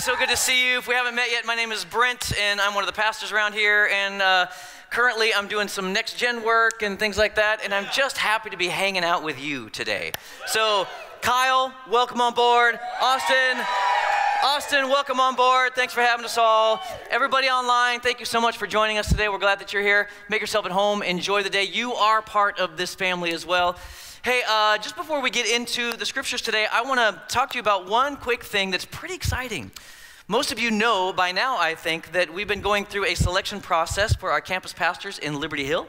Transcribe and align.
So 0.00 0.16
good 0.16 0.30
to 0.30 0.36
see 0.36 0.66
you. 0.66 0.78
If 0.78 0.88
we 0.88 0.94
haven't 0.94 1.14
met 1.14 1.30
yet, 1.30 1.44
my 1.44 1.54
name 1.54 1.72
is 1.72 1.84
Brent, 1.84 2.32
and 2.40 2.58
I'm 2.58 2.72
one 2.72 2.82
of 2.82 2.86
the 2.86 2.98
pastors 2.98 3.32
around 3.32 3.52
here. 3.52 3.86
And 3.92 4.22
uh, 4.22 4.46
currently, 4.88 5.34
I'm 5.34 5.46
doing 5.46 5.68
some 5.68 5.92
next 5.92 6.16
gen 6.16 6.42
work 6.42 6.80
and 6.80 6.98
things 6.98 7.18
like 7.18 7.34
that. 7.34 7.62
And 7.62 7.74
I'm 7.74 7.84
just 7.92 8.16
happy 8.16 8.48
to 8.48 8.56
be 8.56 8.68
hanging 8.68 9.04
out 9.04 9.22
with 9.22 9.38
you 9.38 9.68
today. 9.68 10.12
So, 10.46 10.86
Kyle, 11.20 11.74
welcome 11.90 12.18
on 12.22 12.32
board. 12.32 12.80
Austin, 13.02 13.62
Austin, 14.42 14.88
welcome 14.88 15.20
on 15.20 15.36
board. 15.36 15.74
Thanks 15.74 15.92
for 15.92 16.00
having 16.00 16.24
us 16.24 16.38
all. 16.38 16.80
Everybody 17.10 17.48
online, 17.48 18.00
thank 18.00 18.20
you 18.20 18.26
so 18.26 18.40
much 18.40 18.56
for 18.56 18.66
joining 18.66 18.96
us 18.96 19.10
today. 19.10 19.28
We're 19.28 19.36
glad 19.36 19.58
that 19.58 19.74
you're 19.74 19.82
here. 19.82 20.08
Make 20.30 20.40
yourself 20.40 20.64
at 20.64 20.72
home. 20.72 21.02
Enjoy 21.02 21.42
the 21.42 21.50
day. 21.50 21.64
You 21.64 21.92
are 21.92 22.22
part 22.22 22.58
of 22.58 22.78
this 22.78 22.94
family 22.94 23.32
as 23.32 23.44
well. 23.44 23.76
Hey, 24.22 24.42
uh, 24.46 24.76
just 24.76 24.96
before 24.96 25.22
we 25.22 25.30
get 25.30 25.48
into 25.48 25.94
the 25.94 26.04
scriptures 26.04 26.42
today, 26.42 26.66
I 26.70 26.82
want 26.82 27.00
to 27.00 27.34
talk 27.34 27.48
to 27.52 27.54
you 27.56 27.62
about 27.62 27.88
one 27.88 28.16
quick 28.16 28.44
thing 28.44 28.70
that's 28.70 28.84
pretty 28.84 29.14
exciting. 29.14 29.70
Most 30.28 30.52
of 30.52 30.58
you 30.58 30.70
know 30.70 31.14
by 31.14 31.32
now, 31.32 31.56
I 31.58 31.74
think, 31.74 32.12
that 32.12 32.30
we've 32.30 32.46
been 32.46 32.60
going 32.60 32.84
through 32.84 33.06
a 33.06 33.14
selection 33.14 33.62
process 33.62 34.14
for 34.14 34.30
our 34.30 34.42
campus 34.42 34.74
pastors 34.74 35.18
in 35.18 35.40
Liberty 35.40 35.64
Hill. 35.64 35.88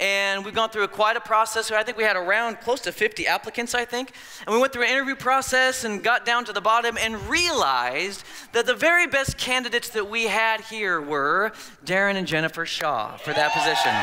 And 0.00 0.44
we've 0.44 0.56
gone 0.56 0.70
through 0.70 0.82
a, 0.82 0.88
quite 0.88 1.16
a 1.16 1.20
process. 1.20 1.70
I 1.70 1.84
think 1.84 1.96
we 1.96 2.02
had 2.02 2.16
around 2.16 2.56
close 2.56 2.80
to 2.80 2.90
50 2.90 3.28
applicants, 3.28 3.76
I 3.76 3.84
think. 3.84 4.10
And 4.44 4.52
we 4.52 4.60
went 4.60 4.72
through 4.72 4.82
an 4.82 4.90
interview 4.90 5.14
process 5.14 5.84
and 5.84 6.02
got 6.02 6.26
down 6.26 6.44
to 6.46 6.52
the 6.52 6.60
bottom 6.60 6.98
and 6.98 7.28
realized 7.28 8.24
that 8.54 8.66
the 8.66 8.74
very 8.74 9.06
best 9.06 9.38
candidates 9.38 9.88
that 9.90 10.10
we 10.10 10.24
had 10.24 10.62
here 10.62 11.00
were 11.00 11.52
Darren 11.84 12.16
and 12.16 12.26
Jennifer 12.26 12.66
Shaw 12.66 13.16
for 13.18 13.32
that 13.34 13.52
position. 13.52 13.94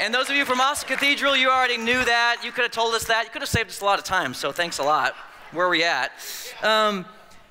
And 0.00 0.14
those 0.14 0.30
of 0.30 0.36
you 0.36 0.44
from 0.44 0.60
Austin 0.60 0.88
Cathedral, 0.88 1.36
you 1.36 1.50
already 1.50 1.76
knew 1.76 2.04
that. 2.04 2.42
You 2.44 2.52
could 2.52 2.62
have 2.62 2.70
told 2.70 2.94
us 2.94 3.04
that. 3.06 3.24
You 3.24 3.30
could 3.30 3.42
have 3.42 3.48
saved 3.48 3.70
us 3.70 3.80
a 3.80 3.84
lot 3.84 3.98
of 3.98 4.04
time, 4.04 4.32
so 4.32 4.52
thanks 4.52 4.78
a 4.78 4.84
lot. 4.84 5.14
Where 5.50 5.66
are 5.66 5.68
we 5.68 5.82
at? 5.82 6.12
Um, 6.62 7.04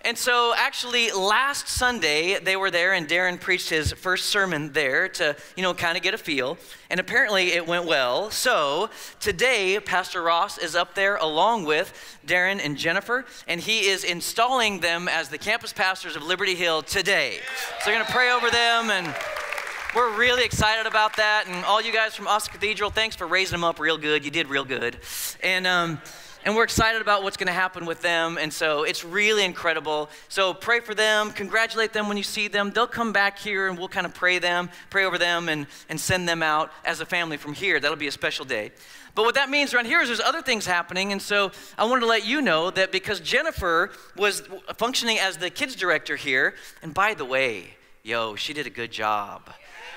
and 0.04 0.18
so, 0.18 0.54
actually, 0.56 1.12
last 1.12 1.68
Sunday, 1.68 2.40
they 2.40 2.56
were 2.56 2.72
there, 2.72 2.94
and 2.94 3.06
Darren 3.06 3.38
preached 3.42 3.70
his 3.70 3.92
first 3.92 4.28
sermon 4.28 4.72
there 4.72 5.10
to, 5.10 5.36
you 5.58 5.64
know, 5.64 5.74
kind 5.74 5.98
of 5.98 6.04
get 6.04 6.14
a 6.14 6.18
feel. 6.18 6.58
And 6.90 7.02
apparently, 7.02 7.52
it 7.52 7.68
went 7.68 7.86
well. 7.86 8.32
So, 8.32 8.90
today, 9.20 9.78
Pastor 9.82 10.22
Ross 10.22 10.58
is 10.58 10.74
up 10.74 10.96
there 10.96 11.18
along 11.18 11.66
with 11.66 12.18
Darren 12.26 12.64
and 12.64 12.78
Jennifer, 12.78 13.26
and 13.50 13.60
he 13.60 13.88
is 13.88 14.06
installing 14.06 14.80
them 14.80 15.10
as 15.10 15.28
the 15.28 15.38
campus 15.38 15.74
pastors 15.74 16.16
of 16.16 16.24
Liberty 16.24 16.56
Hill 16.56 16.82
today. 16.82 17.40
So, 17.80 17.86
they're 17.86 17.96
going 17.96 18.06
to 18.06 18.14
pray 18.14 18.32
over 18.32 18.50
them 18.50 18.90
and 18.90 19.14
we're 19.96 20.18
really 20.18 20.44
excited 20.44 20.86
about 20.86 21.16
that. 21.18 21.46
And 21.48 21.64
all 21.66 21.82
you 21.82 21.94
guys 21.94 22.16
from 22.16 22.28
Austin 22.28 22.54
Cathedral, 22.54 22.90
thanks 22.90 23.16
for 23.16 23.28
raising 23.28 23.54
them 23.54 23.64
up 23.64 23.80
real 23.80 23.98
good. 23.98 24.26
You 24.26 24.32
did 24.32 24.48
real 24.48 24.66
good. 24.66 24.98
And, 25.42 25.66
um, 25.66 26.02
and 26.46 26.56
we're 26.56 26.64
excited 26.64 27.02
about 27.02 27.24
what's 27.24 27.38
going 27.38 27.48
to 27.48 27.54
happen 27.54 27.86
with 27.86 28.02
them. 28.02 28.38
And 28.40 28.52
so 28.52 28.84
it's 28.84 29.04
really 29.04 29.44
incredible. 29.44 30.10
So 30.30 30.54
pray 30.54 30.80
for 30.80 30.94
them, 30.94 31.32
congratulate 31.32 31.94
them 31.94 32.08
when 32.08 32.18
you 32.18 32.24
see 32.24 32.48
them. 32.48 32.72
They'll 32.72 32.88
come 32.88 33.12
back 33.12 33.40
here 33.40 33.68
and 33.68 33.78
we'll 33.78 33.88
kind 33.88 34.06
of 34.06 34.14
pray 34.14 34.40
them, 34.40 34.70
pray 34.90 35.06
over 35.06 35.18
them, 35.18 35.50
and, 35.50 35.68
and 35.90 36.00
send 36.00 36.28
them 36.28 36.44
out 36.44 36.72
as 36.86 37.02
a 37.02 37.06
family 37.06 37.38
from 37.38 37.54
here. 37.54 37.80
That'll 37.80 37.98
be 37.98 38.08
a 38.08 38.12
special 38.12 38.46
day. 38.46 38.72
But 39.16 39.24
what 39.24 39.36
that 39.36 39.50
means 39.50 39.74
around 39.74 39.86
here 39.86 40.00
is 40.00 40.10
there's 40.10 40.20
other 40.20 40.42
things 40.42 40.66
happening. 40.66 41.12
And 41.12 41.22
so 41.22 41.52
I 41.78 41.86
wanted 41.86 42.02
to 42.02 42.08
let 42.08 42.26
you 42.26 42.42
know 42.42 42.70
that 42.72 42.92
because 42.92 43.20
Jennifer 43.20 43.92
was 44.16 44.44
functioning 44.76 45.18
as 45.18 45.38
the 45.38 45.50
kids 45.50 45.76
director 45.76 46.16
here, 46.16 46.54
and 46.84 46.94
by 46.94 47.14
the 47.16 47.26
way, 47.26 47.74
yo, 48.04 48.36
she 48.36 48.54
did 48.54 48.68
a 48.68 48.70
good 48.70 48.92
job. 48.92 49.50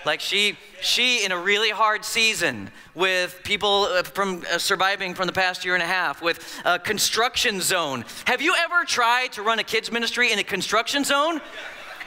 Like 0.07 0.21
she, 0.21 0.57
she 0.81 1.25
in 1.25 1.33
a 1.33 1.39
really 1.39 1.71
hard 1.71 2.05
season 2.05 2.71
with 2.95 3.41
people 3.45 3.85
uh, 3.85 4.03
from 4.03 4.45
uh, 4.51 4.59
surviving 4.59 5.15
from 5.15 5.27
the 5.27 5.33
past 5.33 5.65
year 5.65 5.75
and 5.75 5.83
a 5.83 5.87
half 5.87 6.23
with 6.23 6.61
a 6.65 6.79
construction 6.79 7.61
zone. 7.61 8.05
Have 8.27 8.41
you 8.41 8.55
ever 8.59 8.85
tried 8.85 9.33
to 9.33 9.43
run 9.43 9.59
a 9.59 9.65
kids 9.65 9.93
ministry 9.93 10.33
in 10.33 10.39
a 10.39 10.45
construction 10.45 11.05
zone? 11.05 11.41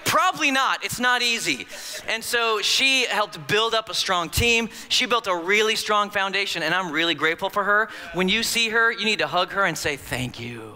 Probably 0.05 0.51
not. 0.51 0.83
It's 0.83 0.99
not 0.99 1.21
easy. 1.21 1.65
And 2.07 2.23
so 2.23 2.61
she 2.61 3.05
helped 3.05 3.47
build 3.47 3.73
up 3.73 3.89
a 3.89 3.93
strong 3.93 4.29
team. 4.29 4.69
She 4.89 5.05
built 5.05 5.27
a 5.27 5.35
really 5.35 5.75
strong 5.75 6.09
foundation, 6.09 6.61
and 6.61 6.73
I'm 6.73 6.91
really 6.91 7.15
grateful 7.15 7.49
for 7.49 7.63
her. 7.63 7.89
When 8.13 8.27
you 8.27 8.43
see 8.43 8.69
her, 8.69 8.91
you 8.91 9.05
need 9.05 9.19
to 9.19 9.27
hug 9.27 9.51
her 9.51 9.63
and 9.63 9.77
say, 9.77 9.95
Thank 9.95 10.39
you. 10.39 10.73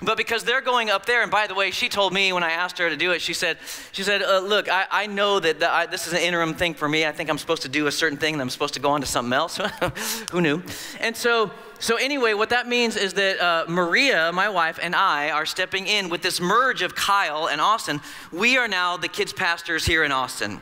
But 0.00 0.16
because 0.16 0.44
they're 0.44 0.60
going 0.60 0.90
up 0.90 1.06
there, 1.06 1.22
and 1.22 1.30
by 1.30 1.48
the 1.48 1.54
way, 1.54 1.72
she 1.72 1.88
told 1.88 2.12
me 2.12 2.32
when 2.32 2.44
I 2.44 2.52
asked 2.52 2.78
her 2.78 2.88
to 2.88 2.96
do 2.96 3.10
it, 3.10 3.20
she 3.20 3.32
said, 3.32 3.58
she 3.90 4.04
said, 4.04 4.22
uh, 4.22 4.38
look, 4.38 4.68
I, 4.70 4.86
I 4.90 5.06
know 5.06 5.40
that 5.40 5.58
the, 5.58 5.68
I, 5.70 5.86
this 5.86 6.06
is 6.06 6.12
an 6.12 6.20
interim 6.20 6.54
thing 6.54 6.74
for 6.74 6.88
me. 6.88 7.04
I 7.04 7.10
think 7.10 7.28
I'm 7.28 7.38
supposed 7.38 7.62
to 7.62 7.68
do 7.68 7.88
a 7.88 7.92
certain 7.92 8.16
thing, 8.16 8.34
and 8.34 8.40
I'm 8.40 8.50
supposed 8.50 8.74
to 8.74 8.80
go 8.80 8.90
on 8.90 9.00
to 9.00 9.08
something 9.08 9.32
else. 9.32 9.56
Who 10.30 10.40
knew? 10.40 10.62
And 11.00 11.16
so 11.16 11.50
so, 11.80 11.96
anyway, 11.96 12.34
what 12.34 12.50
that 12.50 12.66
means 12.66 12.96
is 12.96 13.14
that 13.14 13.40
uh, 13.40 13.64
Maria, 13.68 14.32
my 14.32 14.48
wife, 14.48 14.80
and 14.82 14.96
I 14.96 15.30
are 15.30 15.46
stepping 15.46 15.86
in 15.86 16.08
with 16.08 16.22
this 16.22 16.40
merge 16.40 16.82
of 16.82 16.96
Kyle 16.96 17.48
and 17.48 17.60
Austin. 17.60 18.00
We 18.32 18.56
are 18.56 18.66
now 18.66 18.96
the 18.96 19.06
kids' 19.06 19.32
pastors 19.32 19.86
here 19.86 20.02
in 20.02 20.10
Austin. 20.10 20.60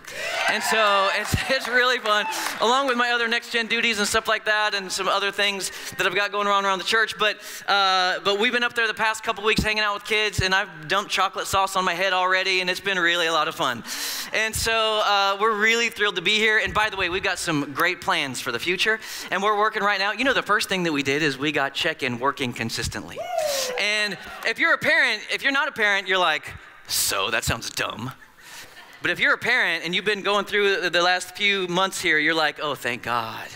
And 0.51 0.63
so 0.63 1.09
it's, 1.15 1.35
it's 1.51 1.69
really 1.69 1.99
fun, 1.99 2.27
along 2.61 2.89
with 2.89 2.99
my 2.99 3.11
other 3.13 3.29
next 3.29 3.51
gen 3.51 3.67
duties 3.67 3.99
and 3.99 4.07
stuff 4.07 4.29
like 4.29 4.45
that, 4.45 4.75
and 4.75 4.93
some 4.93 5.09
other 5.09 5.33
things 5.33 5.71
that 5.97 6.07
I've 6.07 6.15
got 6.15 6.33
going 6.33 6.47
around 6.47 6.67
around 6.67 6.79
the 6.79 6.85
church. 6.85 7.19
But, 7.19 7.39
uh, 7.67 8.21
but 8.21 8.39
we've 8.39 8.53
been 8.53 8.65
up 8.65 8.75
there 8.75 8.87
the 8.87 8.95
past 8.95 9.23
couple 9.23 9.43
weeks 9.43 9.63
hanging 9.63 9.83
out 9.83 9.95
with 9.95 10.05
kids, 10.05 10.43
and 10.43 10.55
I've 10.55 10.87
dumped 10.87 11.11
chocolate 11.11 11.47
sauce 11.47 11.77
on 11.77 11.85
my 11.85 11.95
head 11.95 12.13
already, 12.13 12.61
and 12.61 12.69
it's 12.69 12.81
been 12.81 12.99
really 12.99 13.27
a 13.27 13.33
lot 13.33 13.49
of 13.49 13.55
fun. 13.55 13.85
And 14.35 14.55
so 14.55 15.01
uh, 15.03 15.39
we're 15.41 15.57
really 15.57 15.89
thrilled 15.89 16.17
to 16.17 16.23
be 16.23 16.37
here. 16.37 16.59
And 16.59 16.75
by 16.75 16.91
the 16.91 16.99
way, 16.99 17.09
we've 17.09 17.23
got 17.23 17.39
some 17.39 17.73
great 17.73 18.03
plans 18.03 18.41
for 18.41 18.53
the 18.53 18.59
future, 18.59 19.01
and 19.31 19.43
we're 19.43 19.57
working 19.57 19.83
right 19.83 19.99
now. 19.99 20.13
You 20.13 20.25
know, 20.25 20.35
the 20.35 20.43
first 20.43 20.69
thing 20.69 20.83
that 20.83 20.93
we 20.93 21.06
did 21.07 21.23
is 21.23 21.39
we 21.39 21.53
got 21.53 21.73
check 21.73 22.03
in 22.03 22.19
working 22.19 22.53
consistently. 22.53 23.17
And 23.81 24.19
if 24.45 24.59
you're 24.59 24.75
a 24.75 24.79
parent, 24.79 25.23
if 25.33 25.41
you're 25.41 25.53
not 25.53 25.69
a 25.69 25.73
parent, 25.73 26.09
you're 26.09 26.19
like, 26.19 26.53
so 26.89 27.31
that 27.31 27.45
sounds 27.45 27.71
dumb. 27.71 28.11
But 29.03 29.13
if 29.13 29.21
you're 29.21 29.35
a 29.35 29.39
parent 29.39 29.85
and 29.85 29.95
you've 29.95 30.05
been 30.05 30.23
going 30.23 30.47
through 30.47 30.91
the 30.91 31.03
last 31.03 31.37
few 31.37 31.69
months 31.69 32.01
here, 32.01 32.19
you're 32.19 32.35
like, 32.35 32.59
oh, 32.61 32.75
thank 32.75 33.05
God 33.05 33.49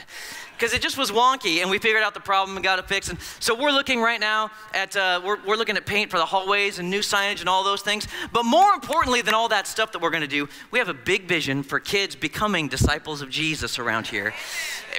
because 0.60 0.74
it 0.74 0.82
just 0.82 0.98
was 0.98 1.10
wonky 1.10 1.62
and 1.62 1.70
we 1.70 1.78
figured 1.78 2.02
out 2.02 2.12
the 2.12 2.20
problem 2.20 2.54
and 2.54 2.62
got 2.62 2.78
it 2.78 2.86
fixed. 2.86 3.08
And 3.08 3.18
so 3.38 3.54
we're 3.54 3.70
looking 3.70 4.02
right 4.02 4.20
now 4.20 4.50
at, 4.74 4.94
uh, 4.94 5.22
we're, 5.24 5.38
we're 5.46 5.56
looking 5.56 5.78
at 5.78 5.86
paint 5.86 6.10
for 6.10 6.18
the 6.18 6.26
hallways 6.26 6.78
and 6.78 6.90
new 6.90 6.98
signage 6.98 7.40
and 7.40 7.48
all 7.48 7.64
those 7.64 7.80
things. 7.80 8.06
But 8.30 8.44
more 8.44 8.74
importantly 8.74 9.22
than 9.22 9.32
all 9.32 9.48
that 9.48 9.66
stuff 9.66 9.90
that 9.92 10.02
we're 10.02 10.10
going 10.10 10.20
to 10.20 10.26
do, 10.26 10.50
we 10.70 10.78
have 10.78 10.90
a 10.90 10.94
big 10.94 11.26
vision 11.26 11.62
for 11.62 11.80
kids 11.80 12.14
becoming 12.14 12.68
disciples 12.68 13.22
of 13.22 13.30
Jesus 13.30 13.78
around 13.78 14.08
here. 14.08 14.34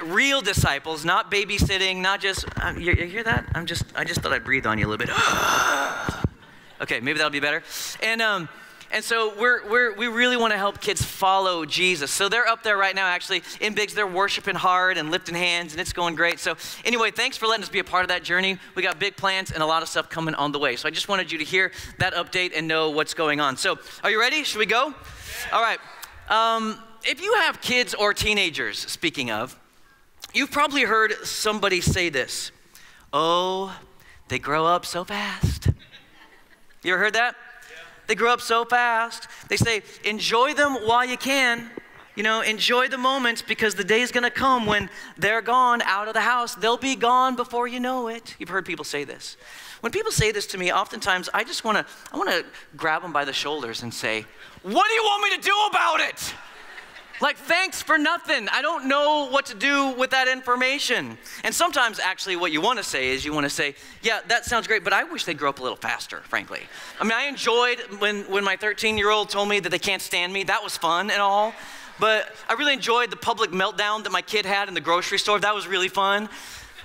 Real 0.03 0.41
disciples, 0.41 1.05
not 1.05 1.29
babysitting, 1.29 1.97
not 1.97 2.21
just, 2.21 2.43
uh, 2.59 2.73
you, 2.75 2.93
you 2.93 3.05
hear 3.05 3.23
that? 3.23 3.45
I'm 3.53 3.67
just, 3.67 3.83
I 3.95 4.03
just 4.03 4.21
thought 4.21 4.33
I'd 4.33 4.43
breathe 4.43 4.65
on 4.65 4.79
you 4.79 4.87
a 4.87 4.89
little 4.89 5.05
bit. 5.05 5.15
okay, 6.81 6.99
maybe 7.01 7.19
that'll 7.19 7.29
be 7.29 7.39
better. 7.39 7.61
And, 8.01 8.19
um, 8.19 8.49
and 8.91 9.03
so 9.03 9.33
we're, 9.39 9.67
we're, 9.69 9.95
we 9.95 10.07
really 10.07 10.35
want 10.35 10.51
to 10.51 10.57
help 10.57 10.81
kids 10.81 11.01
follow 11.01 11.65
Jesus. 11.65 12.11
So 12.11 12.27
they're 12.27 12.47
up 12.47 12.61
there 12.61 12.77
right 12.77 12.93
now, 12.93 13.07
actually, 13.07 13.41
in 13.59 13.73
Biggs. 13.73 13.93
They're 13.93 14.05
worshiping 14.05 14.55
hard 14.55 14.97
and 14.97 15.11
lifting 15.11 15.35
hands, 15.35 15.73
and 15.73 15.79
it's 15.79 15.93
going 15.93 16.15
great. 16.15 16.39
So, 16.39 16.55
anyway, 16.83 17.11
thanks 17.11 17.37
for 17.37 17.47
letting 17.47 17.63
us 17.63 17.69
be 17.69 17.79
a 17.79 17.83
part 17.83 18.03
of 18.03 18.09
that 18.09 18.23
journey. 18.23 18.57
We 18.75 18.83
got 18.83 18.99
big 18.99 19.15
plans 19.15 19.51
and 19.51 19.63
a 19.63 19.65
lot 19.65 19.81
of 19.81 19.89
stuff 19.89 20.09
coming 20.09 20.35
on 20.35 20.51
the 20.51 20.59
way. 20.59 20.75
So, 20.75 20.87
I 20.87 20.91
just 20.91 21.07
wanted 21.07 21.31
you 21.31 21.37
to 21.37 21.45
hear 21.45 21.71
that 21.99 22.13
update 22.13 22.51
and 22.55 22.67
know 22.67 22.89
what's 22.89 23.13
going 23.13 23.39
on. 23.39 23.55
So, 23.57 23.79
are 24.03 24.11
you 24.11 24.19
ready? 24.19 24.43
Should 24.43 24.59
we 24.59 24.65
go? 24.65 24.93
All 25.53 25.61
right. 25.61 25.79
Um, 26.29 26.77
if 27.03 27.21
you 27.21 27.33
have 27.35 27.61
kids 27.61 27.93
or 27.93 28.13
teenagers, 28.13 28.79
speaking 28.79 29.31
of, 29.31 29.57
you've 30.33 30.51
probably 30.51 30.83
heard 30.83 31.13
somebody 31.23 31.81
say 31.81 32.09
this 32.09 32.51
Oh, 33.13 33.77
they 34.27 34.39
grow 34.39 34.65
up 34.65 34.85
so 34.85 35.03
fast. 35.03 35.69
You 36.83 36.93
ever 36.93 37.03
heard 37.03 37.13
that? 37.13 37.35
They 38.11 38.15
grow 38.15 38.33
up 38.33 38.41
so 38.41 38.65
fast. 38.65 39.29
They 39.47 39.55
say, 39.55 39.83
enjoy 40.03 40.53
them 40.53 40.73
while 40.85 41.05
you 41.05 41.15
can. 41.15 41.71
You 42.13 42.23
know, 42.23 42.41
enjoy 42.41 42.89
the 42.89 42.97
moments 42.97 43.41
because 43.41 43.75
the 43.75 43.85
day 43.85 44.01
is 44.01 44.11
going 44.11 44.25
to 44.25 44.29
come 44.29 44.65
when 44.65 44.89
they're 45.17 45.41
gone 45.41 45.81
out 45.83 46.09
of 46.09 46.13
the 46.13 46.19
house. 46.19 46.53
They'll 46.53 46.75
be 46.75 46.97
gone 46.97 47.37
before 47.37 47.69
you 47.69 47.79
know 47.79 48.09
it. 48.09 48.35
You've 48.37 48.49
heard 48.49 48.65
people 48.65 48.83
say 48.83 49.05
this. 49.05 49.37
When 49.79 49.93
people 49.93 50.11
say 50.11 50.33
this 50.33 50.45
to 50.47 50.57
me, 50.57 50.73
oftentimes 50.73 51.29
I 51.33 51.45
just 51.45 51.63
want 51.63 51.77
to 51.77 51.85
I 52.11 52.17
want 52.17 52.29
to 52.31 52.43
grab 52.75 53.01
them 53.01 53.13
by 53.13 53.23
the 53.23 53.31
shoulders 53.31 53.81
and 53.81 53.93
say, 53.93 54.25
"What 54.61 54.87
do 54.89 54.93
you 54.93 55.03
want 55.03 55.31
me 55.31 55.37
to 55.37 55.41
do 55.41 55.55
about 55.69 56.01
it?" 56.01 56.33
Like, 57.21 57.37
thanks 57.37 57.83
for 57.83 57.99
nothing. 57.99 58.49
I 58.49 58.63
don't 58.63 58.87
know 58.87 59.27
what 59.29 59.45
to 59.47 59.55
do 59.55 59.91
with 59.91 60.09
that 60.09 60.27
information. 60.27 61.19
And 61.43 61.53
sometimes, 61.53 61.99
actually, 61.99 62.35
what 62.35 62.51
you 62.51 62.61
want 62.61 62.79
to 62.79 62.83
say 62.83 63.09
is 63.09 63.23
you 63.23 63.31
want 63.31 63.45
to 63.45 63.49
say, 63.49 63.75
yeah, 64.01 64.21
that 64.27 64.45
sounds 64.45 64.65
great, 64.65 64.83
but 64.83 64.91
I 64.91 65.03
wish 65.03 65.25
they'd 65.25 65.37
grow 65.37 65.49
up 65.49 65.59
a 65.59 65.61
little 65.61 65.77
faster, 65.77 66.21
frankly. 66.21 66.61
I 66.99 67.03
mean, 67.03 67.13
I 67.13 67.25
enjoyed 67.25 67.79
when, 67.99 68.23
when 68.23 68.43
my 68.43 68.55
13 68.55 68.97
year 68.97 69.11
old 69.11 69.29
told 69.29 69.49
me 69.49 69.59
that 69.59 69.69
they 69.69 69.79
can't 69.79 70.01
stand 70.01 70.33
me. 70.33 70.43
That 70.45 70.63
was 70.63 70.77
fun 70.77 71.11
and 71.11 71.21
all. 71.21 71.53
But 71.99 72.33
I 72.49 72.53
really 72.53 72.73
enjoyed 72.73 73.11
the 73.11 73.17
public 73.17 73.51
meltdown 73.51 74.03
that 74.03 74.11
my 74.11 74.23
kid 74.23 74.47
had 74.47 74.67
in 74.67 74.73
the 74.73 74.81
grocery 74.81 75.19
store. 75.19 75.39
That 75.39 75.53
was 75.53 75.67
really 75.67 75.89
fun. 75.89 76.27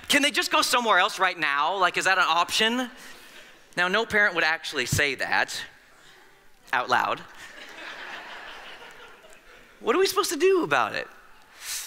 Can 0.07 0.21
they 0.21 0.29
just 0.29 0.51
go 0.51 0.61
somewhere 0.61 0.99
else 0.99 1.17
right 1.17 1.37
now? 1.37 1.75
Like, 1.77 1.97
is 1.97 2.05
that 2.05 2.19
an 2.19 2.25
option? 2.27 2.91
Now, 3.75 3.87
no 3.87 4.05
parent 4.05 4.35
would 4.35 4.43
actually 4.43 4.85
say 4.85 5.15
that 5.15 5.59
out 6.71 6.89
loud. 6.89 7.21
What 9.79 9.95
are 9.95 9.99
we 9.99 10.07
supposed 10.07 10.31
to 10.31 10.37
do 10.37 10.63
about 10.63 10.95
it? 10.95 11.07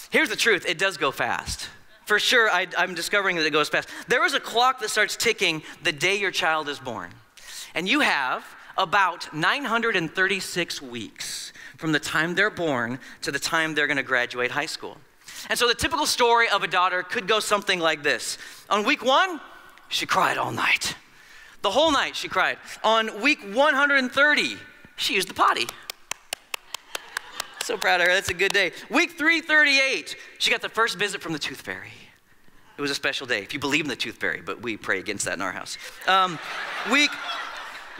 Here's 0.09 0.29
the 0.29 0.35
truth 0.35 0.65
it 0.67 0.77
does 0.77 0.97
go 0.97 1.11
fast. 1.11 1.69
For 2.05 2.19
sure, 2.19 2.49
I, 2.49 2.67
am 2.77 2.93
discovering 2.93 3.37
that 3.37 3.45
it 3.45 3.51
goes 3.51 3.69
fast. 3.69 3.87
There 4.07 4.25
is 4.25 4.33
a 4.33 4.39
clock 4.39 4.79
that 4.81 4.89
starts 4.89 5.15
ticking 5.15 5.63
the 5.83 5.91
day 5.91 6.17
your 6.17 6.31
child 6.31 6.67
is 6.67 6.79
born. 6.79 7.11
And 7.73 7.87
you 7.87 8.01
have 8.01 8.45
about 8.77 9.33
936 9.33 10.81
weeks 10.81 11.53
from 11.77 11.91
the 11.91 11.99
time 11.99 12.35
they're 12.35 12.49
born 12.49 12.99
to 13.21 13.31
the 13.31 13.39
time 13.39 13.75
they're 13.75 13.87
going 13.87 13.97
to 13.97 14.03
graduate 14.03 14.51
high 14.51 14.65
school. 14.65 14.97
And 15.49 15.57
so 15.57 15.67
the 15.67 15.73
typical 15.73 16.05
story 16.05 16.49
of 16.49 16.63
a 16.63 16.67
daughter 16.67 17.03
could 17.03 17.27
go 17.27 17.39
something 17.39 17.79
like 17.79 18.03
this 18.03 18.37
On 18.69 18.85
week 18.85 19.03
one, 19.03 19.39
she 19.89 20.05
cried 20.05 20.37
all 20.37 20.51
night. 20.51 20.95
The 21.61 21.71
whole 21.71 21.91
night 21.91 22.15
she 22.15 22.27
cried. 22.27 22.57
On 22.83 23.21
week 23.21 23.39
130, 23.41 24.57
she 24.95 25.15
used 25.15 25.27
the 25.27 25.33
potty. 25.33 25.67
So 27.63 27.77
proud 27.77 28.01
of 28.01 28.07
her. 28.07 28.13
That's 28.13 28.29
a 28.29 28.33
good 28.33 28.53
day. 28.53 28.71
Week 28.89 29.11
338, 29.11 30.15
she 30.39 30.51
got 30.51 30.61
the 30.61 30.69
first 30.69 30.97
visit 30.97 31.21
from 31.21 31.33
the 31.33 31.39
tooth 31.39 31.61
fairy. 31.61 31.91
It 32.77 32.81
was 32.81 32.91
a 32.91 32.95
special 32.95 33.27
day, 33.27 33.43
if 33.43 33.53
you 33.53 33.59
believe 33.59 33.85
in 33.85 33.89
the 33.89 33.95
tooth 33.95 34.15
fairy, 34.15 34.41
but 34.41 34.61
we 34.61 34.77
pray 34.77 34.99
against 34.99 35.25
that 35.25 35.35
in 35.35 35.41
our 35.41 35.51
house. 35.51 35.77
Um, 36.07 36.39
week, 36.91 37.11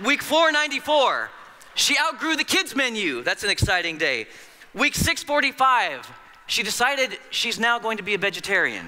week 0.04 0.24
494, 0.24 1.30
she 1.76 1.96
outgrew 2.00 2.36
the 2.36 2.44
kids' 2.44 2.76
menu. 2.76 3.22
That's 3.22 3.44
an 3.44 3.52
exciting 3.52 3.98
day. 3.98 4.26
Week 4.74 4.96
645, 4.96 6.12
she 6.48 6.64
decided 6.64 7.20
she's 7.30 7.60
now 7.60 7.78
going 7.78 7.98
to 7.98 8.04
be 8.04 8.16
a 8.16 8.18
vegetarian. 8.18 8.88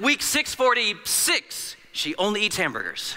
Week 0.00 0.22
646, 0.22 1.76
she 1.92 2.14
only 2.16 2.42
eats 2.42 2.56
hamburgers. 2.56 3.14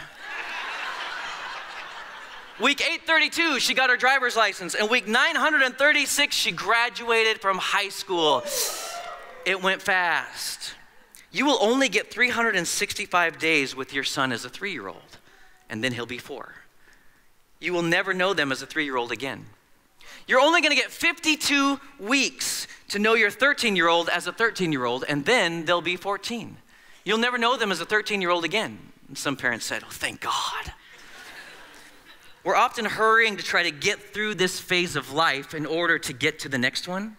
Week 2.62 2.80
832, 2.80 3.60
she 3.60 3.74
got 3.74 3.90
her 3.90 3.98
driver's 3.98 4.36
license. 4.36 4.75
And 4.75 4.88
week 4.88 5.08
936, 5.08 6.36
she 6.36 6.52
graduated 6.52 7.42
from 7.42 7.58
high 7.58 7.90
school. 7.90 8.44
It 9.46 9.63
went 9.63 9.81
fast. 9.81 10.75
You 11.31 11.46
will 11.46 11.58
only 11.60 11.90
get 11.90 12.12
365 12.12 13.40
days 13.40 13.75
with 13.75 13.94
your 13.94 14.04
son 14.04 14.31
as 14.31 14.46
a 14.46 14.50
three 14.50 14.74
year 14.74 14.88
old, 14.88 15.18
and 15.72 15.84
then 15.84 15.94
he'll 15.94 16.06
be 16.06 16.19
four. 16.19 16.54
You 17.60 17.74
will 17.74 17.81
never 17.81 18.13
know 18.13 18.36
them 18.36 18.52
as 18.52 18.62
a 18.62 18.68
three 18.68 18.86
year 18.86 18.98
old 18.98 19.12
again. 19.12 19.48
You're 20.28 20.42
only 20.42 20.62
going 20.62 20.75
to 20.75 20.80
get 20.80 20.92
52 20.92 21.80
weeks 22.00 22.68
to 22.90 23.00
know 23.00 23.16
your 23.16 23.31
13 23.31 23.75
year 23.75 23.88
old 23.88 24.08
as 24.08 24.28
a 24.28 24.31
13 24.31 24.72
year 24.72 24.86
old, 24.86 25.04
and 25.10 25.25
then 25.25 25.66
they'll 25.66 25.81
be 25.81 25.96
14. 25.96 26.58
You'll 27.06 27.18
never 27.18 27.40
know 27.40 27.58
them 27.58 27.72
as 27.72 27.81
a 27.81 27.86
13 27.86 28.22
year 28.22 28.30
old 28.30 28.46
again. 28.46 28.78
Some 29.16 29.36
parents 29.36 29.66
said, 29.66 29.81
Oh, 29.84 29.90
thank 29.90 30.22
God. 30.22 30.74
We're 32.43 32.55
often 32.55 32.85
hurrying 32.85 33.38
to 33.38 33.43
try 33.43 33.63
to 33.63 33.71
get 33.71 33.99
through 34.13 34.35
this 34.35 34.59
phase 34.59 34.95
of 34.95 35.11
life 35.11 35.53
in 35.53 35.65
order 35.65 35.99
to 35.99 36.13
get 36.13 36.39
to 36.39 36.49
the 36.49 36.57
next 36.57 36.88
one. 36.88 37.17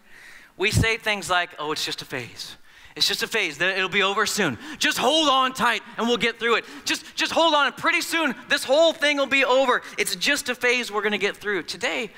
We 0.57 0.71
say 0.71 0.97
things 0.97 1.31
like, 1.31 1.51
oh, 1.59 1.73
it's 1.73 1.85
just 1.85 2.03
a 2.03 2.05
phase. 2.05 2.57
It's 2.95 3.09
just 3.09 3.23
a 3.23 3.27
phase. 3.27 3.61
It'll 3.61 3.89
be 3.89 4.03
over 4.03 4.27
soon. 4.27 4.59
Just 4.79 4.99
hold 4.99 5.29
on 5.29 5.55
tight 5.55 5.83
and 5.97 6.07
we'll 6.09 6.19
get 6.19 6.39
through 6.39 6.57
it. 6.57 6.65
Just, 6.85 7.15
just 7.15 7.33
hold 7.33 7.55
on. 7.55 7.73
Pretty 7.73 8.01
soon, 8.01 8.35
this 8.49 8.65
whole 8.65 8.93
thing 8.93 9.17
will 9.17 9.27
be 9.27 9.45
over. 9.45 9.81
It's 9.97 10.15
just 10.17 10.49
a 10.49 10.55
phase 10.55 10.91
we're 10.93 11.01
going 11.01 11.13
to 11.13 11.19
get 11.19 11.37
through. 11.37 11.63
Today, 11.63 12.11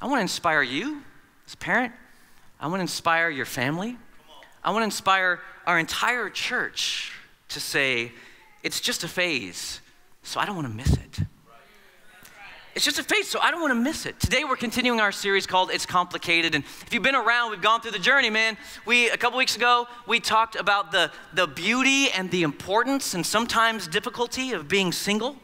I 0.00 0.06
want 0.06 0.18
to 0.18 0.22
inspire 0.22 0.62
you 0.62 1.02
as 1.46 1.54
a 1.54 1.56
parent. 1.56 1.92
I 2.60 2.66
want 2.66 2.80
to 2.80 2.82
inspire 2.82 3.30
your 3.30 3.46
family. 3.46 3.96
I 4.62 4.70
want 4.70 4.82
to 4.82 4.84
inspire 4.84 5.40
our 5.66 5.78
entire 5.78 6.28
church 6.28 7.12
to 7.50 7.60
say, 7.60 8.12
it's 8.62 8.80
just 8.80 9.04
a 9.04 9.08
phase, 9.08 9.80
so 10.22 10.40
I 10.40 10.44
don't 10.44 10.56
want 10.56 10.68
to 10.68 10.74
miss 10.74 10.92
it. 10.92 11.20
It's 12.78 12.84
just 12.84 13.00
a 13.00 13.02
phase, 13.02 13.26
so 13.26 13.40
I 13.40 13.50
don't 13.50 13.60
want 13.60 13.72
to 13.72 13.80
miss 13.80 14.06
it. 14.06 14.20
Today 14.20 14.44
we're 14.44 14.54
continuing 14.54 15.00
our 15.00 15.10
series 15.10 15.48
called 15.48 15.72
It's 15.72 15.84
Complicated. 15.84 16.54
And 16.54 16.62
if 16.62 16.94
you've 16.94 17.02
been 17.02 17.16
around, 17.16 17.50
we've 17.50 17.60
gone 17.60 17.80
through 17.80 17.90
the 17.90 17.98
journey, 17.98 18.30
man. 18.30 18.56
We 18.86 19.10
a 19.10 19.16
couple 19.16 19.36
weeks 19.36 19.56
ago, 19.56 19.88
we 20.06 20.20
talked 20.20 20.54
about 20.54 20.92
the, 20.92 21.10
the 21.34 21.48
beauty 21.48 22.08
and 22.12 22.30
the 22.30 22.44
importance 22.44 23.14
and 23.14 23.26
sometimes 23.26 23.88
difficulty 23.88 24.52
of 24.52 24.68
being 24.68 24.92
single. 24.92 25.34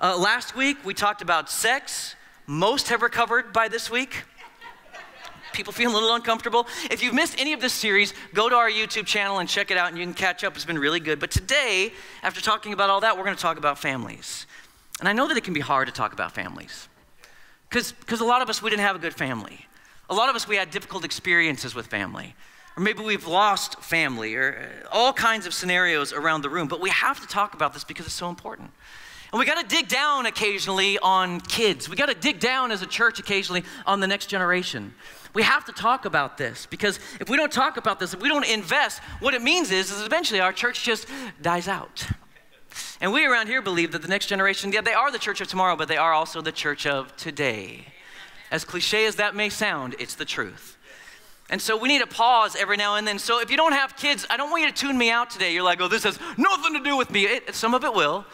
Uh, 0.00 0.16
last 0.16 0.54
week 0.54 0.76
we 0.84 0.94
talked 0.94 1.22
about 1.22 1.50
sex. 1.50 2.14
Most 2.46 2.88
have 2.90 3.02
recovered 3.02 3.52
by 3.52 3.66
this 3.66 3.90
week. 3.90 4.22
People 5.52 5.72
feel 5.72 5.90
a 5.90 5.92
little 5.92 6.14
uncomfortable. 6.14 6.68
If 6.88 7.02
you've 7.02 7.14
missed 7.14 7.34
any 7.40 7.52
of 7.52 7.60
this 7.60 7.72
series, 7.72 8.14
go 8.32 8.48
to 8.48 8.54
our 8.54 8.70
YouTube 8.70 9.06
channel 9.06 9.40
and 9.40 9.48
check 9.48 9.72
it 9.72 9.76
out 9.76 9.88
and 9.88 9.98
you 9.98 10.04
can 10.04 10.14
catch 10.14 10.44
up. 10.44 10.54
It's 10.54 10.64
been 10.64 10.78
really 10.78 11.00
good. 11.00 11.18
But 11.18 11.32
today, 11.32 11.92
after 12.22 12.40
talking 12.40 12.72
about 12.72 12.90
all 12.90 13.00
that, 13.00 13.16
we're 13.18 13.24
going 13.24 13.34
to 13.34 13.42
talk 13.42 13.58
about 13.58 13.76
families. 13.76 14.46
And 15.00 15.08
I 15.08 15.12
know 15.12 15.26
that 15.28 15.36
it 15.36 15.44
can 15.44 15.54
be 15.54 15.60
hard 15.60 15.88
to 15.88 15.92
talk 15.92 16.12
about 16.12 16.32
families 16.32 16.88
because 17.70 18.20
a 18.20 18.24
lot 18.24 18.42
of 18.42 18.50
us, 18.50 18.60
we 18.60 18.68
didn't 18.70 18.82
have 18.82 18.96
a 18.96 18.98
good 18.98 19.14
family. 19.14 19.66
A 20.08 20.14
lot 20.14 20.28
of 20.28 20.34
us, 20.34 20.46
we 20.46 20.56
had 20.56 20.70
difficult 20.70 21.04
experiences 21.04 21.74
with 21.74 21.86
family. 21.86 22.34
Or 22.76 22.82
maybe 22.82 23.02
we've 23.02 23.26
lost 23.26 23.80
family, 23.80 24.34
or 24.34 24.84
uh, 24.84 24.88
all 24.90 25.12
kinds 25.12 25.46
of 25.46 25.54
scenarios 25.54 26.12
around 26.12 26.42
the 26.42 26.50
room. 26.50 26.66
But 26.66 26.80
we 26.80 26.90
have 26.90 27.20
to 27.20 27.26
talk 27.26 27.54
about 27.54 27.72
this 27.72 27.84
because 27.84 28.06
it's 28.06 28.14
so 28.14 28.28
important. 28.28 28.70
And 29.32 29.38
we 29.38 29.46
got 29.46 29.60
to 29.60 29.76
dig 29.76 29.88
down 29.88 30.26
occasionally 30.26 30.98
on 30.98 31.40
kids. 31.40 31.88
We 31.88 31.94
got 31.94 32.08
to 32.08 32.14
dig 32.14 32.40
down 32.40 32.72
as 32.72 32.82
a 32.82 32.86
church 32.86 33.20
occasionally 33.20 33.62
on 33.86 34.00
the 34.00 34.08
next 34.08 34.26
generation. 34.26 34.92
We 35.32 35.44
have 35.44 35.64
to 35.66 35.72
talk 35.72 36.04
about 36.04 36.36
this 36.36 36.66
because 36.66 36.98
if 37.20 37.28
we 37.28 37.36
don't 37.36 37.52
talk 37.52 37.76
about 37.76 38.00
this, 38.00 38.12
if 38.12 38.20
we 38.20 38.28
don't 38.28 38.48
invest, 38.48 39.00
what 39.20 39.34
it 39.34 39.42
means 39.42 39.70
is, 39.70 39.92
is 39.92 40.04
eventually 40.04 40.40
our 40.40 40.52
church 40.52 40.82
just 40.82 41.06
dies 41.40 41.68
out. 41.68 42.04
And 43.00 43.12
we 43.12 43.24
around 43.24 43.46
here 43.46 43.62
believe 43.62 43.92
that 43.92 44.02
the 44.02 44.08
next 44.08 44.26
generation, 44.26 44.72
yeah, 44.72 44.82
they 44.82 44.92
are 44.92 45.10
the 45.10 45.18
church 45.18 45.40
of 45.40 45.48
tomorrow, 45.48 45.74
but 45.74 45.88
they 45.88 45.96
are 45.96 46.12
also 46.12 46.42
the 46.42 46.52
church 46.52 46.86
of 46.86 47.16
today. 47.16 47.86
As 48.50 48.64
cliche 48.64 49.06
as 49.06 49.16
that 49.16 49.34
may 49.34 49.48
sound, 49.48 49.96
it's 49.98 50.16
the 50.16 50.24
truth. 50.24 50.76
And 51.48 51.60
so 51.60 51.76
we 51.76 51.88
need 51.88 52.00
to 52.00 52.06
pause 52.06 52.54
every 52.54 52.76
now 52.76 52.96
and 52.96 53.06
then. 53.06 53.18
So 53.18 53.40
if 53.40 53.50
you 53.50 53.56
don't 53.56 53.72
have 53.72 53.96
kids, 53.96 54.26
I 54.28 54.36
don't 54.36 54.50
want 54.50 54.62
you 54.62 54.70
to 54.70 54.74
tune 54.74 54.98
me 54.98 55.10
out 55.10 55.30
today. 55.30 55.52
You're 55.52 55.64
like, 55.64 55.80
oh, 55.80 55.88
this 55.88 56.04
has 56.04 56.18
nothing 56.36 56.74
to 56.74 56.84
do 56.84 56.96
with 56.96 57.10
me. 57.10 57.24
It, 57.24 57.54
some 57.54 57.74
of 57.74 57.84
it 57.84 57.92
will. 57.92 58.24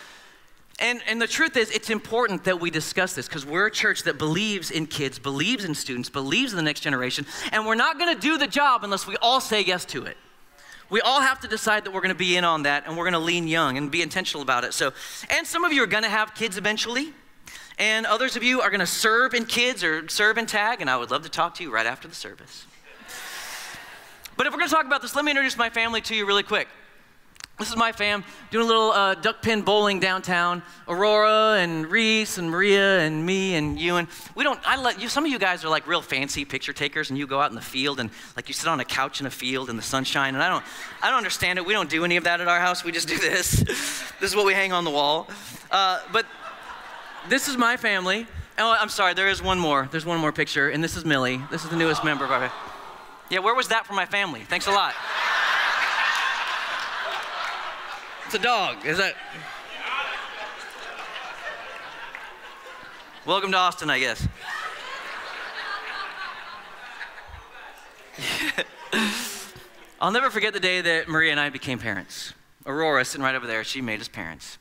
And, 0.79 1.01
and 1.07 1.23
the 1.23 1.27
truth 1.27 1.57
is, 1.57 1.71
it's 1.71 1.89
important 1.89 2.45
that 2.45 2.61
we 2.61 2.71
discuss 2.71 3.15
this 3.15 3.27
because 3.27 3.47
we're 3.47 3.67
a 3.67 3.71
church 3.71 4.03
that 4.03 4.19
believes 4.19 4.71
in 4.71 4.87
kids, 4.87 5.19
believes 5.19 5.65
in 5.65 5.75
students, 5.75 6.11
believes 6.11 6.53
in 6.53 6.59
the 6.59 6.63
next 6.63 6.81
generation, 6.81 7.25
and 7.51 7.65
we're 7.65 7.77
not 7.77 7.99
going 7.99 8.15
to 8.15 8.21
do 8.21 8.37
the 8.37 8.47
job 8.47 8.85
unless 8.85 9.07
we 9.07 9.17
all 9.23 9.41
say 9.41 9.63
yes 9.63 9.87
to 9.87 10.05
it. 10.05 10.19
We 10.89 11.01
all 11.01 11.21
have 11.21 11.41
to 11.41 11.49
decide 11.49 11.85
that 11.85 11.93
we're 11.93 12.01
going 12.01 12.15
to 12.15 12.19
be 12.19 12.37
in 12.37 12.45
on 12.45 12.63
that 12.63 12.87
and 12.87 12.97
we're 12.97 13.05
going 13.05 13.15
to 13.15 13.19
lean 13.19 13.49
young 13.49 13.77
and 13.77 13.91
be 13.91 14.03
intentional 14.03 14.43
about 14.43 14.65
it. 14.65 14.73
So, 14.73 14.93
and 15.31 15.47
some 15.47 15.65
of 15.65 15.73
you 15.73 15.83
are 15.83 15.89
going 15.89 16.05
to 16.05 16.09
have 16.09 16.35
kids 16.35 16.57
eventually, 16.57 17.13
and 17.79 18.07
others 18.07 18.37
of 18.37 18.43
you 18.43 18.61
are 18.61 18.71
going 18.71 18.81
to 18.81 18.87
serve 18.87 19.35
in 19.35 19.47
kids 19.47 19.83
or 19.83 20.09
serve 20.09 20.39
in 20.39 20.47
tag, 20.47 20.81
and 20.81 20.89
I 20.89 20.97
would 20.97 21.11
love 21.11 21.23
to 21.25 21.29
talk 21.29 21.55
to 21.57 21.63
you 21.63 21.73
right 21.73 21.87
after 21.87 22.07
the 22.07 22.15
service. 22.15 22.67
But 24.37 24.47
if 24.47 24.53
we're 24.53 24.59
going 24.59 24.69
to 24.69 24.75
talk 24.75 24.87
about 24.87 25.03
this, 25.03 25.17
let 25.17 25.25
me 25.25 25.31
introduce 25.31 25.57
my 25.57 25.71
family 25.71 26.01
to 26.03 26.15
you 26.15 26.27
really 26.27 26.43
quick. 26.43 26.69
This 27.59 27.71
is 27.71 27.77
my 27.77 27.91
fam 27.91 28.23
doing 28.51 28.67
a 28.67 28.69
little 28.69 28.91
uh, 28.91 29.15
duck 29.15 29.41
pin 29.41 29.63
bowling 29.63 29.99
downtown. 29.99 30.63
Aurora 30.87 31.59
and 31.59 31.91
Reese 31.91 32.37
and 32.37 32.51
Maria 32.51 33.01
and 33.01 33.25
me 33.25 33.55
and 33.55 33.81
you 33.81 33.97
and 33.97 34.09
we 34.35 34.45
don't. 34.45 34.61
I 34.69 34.77
let 34.77 35.01
you. 35.01 35.09
Some 35.09 35.25
of 35.25 35.31
you 35.31 35.39
guys 35.39 35.65
are 35.65 35.71
like 35.71 35.87
real 35.87 36.03
fancy 36.03 36.45
picture 36.45 36.75
takers, 36.75 37.09
and 37.09 37.19
you 37.19 37.27
go 37.27 37.41
out 37.41 37.49
in 37.49 37.57
the 37.57 37.63
field 37.63 37.99
and 37.99 38.11
like 38.37 38.49
you 38.49 38.55
sit 38.55 38.69
on 38.69 38.79
a 38.81 38.85
couch 38.85 39.21
in 39.21 39.27
a 39.27 39.31
field 39.31 39.71
in 39.71 39.77
the 39.77 39.83
sunshine. 39.83 40.35
And 40.35 40.43
I 40.43 40.51
don't, 40.51 40.63
I 41.03 41.09
don't 41.09 41.17
understand 41.17 41.59
it. 41.59 41.65
We 41.65 41.73
don't 41.73 41.89
do 41.89 42.05
any 42.05 42.19
of 42.19 42.25
that 42.25 42.43
at 42.43 42.49
our 42.49 42.61
house. 42.61 42.85
We 42.85 42.93
just 42.93 43.09
do 43.09 43.17
this. 43.19 43.53
this 44.21 44.31
is 44.31 44.37
what 44.37 44.45
we 44.45 44.53
hang 44.53 44.73
on 44.73 44.85
the 44.85 44.91
wall. 44.91 45.27
Uh, 45.71 46.03
but 46.13 46.27
this 47.31 47.49
is 47.49 47.57
my 47.57 47.79
family. 47.79 48.27
Oh, 48.59 48.77
I'm 48.79 48.91
sorry. 48.91 49.15
There 49.15 49.29
is 49.29 49.43
one 49.43 49.59
more. 49.59 49.89
There's 49.91 50.05
one 50.05 50.19
more 50.19 50.33
picture, 50.33 50.69
and 50.69 50.85
this 50.85 50.95
is 50.95 51.07
Millie. 51.07 51.41
This 51.51 51.65
is 51.65 51.71
the 51.71 51.77
newest 51.77 52.05
member 52.05 52.27
of 52.27 52.33
our. 52.33 52.53
Yeah, 53.31 53.39
where 53.39 53.55
was 53.55 53.69
that 53.69 53.87
for 53.87 53.95
my 53.95 54.05
family? 54.05 54.43
Thanks 54.43 54.67
a 54.67 54.73
lot. 54.73 54.95
It's 58.27 58.35
a 58.35 58.39
dog. 58.41 58.85
Is 58.85 58.99
that? 58.99 59.15
Welcome 63.25 63.53
to 63.53 63.57
Austin, 63.57 63.89
I 63.89 64.01
guess. 64.01 64.27
I'll 70.01 70.11
never 70.11 70.29
forget 70.31 70.53
the 70.53 70.59
day 70.59 70.81
that 70.81 71.07
Maria 71.07 71.31
and 71.31 71.39
I 71.39 71.51
became 71.51 71.79
parents. 71.79 72.35
Aurora, 72.67 73.05
sitting 73.05 73.23
right 73.23 73.37
over 73.37 73.47
there, 73.47 73.63
she 73.63 73.81
made 73.81 74.01
us 74.01 74.09
parents. 74.09 74.59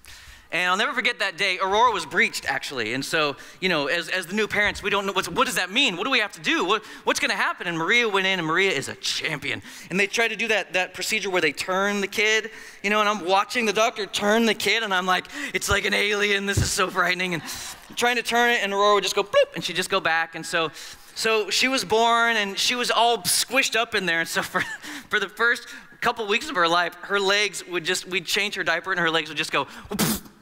And 0.55 0.71
I'll 0.71 0.77
never 0.77 0.93
forget 0.93 1.19
that 1.19 1.37
day. 1.37 1.59
Aurora 1.61 1.91
was 1.91 2.05
breached, 2.05 2.49
actually. 2.49 2.93
And 2.93 3.03
so, 3.03 3.35
you 3.59 3.67
know, 3.67 3.87
as, 3.87 4.07
as 4.07 4.25
the 4.25 4.33
new 4.33 4.47
parents, 4.47 4.81
we 4.81 4.89
don't 4.89 5.05
know 5.05 5.11
what 5.11 5.45
does 5.45 5.55
that 5.55 5.69
mean? 5.69 5.97
What 5.97 6.05
do 6.05 6.09
we 6.09 6.19
have 6.19 6.31
to 6.31 6.39
do? 6.39 6.63
What, 6.63 6.85
what's 7.03 7.19
going 7.19 7.31
to 7.31 7.35
happen? 7.35 7.67
And 7.67 7.77
Maria 7.77 8.07
went 8.07 8.25
in, 8.25 8.39
and 8.39 8.47
Maria 8.47 8.71
is 8.71 8.87
a 8.87 8.95
champion. 8.95 9.61
And 9.89 9.99
they 9.99 10.07
tried 10.07 10.29
to 10.29 10.37
do 10.37 10.47
that, 10.47 10.71
that 10.71 10.93
procedure 10.93 11.29
where 11.29 11.41
they 11.41 11.51
turn 11.51 11.99
the 11.99 12.07
kid, 12.07 12.51
you 12.83 12.89
know, 12.89 13.01
and 13.01 13.09
I'm 13.09 13.25
watching 13.25 13.65
the 13.65 13.73
doctor 13.73 14.05
turn 14.05 14.45
the 14.45 14.53
kid, 14.53 14.81
and 14.81 14.93
I'm 14.93 15.05
like, 15.05 15.25
it's 15.53 15.69
like 15.69 15.83
an 15.83 15.93
alien. 15.93 16.45
This 16.45 16.59
is 16.59 16.71
so 16.71 16.89
frightening. 16.89 17.33
And 17.33 17.43
I'm 17.89 17.95
trying 17.95 18.15
to 18.15 18.23
turn 18.23 18.51
it, 18.51 18.63
and 18.63 18.71
Aurora 18.71 18.93
would 18.93 19.03
just 19.03 19.15
go 19.15 19.23
bloop, 19.23 19.55
and 19.55 19.61
she'd 19.61 19.75
just 19.75 19.89
go 19.89 19.99
back. 19.99 20.35
And 20.35 20.45
so, 20.45 20.71
so 21.15 21.49
she 21.49 21.67
was 21.67 21.83
born, 21.83 22.37
and 22.37 22.57
she 22.57 22.75
was 22.75 22.91
all 22.91 23.17
squished 23.23 23.75
up 23.75 23.93
in 23.93 24.05
there. 24.05 24.21
And 24.21 24.29
so 24.29 24.41
for, 24.41 24.61
for 25.09 25.19
the 25.19 25.27
first 25.27 25.67
couple 25.99 26.25
weeks 26.27 26.49
of 26.49 26.55
her 26.55 26.69
life, 26.69 26.93
her 27.01 27.19
legs 27.19 27.61
would 27.67 27.83
just, 27.83 28.07
we'd 28.07 28.25
change 28.25 28.55
her 28.55 28.63
diaper, 28.63 28.91
and 28.91 29.01
her 29.01 29.11
legs 29.11 29.27
would 29.27 29.37
just 29.37 29.51
go, 29.51 29.67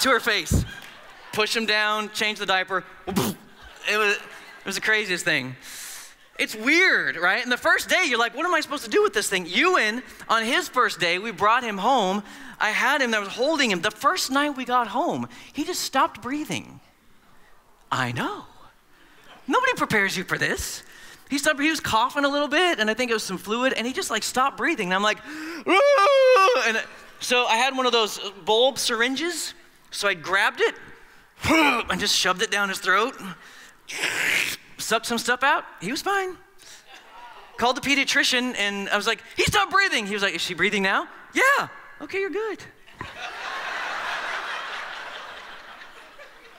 to 0.00 0.10
her 0.10 0.20
face. 0.20 0.64
Push 1.32 1.56
him 1.56 1.66
down, 1.66 2.10
change 2.12 2.38
the 2.38 2.46
diaper. 2.46 2.84
It 3.06 3.98
was, 3.98 4.16
it 4.16 4.66
was 4.66 4.74
the 4.74 4.80
craziest 4.80 5.24
thing. 5.24 5.56
It's 6.38 6.54
weird, 6.54 7.16
right? 7.16 7.42
And 7.42 7.50
the 7.50 7.56
first 7.56 7.88
day, 7.88 8.04
you're 8.06 8.18
like, 8.18 8.36
what 8.36 8.44
am 8.44 8.54
I 8.54 8.60
supposed 8.60 8.84
to 8.84 8.90
do 8.90 9.02
with 9.02 9.14
this 9.14 9.28
thing? 9.28 9.46
Ewan, 9.46 10.02
on 10.28 10.44
his 10.44 10.68
first 10.68 11.00
day, 11.00 11.18
we 11.18 11.30
brought 11.30 11.62
him 11.62 11.78
home. 11.78 12.22
I 12.60 12.70
had 12.70 13.00
him, 13.00 13.14
I 13.14 13.18
was 13.18 13.28
holding 13.28 13.70
him. 13.70 13.80
The 13.80 13.90
first 13.90 14.30
night 14.30 14.56
we 14.56 14.64
got 14.64 14.88
home, 14.88 15.28
he 15.52 15.64
just 15.64 15.80
stopped 15.80 16.20
breathing. 16.20 16.80
I 17.90 18.12
know. 18.12 18.44
Nobody 19.46 19.72
prepares 19.74 20.16
you 20.16 20.24
for 20.24 20.36
this. 20.36 20.82
He 21.30 21.38
stopped, 21.38 21.60
he 21.60 21.70
was 21.70 21.80
coughing 21.80 22.24
a 22.24 22.28
little 22.28 22.48
bit, 22.48 22.78
and 22.78 22.90
I 22.90 22.94
think 22.94 23.10
it 23.10 23.14
was 23.14 23.22
some 23.22 23.38
fluid, 23.38 23.72
and 23.72 23.86
he 23.86 23.92
just 23.92 24.10
like 24.10 24.22
stopped 24.22 24.56
breathing. 24.56 24.88
And 24.88 24.94
I'm 24.94 25.02
like, 25.02 25.18
and 26.66 26.82
so 27.20 27.46
I 27.46 27.56
had 27.56 27.76
one 27.76 27.86
of 27.86 27.92
those 27.92 28.20
bulb 28.44 28.78
syringes, 28.78 29.54
so 29.96 30.08
I 30.08 30.14
grabbed 30.14 30.60
it 30.60 30.74
and 31.50 31.98
just 31.98 32.14
shoved 32.14 32.42
it 32.42 32.50
down 32.50 32.68
his 32.68 32.78
throat, 32.78 33.14
sucked 34.76 35.06
some 35.06 35.16
stuff 35.16 35.42
out. 35.42 35.64
He 35.80 35.90
was 35.90 36.02
fine. 36.02 36.36
Called 37.56 37.78
the 37.78 37.80
pediatrician, 37.80 38.54
and 38.58 38.90
I 38.90 38.96
was 38.96 39.06
like, 39.06 39.22
he 39.36 39.44
stopped 39.44 39.72
breathing. 39.72 40.06
He 40.06 40.12
was 40.12 40.22
like, 40.22 40.34
is 40.34 40.42
she 40.42 40.52
breathing 40.52 40.82
now? 40.82 41.08
Yeah. 41.32 41.68
Okay, 42.02 42.20
you're 42.20 42.28
good. 42.28 42.58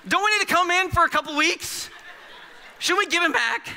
Don't 0.08 0.26
we 0.26 0.32
need 0.32 0.48
to 0.48 0.54
come 0.54 0.72
in 0.72 0.90
for 0.90 1.04
a 1.06 1.10
couple 1.10 1.38
weeks? 1.38 1.92
Should 2.80 2.98
we 2.98 3.06
give 3.06 3.22
him 3.22 3.34
back? 3.34 3.70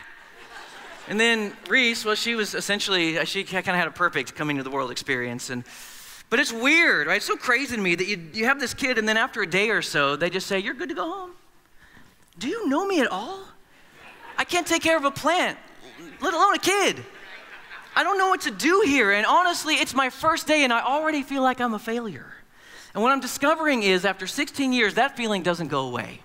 And 1.08 1.20
then 1.20 1.52
Reese, 1.68 2.04
well, 2.04 2.14
she 2.14 2.34
was 2.34 2.54
essentially, 2.54 3.22
she 3.26 3.44
kind 3.44 3.68
of 3.68 3.74
had 3.74 3.88
a 3.88 3.90
perfect 3.90 4.34
coming 4.34 4.56
to 4.56 4.62
the 4.62 4.70
world 4.70 4.90
experience. 4.90 5.50
And, 5.50 5.64
but 6.30 6.38
it's 6.38 6.52
weird, 6.52 7.08
right? 7.08 7.16
It's 7.16 7.26
so 7.26 7.36
crazy 7.36 7.74
to 7.74 7.82
me 7.82 7.96
that 7.96 8.06
you, 8.06 8.30
you 8.32 8.44
have 8.44 8.60
this 8.60 8.72
kid, 8.72 8.98
and 8.98 9.08
then 9.08 9.16
after 9.16 9.42
a 9.42 9.46
day 9.46 9.70
or 9.70 9.82
so, 9.82 10.14
they 10.14 10.30
just 10.30 10.46
say, 10.46 10.60
You're 10.60 10.74
good 10.74 10.88
to 10.88 10.94
go 10.94 11.10
home. 11.10 11.32
Do 12.38 12.48
you 12.48 12.68
know 12.68 12.86
me 12.86 13.00
at 13.00 13.08
all? 13.08 13.40
I 14.38 14.44
can't 14.44 14.66
take 14.66 14.82
care 14.82 14.96
of 14.96 15.04
a 15.04 15.10
plant, 15.10 15.58
let 16.22 16.32
alone 16.32 16.54
a 16.54 16.58
kid. 16.58 17.04
I 17.94 18.04
don't 18.04 18.16
know 18.16 18.28
what 18.28 18.42
to 18.42 18.52
do 18.52 18.82
here. 18.86 19.10
And 19.10 19.26
honestly, 19.26 19.74
it's 19.74 19.92
my 19.92 20.08
first 20.08 20.46
day, 20.46 20.62
and 20.62 20.72
I 20.72 20.80
already 20.80 21.22
feel 21.22 21.42
like 21.42 21.60
I'm 21.60 21.74
a 21.74 21.78
failure. 21.78 22.32
And 22.94 23.02
what 23.02 23.12
I'm 23.12 23.20
discovering 23.20 23.82
is 23.82 24.04
after 24.04 24.26
16 24.26 24.72
years, 24.72 24.94
that 24.94 25.16
feeling 25.16 25.42
doesn't 25.42 25.68
go 25.68 25.86
away. 25.88 26.20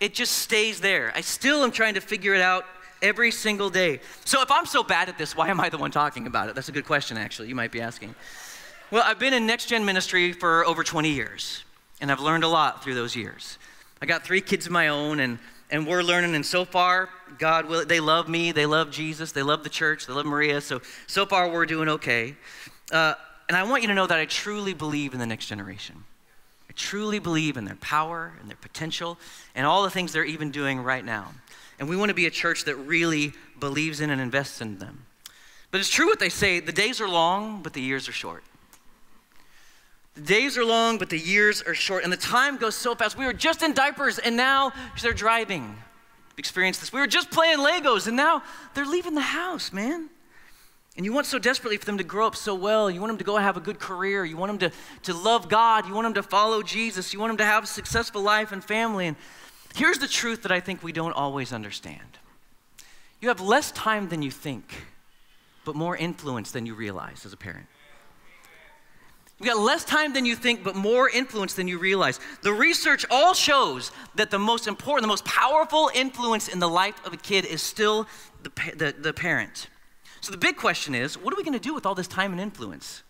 It 0.00 0.14
just 0.14 0.32
stays 0.32 0.80
there. 0.80 1.12
I 1.14 1.22
still 1.22 1.64
am 1.64 1.72
trying 1.72 1.94
to 1.94 2.00
figure 2.00 2.34
it 2.34 2.40
out 2.40 2.64
every 3.02 3.30
single 3.30 3.70
day. 3.70 4.00
So 4.24 4.42
if 4.42 4.50
I'm 4.50 4.66
so 4.66 4.82
bad 4.82 5.08
at 5.08 5.18
this, 5.18 5.34
why 5.34 5.48
am 5.48 5.60
I 5.60 5.68
the 5.68 5.78
one 5.78 5.90
talking 5.90 6.26
about 6.26 6.48
it? 6.48 6.54
That's 6.54 6.68
a 6.68 6.72
good 6.72 6.86
question, 6.86 7.16
actually, 7.16 7.48
you 7.48 7.54
might 7.54 7.72
be 7.72 7.80
asking. 7.80 8.14
Well, 8.90 9.02
I've 9.04 9.18
been 9.18 9.34
in 9.34 9.46
next 9.46 9.66
gen 9.66 9.84
ministry 9.84 10.32
for 10.32 10.64
over 10.64 10.82
20 10.82 11.10
years, 11.10 11.62
and 12.00 12.10
I've 12.10 12.20
learned 12.20 12.42
a 12.42 12.48
lot 12.48 12.82
through 12.82 12.94
those 12.94 13.14
years. 13.14 13.58
I 14.00 14.06
got 14.06 14.24
three 14.24 14.40
kids 14.40 14.64
of 14.64 14.72
my 14.72 14.88
own, 14.88 15.20
and, 15.20 15.38
and 15.70 15.86
we're 15.86 16.02
learning, 16.02 16.34
and 16.34 16.46
so 16.46 16.64
far, 16.64 17.10
God 17.38 17.66
will, 17.66 17.84
they 17.84 18.00
love 18.00 18.30
me, 18.30 18.50
they 18.50 18.64
love 18.64 18.90
Jesus, 18.90 19.32
they 19.32 19.42
love 19.42 19.62
the 19.62 19.68
church, 19.68 20.06
they 20.06 20.14
love 20.14 20.24
Maria, 20.24 20.62
so 20.62 20.80
so 21.06 21.26
far 21.26 21.50
we're 21.50 21.66
doing 21.66 21.90
okay. 21.90 22.34
Uh, 22.90 23.12
and 23.50 23.58
I 23.58 23.62
want 23.64 23.82
you 23.82 23.88
to 23.88 23.94
know 23.94 24.06
that 24.06 24.18
I 24.18 24.24
truly 24.24 24.72
believe 24.72 25.12
in 25.12 25.18
the 25.18 25.26
next 25.26 25.48
generation. 25.48 26.04
I 26.70 26.72
truly 26.74 27.18
believe 27.18 27.58
in 27.58 27.66
their 27.66 27.76
power 27.76 28.32
and 28.40 28.48
their 28.48 28.56
potential 28.56 29.18
and 29.54 29.66
all 29.66 29.82
the 29.82 29.90
things 29.90 30.14
they're 30.14 30.24
even 30.24 30.50
doing 30.50 30.82
right 30.82 31.04
now. 31.04 31.34
And 31.78 31.90
we 31.90 31.96
want 31.96 32.08
to 32.08 32.14
be 32.14 32.24
a 32.24 32.30
church 32.30 32.64
that 32.64 32.76
really 32.76 33.34
believes 33.60 34.00
in 34.00 34.08
and 34.08 34.18
invests 34.18 34.62
in 34.62 34.78
them. 34.78 35.04
But 35.70 35.80
it's 35.80 35.90
true 35.90 36.06
what 36.06 36.20
they 36.20 36.30
say 36.30 36.60
the 36.60 36.72
days 36.72 37.02
are 37.02 37.08
long, 37.08 37.62
but 37.62 37.74
the 37.74 37.82
years 37.82 38.08
are 38.08 38.12
short. 38.12 38.44
Days 40.24 40.58
are 40.58 40.64
long, 40.64 40.98
but 40.98 41.10
the 41.10 41.18
years 41.18 41.62
are 41.62 41.74
short. 41.74 42.04
And 42.04 42.12
the 42.12 42.16
time 42.16 42.56
goes 42.56 42.74
so 42.74 42.94
fast. 42.94 43.16
We 43.16 43.24
were 43.24 43.32
just 43.32 43.62
in 43.62 43.72
diapers, 43.72 44.18
and 44.18 44.36
now 44.36 44.72
they're 45.00 45.12
driving. 45.12 45.76
Experience 46.36 46.78
this. 46.78 46.92
We 46.92 47.00
were 47.00 47.06
just 47.06 47.30
playing 47.30 47.58
Legos, 47.58 48.06
and 48.06 48.16
now 48.16 48.42
they're 48.74 48.86
leaving 48.86 49.14
the 49.14 49.20
house, 49.20 49.72
man. 49.72 50.08
And 50.96 51.04
you 51.04 51.12
want 51.12 51.26
so 51.26 51.38
desperately 51.38 51.76
for 51.76 51.84
them 51.84 51.98
to 51.98 52.04
grow 52.04 52.26
up 52.26 52.34
so 52.34 52.56
well. 52.56 52.90
You 52.90 53.00
want 53.00 53.10
them 53.10 53.18
to 53.18 53.24
go 53.24 53.36
have 53.36 53.56
a 53.56 53.60
good 53.60 53.78
career. 53.78 54.24
You 54.24 54.36
want 54.36 54.58
them 54.58 54.70
to, 54.70 54.76
to 55.04 55.14
love 55.16 55.48
God. 55.48 55.86
You 55.86 55.94
want 55.94 56.06
them 56.06 56.14
to 56.14 56.24
follow 56.24 56.60
Jesus. 56.62 57.12
You 57.12 57.20
want 57.20 57.30
them 57.30 57.38
to 57.38 57.44
have 57.44 57.64
a 57.64 57.66
successful 57.68 58.20
life 58.20 58.50
and 58.50 58.64
family. 58.64 59.06
And 59.06 59.16
here's 59.76 59.98
the 59.98 60.08
truth 60.08 60.42
that 60.42 60.50
I 60.50 60.58
think 60.58 60.82
we 60.82 60.90
don't 60.90 61.12
always 61.12 61.52
understand 61.52 62.00
you 63.20 63.28
have 63.28 63.40
less 63.40 63.72
time 63.72 64.08
than 64.08 64.22
you 64.22 64.30
think, 64.30 64.86
but 65.64 65.74
more 65.74 65.96
influence 65.96 66.52
than 66.52 66.66
you 66.66 66.74
realize 66.74 67.26
as 67.26 67.32
a 67.32 67.36
parent. 67.36 67.66
You've 69.38 69.54
got 69.54 69.58
less 69.58 69.84
time 69.84 70.12
than 70.12 70.24
you 70.24 70.34
think, 70.34 70.64
but 70.64 70.74
more 70.74 71.08
influence 71.08 71.54
than 71.54 71.68
you 71.68 71.78
realize. 71.78 72.18
The 72.42 72.52
research 72.52 73.06
all 73.08 73.34
shows 73.34 73.92
that 74.16 74.30
the 74.30 74.38
most 74.38 74.66
important, 74.66 75.02
the 75.02 75.08
most 75.08 75.24
powerful 75.24 75.90
influence 75.94 76.48
in 76.48 76.58
the 76.58 76.68
life 76.68 77.00
of 77.06 77.12
a 77.12 77.16
kid 77.16 77.44
is 77.44 77.62
still 77.62 78.08
the, 78.42 78.50
the, 78.76 78.94
the 78.98 79.12
parent. 79.12 79.68
So 80.20 80.32
the 80.32 80.38
big 80.38 80.56
question 80.56 80.94
is 80.94 81.16
what 81.16 81.32
are 81.32 81.36
we 81.36 81.44
going 81.44 81.58
to 81.58 81.60
do 81.60 81.72
with 81.72 81.86
all 81.86 81.94
this 81.94 82.08
time 82.08 82.32
and 82.32 82.40
influence? 82.40 83.04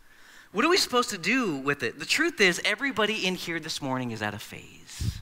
What 0.52 0.64
are 0.64 0.68
we 0.68 0.76
supposed 0.76 1.10
to 1.10 1.18
do 1.18 1.56
with 1.56 1.82
it? 1.82 1.98
The 1.98 2.06
truth 2.06 2.40
is, 2.40 2.60
everybody 2.64 3.26
in 3.26 3.34
here 3.34 3.60
this 3.60 3.80
morning 3.80 4.10
is 4.10 4.20
at 4.20 4.34
a 4.34 4.38
phase. 4.38 5.20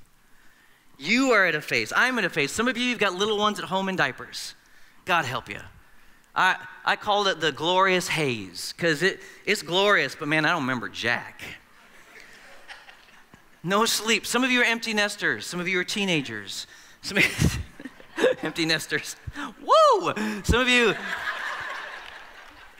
You 0.99 1.33
are 1.33 1.47
at 1.47 1.55
a 1.55 1.61
phase. 1.61 1.93
I'm 1.95 2.19
at 2.19 2.25
a 2.25 2.31
phase. 2.31 2.51
Some 2.51 2.69
of 2.69 2.77
you, 2.77 2.85
you've 2.85 2.99
got 2.99 3.15
little 3.15 3.37
ones 3.37 3.59
at 3.59 3.67
home 3.67 3.89
in 3.89 3.97
diapers. 3.97 4.55
God 5.05 5.25
help 5.25 5.49
you. 5.49 5.61
I, 6.37 6.57
I 6.85 6.97
called 6.97 7.28
it 7.28 7.40
the 7.40 7.50
glorious 7.50 8.09
haze 8.09 8.75
because 8.76 9.02
it, 9.02 9.21
it's 9.47 9.62
glorious, 9.62 10.14
but 10.14 10.28
man, 10.28 10.45
I 10.45 10.50
don't 10.50 10.62
remember 10.62 10.90
Jack. 10.90 11.40
No 13.62 13.87
sleep. 13.87 14.26
Some 14.26 14.45
of 14.45 14.50
you 14.50 14.61
are 14.61 14.64
empty 14.64 14.93
nesters. 14.93 15.47
Some 15.47 15.59
of 15.59 15.66
you 15.66 15.81
are 15.81 15.85
teenagers. 15.85 16.66
Some 17.00 17.19
empty 18.43 18.66
nesters. 18.66 19.16
Woo! 19.61 20.12
Some 20.45 20.61
of 20.61 20.69
you, 20.69 20.95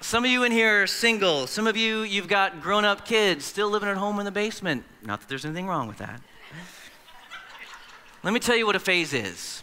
some 0.02 0.25
of 0.25 0.30
you 0.30 0.44
in 0.44 0.52
here 0.52 0.82
are 0.82 0.86
single. 0.86 1.46
Some 1.46 1.66
of 1.66 1.76
you, 1.76 2.02
you've 2.02 2.28
got 2.28 2.60
grown 2.60 2.84
up 2.84 3.06
kids 3.06 3.44
still 3.44 3.70
living 3.70 3.88
at 3.88 3.96
home 3.96 4.18
in 4.18 4.26
the 4.26 4.30
basement. 4.30 4.84
Not 5.02 5.20
that 5.20 5.28
there's 5.28 5.46
anything 5.46 5.66
wrong 5.66 5.88
with 5.88 5.98
that. 5.98 6.20
Let 8.22 8.34
me 8.34 8.40
tell 8.40 8.56
you 8.56 8.66
what 8.66 8.76
a 8.76 8.80
phase 8.80 9.14
is. 9.14 9.62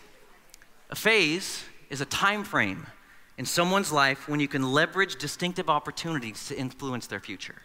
A 0.89 0.95
phase 0.95 1.63
is 1.89 2.01
a 2.01 2.05
time 2.05 2.43
frame 2.43 2.87
in 3.37 3.45
someone's 3.45 3.91
life 3.91 4.27
when 4.27 4.39
you 4.39 4.47
can 4.47 4.71
leverage 4.71 5.15
distinctive 5.17 5.69
opportunities 5.69 6.47
to 6.47 6.57
influence 6.57 7.07
their 7.07 7.19
future. 7.19 7.61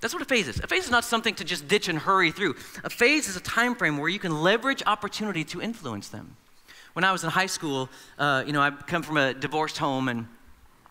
That's 0.00 0.12
what 0.12 0.22
a 0.22 0.26
phase 0.26 0.48
is. 0.48 0.60
A 0.60 0.66
phase 0.66 0.84
is 0.84 0.90
not 0.90 1.04
something 1.04 1.34
to 1.36 1.44
just 1.44 1.66
ditch 1.66 1.88
and 1.88 1.98
hurry 1.98 2.30
through. 2.30 2.56
A 2.84 2.90
phase 2.90 3.26
is 3.26 3.36
a 3.36 3.40
time 3.40 3.74
frame 3.74 3.96
where 3.96 4.10
you 4.10 4.18
can 4.18 4.42
leverage 4.42 4.82
opportunity 4.86 5.44
to 5.44 5.62
influence 5.62 6.08
them. 6.08 6.36
When 6.92 7.04
I 7.04 7.10
was 7.10 7.24
in 7.24 7.30
high 7.30 7.46
school, 7.46 7.88
uh, 8.18 8.44
you 8.46 8.52
know, 8.52 8.60
I 8.60 8.70
come 8.70 9.02
from 9.02 9.16
a 9.16 9.34
divorced 9.34 9.78
home 9.78 10.08
and 10.08 10.26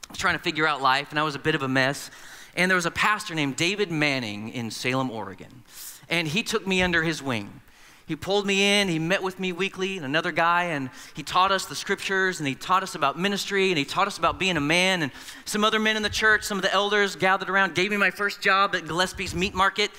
I 0.09 0.11
was 0.11 0.17
trying 0.17 0.35
to 0.35 0.43
figure 0.43 0.67
out 0.67 0.81
life, 0.81 1.11
and 1.11 1.19
I 1.19 1.23
was 1.23 1.35
a 1.35 1.39
bit 1.39 1.55
of 1.55 1.61
a 1.61 1.67
mess. 1.67 2.11
And 2.55 2.69
there 2.69 2.75
was 2.75 2.85
a 2.85 2.91
pastor 2.91 3.33
named 3.33 3.55
David 3.55 3.91
Manning 3.91 4.49
in 4.49 4.69
Salem, 4.69 5.09
Oregon, 5.09 5.63
and 6.09 6.27
he 6.27 6.43
took 6.43 6.67
me 6.67 6.81
under 6.81 7.03
his 7.03 7.21
wing. 7.23 7.61
He 8.05 8.17
pulled 8.17 8.45
me 8.45 8.81
in, 8.81 8.89
he 8.89 8.99
met 8.99 9.23
with 9.23 9.39
me 9.39 9.53
weekly, 9.53 9.95
and 9.95 10.05
another 10.05 10.33
guy, 10.33 10.65
and 10.65 10.89
he 11.13 11.23
taught 11.23 11.53
us 11.53 11.65
the 11.65 11.75
scriptures, 11.75 12.39
and 12.39 12.47
he 12.47 12.53
taught 12.53 12.83
us 12.83 12.95
about 12.95 13.17
ministry, 13.17 13.69
and 13.69 13.77
he 13.77 13.85
taught 13.85 14.07
us 14.07 14.17
about 14.17 14.37
being 14.37 14.57
a 14.57 14.61
man. 14.61 15.03
And 15.03 15.11
some 15.45 15.63
other 15.63 15.79
men 15.79 15.95
in 15.95 16.03
the 16.03 16.09
church, 16.09 16.43
some 16.43 16.57
of 16.57 16.63
the 16.63 16.73
elders 16.73 17.15
gathered 17.15 17.49
around, 17.49 17.75
gave 17.75 17.91
me 17.91 17.97
my 17.97 18.11
first 18.11 18.41
job 18.41 18.75
at 18.75 18.87
Gillespie's 18.87 19.33
Meat 19.33 19.53
Market. 19.53 19.89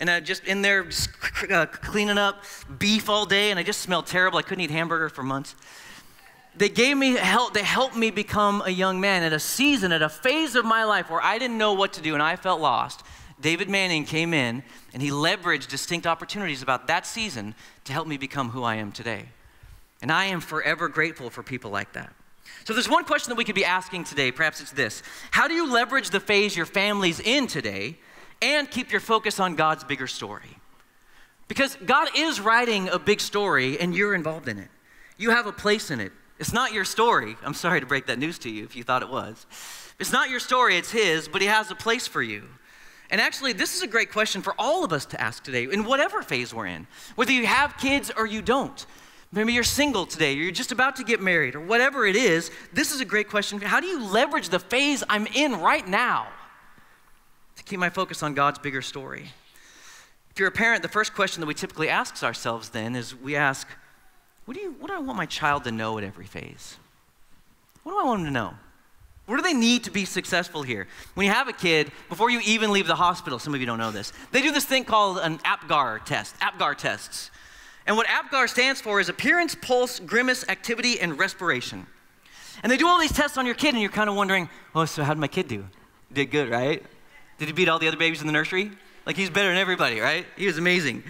And 0.00 0.10
I 0.10 0.18
just 0.18 0.44
in 0.44 0.62
there 0.62 0.82
just, 0.82 1.10
uh, 1.50 1.66
cleaning 1.66 2.18
up 2.18 2.42
beef 2.78 3.08
all 3.08 3.26
day, 3.26 3.50
and 3.50 3.60
I 3.60 3.62
just 3.62 3.80
smelled 3.80 4.06
terrible. 4.06 4.38
I 4.38 4.42
couldn't 4.42 4.64
eat 4.64 4.70
hamburger 4.70 5.08
for 5.08 5.22
months. 5.22 5.54
They 6.56 6.68
gave 6.68 6.96
me 6.96 7.12
help, 7.12 7.54
they 7.54 7.62
helped 7.62 7.96
me 7.96 8.10
become 8.10 8.62
a 8.66 8.70
young 8.70 9.00
man 9.00 9.22
at 9.22 9.32
a 9.32 9.38
season, 9.38 9.92
at 9.92 10.02
a 10.02 10.08
phase 10.08 10.56
of 10.56 10.64
my 10.64 10.84
life 10.84 11.08
where 11.08 11.22
I 11.22 11.38
didn't 11.38 11.56
know 11.56 11.72
what 11.72 11.92
to 11.94 12.02
do 12.02 12.14
and 12.14 12.22
I 12.22 12.36
felt 12.36 12.60
lost. 12.60 13.04
David 13.42 13.68
Manning 13.68 14.04
came 14.04 14.32
in 14.32 14.62
and 14.94 15.02
he 15.02 15.10
leveraged 15.10 15.68
distinct 15.68 16.06
opportunities 16.06 16.62
about 16.62 16.86
that 16.86 17.06
season 17.06 17.54
to 17.84 17.92
help 17.92 18.06
me 18.06 18.16
become 18.16 18.50
who 18.50 18.62
I 18.62 18.76
am 18.76 18.92
today. 18.92 19.26
And 20.00 20.10
I 20.10 20.26
am 20.26 20.40
forever 20.40 20.88
grateful 20.88 21.28
for 21.28 21.42
people 21.42 21.70
like 21.70 21.92
that. 21.92 22.12
So 22.64 22.72
there's 22.72 22.88
one 22.88 23.04
question 23.04 23.30
that 23.30 23.36
we 23.36 23.44
could 23.44 23.54
be 23.54 23.64
asking 23.64 24.04
today. 24.04 24.32
Perhaps 24.32 24.60
it's 24.60 24.72
this 24.72 25.02
How 25.30 25.48
do 25.48 25.54
you 25.54 25.70
leverage 25.70 26.10
the 26.10 26.20
phase 26.20 26.56
your 26.56 26.66
family's 26.66 27.20
in 27.20 27.46
today 27.46 27.98
and 28.40 28.70
keep 28.70 28.90
your 28.90 29.00
focus 29.00 29.38
on 29.38 29.56
God's 29.56 29.84
bigger 29.84 30.06
story? 30.06 30.58
Because 31.48 31.76
God 31.84 32.08
is 32.16 32.40
writing 32.40 32.88
a 32.88 32.98
big 32.98 33.20
story 33.20 33.78
and 33.78 33.94
you're 33.94 34.14
involved 34.14 34.48
in 34.48 34.58
it. 34.58 34.68
You 35.18 35.30
have 35.30 35.46
a 35.46 35.52
place 35.52 35.90
in 35.90 36.00
it. 36.00 36.12
It's 36.38 36.52
not 36.52 36.72
your 36.72 36.84
story. 36.84 37.36
I'm 37.44 37.54
sorry 37.54 37.80
to 37.80 37.86
break 37.86 38.06
that 38.06 38.18
news 38.18 38.38
to 38.40 38.50
you 38.50 38.64
if 38.64 38.74
you 38.74 38.82
thought 38.82 39.02
it 39.02 39.08
was. 39.08 39.46
It's 39.98 40.12
not 40.12 40.30
your 40.30 40.40
story, 40.40 40.76
it's 40.76 40.90
His, 40.90 41.28
but 41.28 41.40
He 41.40 41.46
has 41.46 41.70
a 41.70 41.74
place 41.74 42.06
for 42.06 42.22
you. 42.22 42.44
And 43.12 43.20
actually, 43.20 43.52
this 43.52 43.76
is 43.76 43.82
a 43.82 43.86
great 43.86 44.10
question 44.10 44.40
for 44.40 44.54
all 44.58 44.84
of 44.84 44.92
us 44.92 45.04
to 45.06 45.20
ask 45.20 45.44
today, 45.44 45.64
in 45.70 45.84
whatever 45.84 46.22
phase 46.22 46.54
we're 46.54 46.66
in, 46.66 46.86
whether 47.14 47.30
you 47.30 47.46
have 47.46 47.76
kids 47.76 48.10
or 48.16 48.26
you 48.26 48.40
don't. 48.40 48.86
Maybe 49.30 49.52
you're 49.52 49.64
single 49.64 50.06
today, 50.06 50.32
or 50.32 50.42
you're 50.42 50.50
just 50.50 50.72
about 50.72 50.96
to 50.96 51.04
get 51.04 51.20
married, 51.20 51.54
or 51.54 51.60
whatever 51.60 52.06
it 52.06 52.16
is. 52.16 52.50
This 52.72 52.90
is 52.90 53.00
a 53.00 53.04
great 53.04 53.28
question. 53.28 53.60
How 53.60 53.80
do 53.80 53.86
you 53.86 54.02
leverage 54.02 54.48
the 54.48 54.58
phase 54.58 55.04
I'm 55.10 55.26
in 55.26 55.60
right 55.60 55.86
now 55.86 56.26
to 57.56 57.62
keep 57.62 57.78
my 57.78 57.90
focus 57.90 58.22
on 58.22 58.32
God's 58.32 58.58
bigger 58.58 58.82
story? 58.82 59.30
If 60.30 60.38
you're 60.38 60.48
a 60.48 60.52
parent, 60.52 60.82
the 60.82 60.88
first 60.88 61.14
question 61.14 61.42
that 61.42 61.46
we 61.46 61.54
typically 61.54 61.90
ask 61.90 62.22
ourselves 62.22 62.70
then 62.70 62.96
is 62.96 63.14
we 63.14 63.36
ask, 63.36 63.68
what 64.46 64.54
do, 64.56 64.62
you, 64.62 64.74
what 64.78 64.88
do 64.88 64.94
I 64.94 64.98
want 64.98 65.18
my 65.18 65.26
child 65.26 65.64
to 65.64 65.70
know 65.70 65.98
at 65.98 66.04
every 66.04 66.26
phase? 66.26 66.78
What 67.82 67.92
do 67.92 67.98
I 67.98 68.04
want 68.04 68.20
them 68.20 68.26
to 68.26 68.32
know? 68.32 68.54
What 69.26 69.36
do 69.36 69.42
they 69.42 69.54
need 69.54 69.84
to 69.84 69.90
be 69.90 70.04
successful 70.04 70.62
here? 70.62 70.88
When 71.14 71.26
you 71.26 71.32
have 71.32 71.48
a 71.48 71.52
kid, 71.52 71.92
before 72.08 72.30
you 72.30 72.40
even 72.44 72.72
leave 72.72 72.86
the 72.86 72.96
hospital, 72.96 73.38
some 73.38 73.54
of 73.54 73.60
you 73.60 73.66
don't 73.66 73.78
know 73.78 73.92
this, 73.92 74.12
they 74.32 74.42
do 74.42 74.50
this 74.50 74.64
thing 74.64 74.84
called 74.84 75.18
an 75.18 75.38
APGAR 75.38 76.04
test, 76.04 76.34
APGAR 76.40 76.76
tests. 76.76 77.30
And 77.86 77.96
what 77.96 78.06
APGAR 78.06 78.48
stands 78.48 78.80
for 78.80 79.00
is 79.00 79.08
appearance, 79.08 79.54
pulse, 79.54 80.00
grimace, 80.00 80.48
activity, 80.48 81.00
and 81.00 81.18
respiration. 81.18 81.86
And 82.62 82.70
they 82.70 82.76
do 82.76 82.86
all 82.86 83.00
these 83.00 83.12
tests 83.12 83.38
on 83.38 83.46
your 83.46 83.54
kid, 83.54 83.74
and 83.74 83.80
you're 83.80 83.90
kind 83.90 84.10
of 84.10 84.16
wondering, 84.16 84.48
oh, 84.74 84.84
so 84.84 85.02
how 85.02 85.14
did 85.14 85.20
my 85.20 85.28
kid 85.28 85.48
do? 85.48 85.64
Did 86.12 86.30
good, 86.30 86.50
right? 86.50 86.82
Did 87.38 87.46
he 87.46 87.52
beat 87.52 87.68
all 87.68 87.78
the 87.78 87.88
other 87.88 87.96
babies 87.96 88.20
in 88.20 88.26
the 88.26 88.32
nursery? 88.32 88.70
Like 89.06 89.16
he's 89.16 89.30
better 89.30 89.48
than 89.48 89.56
everybody, 89.56 90.00
right? 90.00 90.26
He 90.36 90.46
was 90.46 90.58
amazing. 90.58 91.02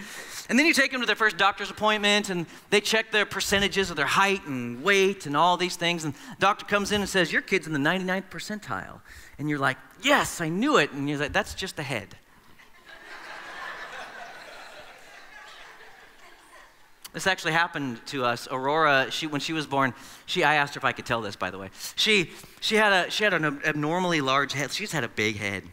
And 0.49 0.59
then 0.59 0.65
you 0.65 0.73
take 0.73 0.91
them 0.91 0.99
to 0.99 1.07
their 1.07 1.15
first 1.15 1.37
doctor's 1.37 1.69
appointment 1.69 2.29
and 2.29 2.45
they 2.69 2.81
check 2.81 3.11
their 3.11 3.25
percentages 3.25 3.89
of 3.89 3.95
their 3.95 4.05
height 4.05 4.45
and 4.45 4.83
weight 4.83 5.25
and 5.25 5.37
all 5.37 5.55
these 5.57 5.75
things. 5.75 6.03
And 6.03 6.13
the 6.13 6.19
doctor 6.39 6.65
comes 6.65 6.91
in 6.91 7.01
and 7.01 7.09
says, 7.09 7.31
Your 7.31 7.41
kid's 7.41 7.67
in 7.67 7.73
the 7.73 7.79
99th 7.79 8.29
percentile. 8.29 8.99
And 9.39 9.49
you're 9.49 9.59
like, 9.59 9.77
Yes, 10.01 10.41
I 10.41 10.49
knew 10.49 10.77
it. 10.77 10.91
And 10.91 11.09
you're 11.09 11.19
like, 11.19 11.33
That's 11.33 11.53
just 11.53 11.75
the 11.75 11.83
head. 11.83 12.15
This 17.13 17.27
actually 17.27 17.51
happened 17.51 18.03
to 18.07 18.25
us. 18.25 18.47
Aurora, 18.49 19.11
she, 19.11 19.27
when 19.27 19.39
she 19.39 19.53
was 19.53 19.67
born, 19.67 19.93
she, 20.25 20.43
I 20.43 20.55
asked 20.55 20.73
her 20.73 20.79
if 20.79 20.85
I 20.85 20.93
could 20.93 21.05
tell 21.05 21.21
this, 21.21 21.35
by 21.35 21.51
the 21.51 21.59
way. 21.59 21.69
She, 21.95 22.31
she, 22.59 22.75
had, 22.75 22.91
a, 22.91 23.11
she 23.11 23.23
had 23.23 23.35
an 23.35 23.61
abnormally 23.63 24.19
large 24.19 24.53
head. 24.53 24.71
She's 24.71 24.91
had 24.91 25.03
a 25.03 25.07
big 25.07 25.37
head. 25.37 25.63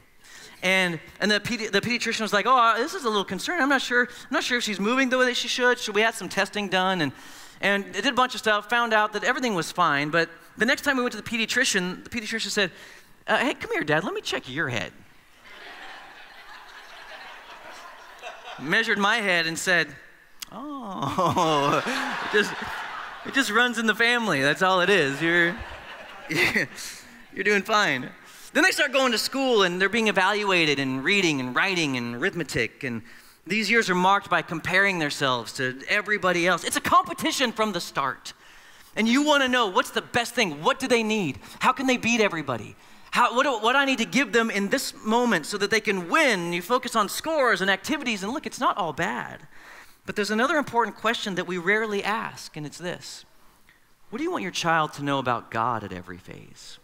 And, 0.62 1.00
and 1.20 1.30
the, 1.30 1.40
pedi- 1.40 1.70
the 1.70 1.80
pediatrician 1.80 2.20
was 2.20 2.32
like, 2.32 2.46
oh, 2.46 2.56
uh, 2.56 2.76
this 2.76 2.94
is 2.94 3.04
a 3.04 3.08
little 3.08 3.24
concern. 3.24 3.62
I'm 3.62 3.68
not 3.68 3.80
sure, 3.80 4.02
I'm 4.02 4.32
not 4.32 4.44
sure 4.44 4.58
if 4.58 4.64
she's 4.64 4.80
moving 4.80 5.08
the 5.08 5.18
way 5.18 5.26
that 5.26 5.36
she 5.36 5.48
should. 5.48 5.78
So 5.78 5.92
we 5.92 6.02
had 6.02 6.14
some 6.14 6.28
testing 6.28 6.68
done 6.68 7.00
and, 7.00 7.12
and 7.60 7.90
did 7.92 8.06
a 8.06 8.12
bunch 8.12 8.34
of 8.34 8.40
stuff, 8.40 8.68
found 8.68 8.92
out 8.92 9.12
that 9.14 9.24
everything 9.24 9.54
was 9.54 9.72
fine. 9.72 10.10
But 10.10 10.28
the 10.58 10.66
next 10.66 10.82
time 10.82 10.96
we 10.96 11.02
went 11.02 11.12
to 11.12 11.20
the 11.20 11.28
pediatrician, 11.28 12.04
the 12.04 12.10
pediatrician 12.10 12.50
said, 12.50 12.70
uh, 13.26 13.38
hey, 13.38 13.54
come 13.54 13.70
here, 13.72 13.84
Dad, 13.84 14.04
let 14.04 14.12
me 14.12 14.20
check 14.20 14.48
your 14.48 14.68
head. 14.68 14.92
Measured 18.60 18.98
my 18.98 19.16
head 19.16 19.46
and 19.46 19.58
said, 19.58 19.88
oh, 20.52 21.82
it 22.26 22.32
just, 22.36 22.52
it 23.24 23.32
just 23.32 23.50
runs 23.50 23.78
in 23.78 23.86
the 23.86 23.94
family. 23.94 24.42
That's 24.42 24.60
all 24.60 24.82
it 24.82 24.90
is. 24.90 25.22
You're, 25.22 25.56
you're 27.34 27.44
doing 27.44 27.62
fine. 27.62 28.10
Then 28.52 28.64
they 28.64 28.72
start 28.72 28.92
going 28.92 29.12
to 29.12 29.18
school 29.18 29.62
and 29.62 29.80
they're 29.80 29.88
being 29.88 30.08
evaluated 30.08 30.78
in 30.78 31.02
reading 31.02 31.40
and 31.40 31.54
writing 31.54 31.96
and 31.96 32.16
arithmetic. 32.16 32.82
And 32.82 33.02
these 33.46 33.70
years 33.70 33.88
are 33.88 33.94
marked 33.94 34.28
by 34.28 34.42
comparing 34.42 34.98
themselves 34.98 35.52
to 35.54 35.80
everybody 35.88 36.46
else. 36.46 36.64
It's 36.64 36.76
a 36.76 36.80
competition 36.80 37.52
from 37.52 37.72
the 37.72 37.80
start. 37.80 38.32
And 38.96 39.08
you 39.08 39.22
want 39.22 39.42
to 39.42 39.48
know 39.48 39.68
what's 39.68 39.90
the 39.90 40.02
best 40.02 40.34
thing? 40.34 40.62
What 40.62 40.80
do 40.80 40.88
they 40.88 41.02
need? 41.02 41.38
How 41.60 41.72
can 41.72 41.86
they 41.86 41.96
beat 41.96 42.20
everybody? 42.20 42.74
How, 43.12 43.34
what, 43.34 43.44
do, 43.44 43.58
what 43.58 43.76
I 43.76 43.84
need 43.84 43.98
to 43.98 44.04
give 44.04 44.32
them 44.32 44.50
in 44.50 44.68
this 44.68 44.94
moment 45.04 45.46
so 45.46 45.58
that 45.58 45.70
they 45.70 45.80
can 45.80 46.08
win. 46.08 46.52
You 46.52 46.62
focus 46.62 46.94
on 46.94 47.08
scores 47.08 47.60
and 47.60 47.70
activities, 47.70 48.22
and 48.22 48.32
look, 48.32 48.46
it's 48.46 48.60
not 48.60 48.76
all 48.76 48.92
bad. 48.92 49.46
But 50.06 50.16
there's 50.16 50.30
another 50.30 50.56
important 50.56 50.96
question 50.96 51.34
that 51.36 51.46
we 51.46 51.58
rarely 51.58 52.02
ask, 52.02 52.56
and 52.56 52.66
it's 52.66 52.78
this 52.78 53.24
What 54.10 54.18
do 54.18 54.24
you 54.24 54.30
want 54.30 54.42
your 54.42 54.52
child 54.52 54.92
to 54.94 55.04
know 55.04 55.18
about 55.18 55.50
God 55.50 55.84
at 55.84 55.92
every 55.92 56.18
phase? 56.18 56.78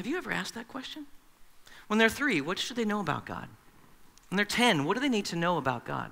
Have 0.00 0.06
you 0.06 0.16
ever 0.16 0.32
asked 0.32 0.54
that 0.54 0.66
question? 0.66 1.04
When 1.86 1.98
they're 1.98 2.08
three, 2.08 2.40
what 2.40 2.58
should 2.58 2.76
they 2.76 2.86
know 2.86 3.00
about 3.00 3.26
God? 3.26 3.48
When 4.30 4.36
they're 4.36 4.46
10, 4.46 4.86
what 4.86 4.94
do 4.94 5.00
they 5.02 5.10
need 5.10 5.26
to 5.26 5.36
know 5.36 5.58
about 5.58 5.84
God? 5.84 6.10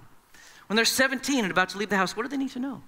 When 0.67 0.77
they're 0.77 0.85
17 0.85 1.43
and 1.43 1.51
about 1.51 1.71
to 1.71 1.79
leave 1.79 1.89
the 1.89 1.97
house, 1.97 2.15
what 2.15 2.25
do 2.25 2.29
they 2.29 2.37
need 2.37 2.51
to 2.51 2.59
know? 2.59 2.83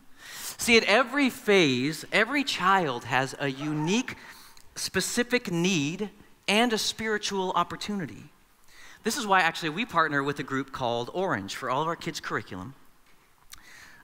See, 0.59 0.77
at 0.77 0.85
every 0.85 1.31
phase, 1.31 2.05
every 2.13 2.45
child 2.45 3.05
has 3.05 3.35
a 3.39 3.49
unique, 3.49 4.17
specific 4.75 5.51
need 5.51 6.11
and 6.47 6.71
a 6.71 6.77
spiritual 6.77 7.53
opportunity. 7.53 8.25
This 9.03 9.17
is 9.17 9.27
why, 9.27 9.41
actually, 9.41 9.71
we 9.71 9.87
partner 9.87 10.23
with 10.23 10.39
a 10.39 10.43
group 10.43 10.71
called 10.71 11.09
Orange 11.15 11.57
for 11.57 11.71
all 11.71 11.81
of 11.81 11.89
our 11.89 11.97
kids' 11.97 12.21
curriculum. 12.21 12.75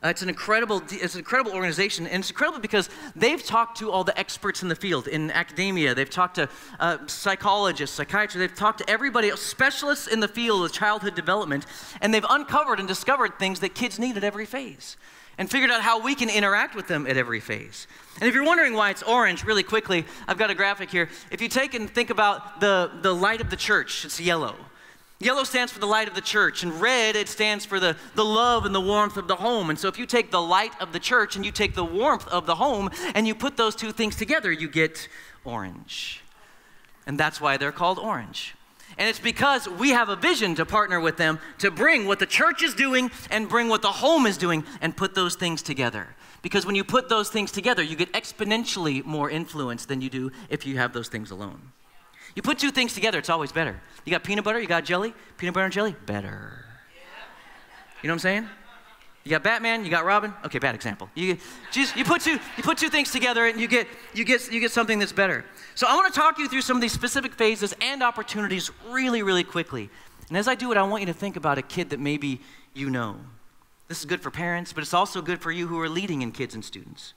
Uh, 0.07 0.11
it's 0.11 0.23
an 0.23 0.29
incredible, 0.29 0.81
it's 0.93 1.15
an 1.15 1.19
incredible 1.19 1.51
organization, 1.53 2.07
and 2.07 2.21
it's 2.21 2.31
incredible 2.31 2.61
because 2.61 2.89
they've 3.17 3.43
talked 3.43 3.77
to 3.79 3.91
all 3.91 4.05
the 4.05 4.17
experts 4.17 4.63
in 4.63 4.69
the 4.69 4.77
field 4.77 5.09
in 5.09 5.33
academia. 5.33 5.97
They've 5.97 6.09
talked 6.09 6.37
to 6.37 6.49
uh, 6.79 6.99
psychologists, 7.09 7.97
psychiatrists. 7.97 8.39
They've 8.39 8.55
talked 8.55 8.79
to 8.79 8.89
everybody, 8.89 9.33
specialists 9.33 10.07
in 10.07 10.21
the 10.21 10.29
field 10.29 10.65
of 10.65 10.71
childhood 10.71 11.17
development, 11.17 11.67
and 12.01 12.15
they've 12.15 12.25
uncovered 12.31 12.79
and 12.79 12.87
discovered 12.87 13.37
things 13.41 13.59
that 13.61 13.75
kids 13.75 13.99
need 13.99 14.17
at 14.17 14.23
every 14.23 14.47
phase, 14.47 14.97
and 15.39 15.51
figured 15.51 15.73
out 15.73 15.81
how 15.81 16.01
we 16.01 16.15
can 16.15 16.31
interact 16.31 16.77
with 16.77 16.87
them 16.87 17.09
at 17.09 17.17
every 17.17 17.41
phase. 17.41 17.89
And 18.21 18.29
if 18.29 18.35
you're 18.35 18.45
wondering 18.45 18.75
why 18.75 18.91
it's 18.91 19.03
orange, 19.03 19.43
really 19.43 19.65
quickly, 19.65 20.05
I've 20.29 20.39
got 20.39 20.51
a 20.51 20.55
graphic 20.55 20.89
here. 20.89 21.09
If 21.33 21.41
you 21.41 21.49
take 21.49 21.75
and 21.75 21.91
think 21.91 22.11
about 22.11 22.61
the 22.61 22.93
the 23.03 23.13
light 23.13 23.41
of 23.41 23.51
the 23.51 23.57
church, 23.57 24.05
it's 24.05 24.21
yellow. 24.21 24.55
Yellow 25.19 25.45
stands 25.45 25.73
for 25.73 25.79
the 25.79 25.87
light 25.87 26.09
of 26.09 26.15
the 26.15 26.21
church, 26.21 26.63
and 26.63 26.79
red, 26.79 27.17
it 27.17 27.29
stands 27.29 27.65
for 27.65 27.81
the, 27.81 27.97
the 28.15 28.25
love 28.25 28.67
and 28.67 28.75
the 28.75 28.81
warmth 28.81 29.17
of 29.17 29.29
the 29.29 29.37
home. 29.37 29.71
And 29.71 29.79
so, 29.79 29.89
if 29.89 29.99
you 29.99 30.05
take 30.05 30.31
the 30.31 30.43
light 30.43 30.73
of 30.81 30.93
the 30.93 30.99
church 30.99 31.37
and 31.37 31.45
you 31.45 31.53
take 31.53 31.75
the 31.75 31.85
warmth 31.85 32.29
of 32.29 32.45
the 32.45 32.57
home 32.57 32.91
and 33.15 33.27
you 33.27 33.35
put 33.35 33.57
those 33.57 33.75
two 33.75 33.93
things 33.93 34.17
together, 34.17 34.53
you 34.53 34.69
get 34.69 35.09
orange. 35.45 36.23
And 37.07 37.19
that's 37.19 37.41
why 37.41 37.57
they're 37.57 37.73
called 37.73 37.99
orange. 37.99 38.55
And 38.99 39.09
it's 39.09 39.19
because 39.19 39.69
we 39.69 39.91
have 39.91 40.09
a 40.09 40.17
vision 40.17 40.55
to 40.57 40.67
partner 40.67 41.01
with 41.01 41.17
them 41.17 41.39
to 41.59 41.71
bring 41.71 42.07
what 42.07 42.19
the 42.19 42.27
church 42.27 42.63
is 42.63 42.75
doing 42.75 43.11
and 43.31 43.49
bring 43.49 43.69
what 43.69 43.83
the 43.83 43.93
home 43.93 44.27
is 44.27 44.37
doing 44.37 44.65
and 44.81 44.97
put 44.97 45.15
those 45.15 45.35
things 45.35 45.63
together. 45.63 46.09
Because 46.43 46.65
when 46.65 46.75
you 46.75 46.85
put 46.85 47.09
those 47.09 47.29
things 47.29 47.51
together, 47.51 47.83
you 47.83 47.97
get 47.97 48.13
exponentially 48.13 49.05
more 49.05 49.29
influence 49.29 49.87
than 49.87 50.01
you 50.01 50.11
do 50.11 50.31
if 50.49 50.67
you 50.67 50.77
have 50.77 50.93
those 50.93 51.09
things 51.09 51.31
alone. 51.31 51.61
You 52.37 52.43
put 52.43 52.59
two 52.59 52.71
things 52.71 52.93
together, 52.93 53.19
it's 53.19 53.31
always 53.31 53.51
better. 53.51 53.81
You 54.05 54.13
got 54.13 54.23
peanut 54.23 54.45
butter, 54.45 54.61
you 54.61 54.69
got 54.69 54.85
jelly, 54.85 55.15
peanut 55.39 55.55
butter 55.55 55.65
and 55.65 55.73
jelly, 55.73 55.97
better. 56.05 56.65
You 58.03 58.09
know 58.09 58.13
what 58.13 58.17
I'm 58.17 58.19
saying? 58.21 58.49
You 59.25 59.31
got 59.31 59.43
Batman, 59.43 59.85
you 59.85 59.91
got 59.91 60.05
Robin. 60.05 60.33
Okay, 60.45 60.61
bad 60.61 60.77
example. 60.77 61.11
You, 61.17 61.39
just, 61.73 61.97
you, 61.97 62.05
put 62.05 62.21
two, 62.21 62.39
you 62.57 62.63
put 62.63 62.79
two 62.79 62.91
things 62.91 63.11
together 63.11 63.47
and 63.47 63.59
you 63.59 63.67
get, 63.67 63.89
you, 64.15 64.25
get, 64.25 64.53
you 64.53 64.61
get 64.61 64.71
something 64.71 65.01
that's 65.01 65.13
better. 65.13 65.45
So 65.75 65.89
I 65.89 65.97
want 65.97 66.15
to 66.15 66.21
talk 66.21 66.39
you 66.39 66.49
through 66.49 66.61
some 66.61 66.77
of 66.77 66.81
these 66.81 66.93
specific 66.93 67.35
phases 67.35 67.75
and 67.81 68.03
opportunities 68.03 68.71
really, 68.89 69.25
really 69.25 69.43
quickly. 69.43 69.91
And 70.29 70.37
as 70.37 70.47
I 70.47 70.55
do 70.55 70.71
it, 70.71 70.79
I 70.79 70.83
want 70.83 71.01
you 71.01 71.07
to 71.07 71.13
think 71.13 71.35
about 71.35 71.59
a 71.59 71.63
kid 71.63 71.91
that 71.91 71.99
maybe 71.99 72.41
you 72.75 72.91
know. 72.91 73.17
This 73.89 73.99
is 74.01 74.05
good 74.05 74.21
for 74.21 74.31
parents, 74.31 74.73
but 74.73 74.83
it's 74.83 74.95
also 74.95 75.23
good 75.23 75.41
for 75.41 75.51
you 75.51 75.67
who 75.67 75.81
are 75.81 75.89
leading 75.89 76.23
in 76.23 76.33
kids 76.33 76.55
and 76.55 76.65
students. 76.65 77.15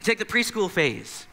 You 0.00 0.04
take 0.04 0.18
the 0.18 0.24
preschool 0.24 0.70
phase. 0.70 1.26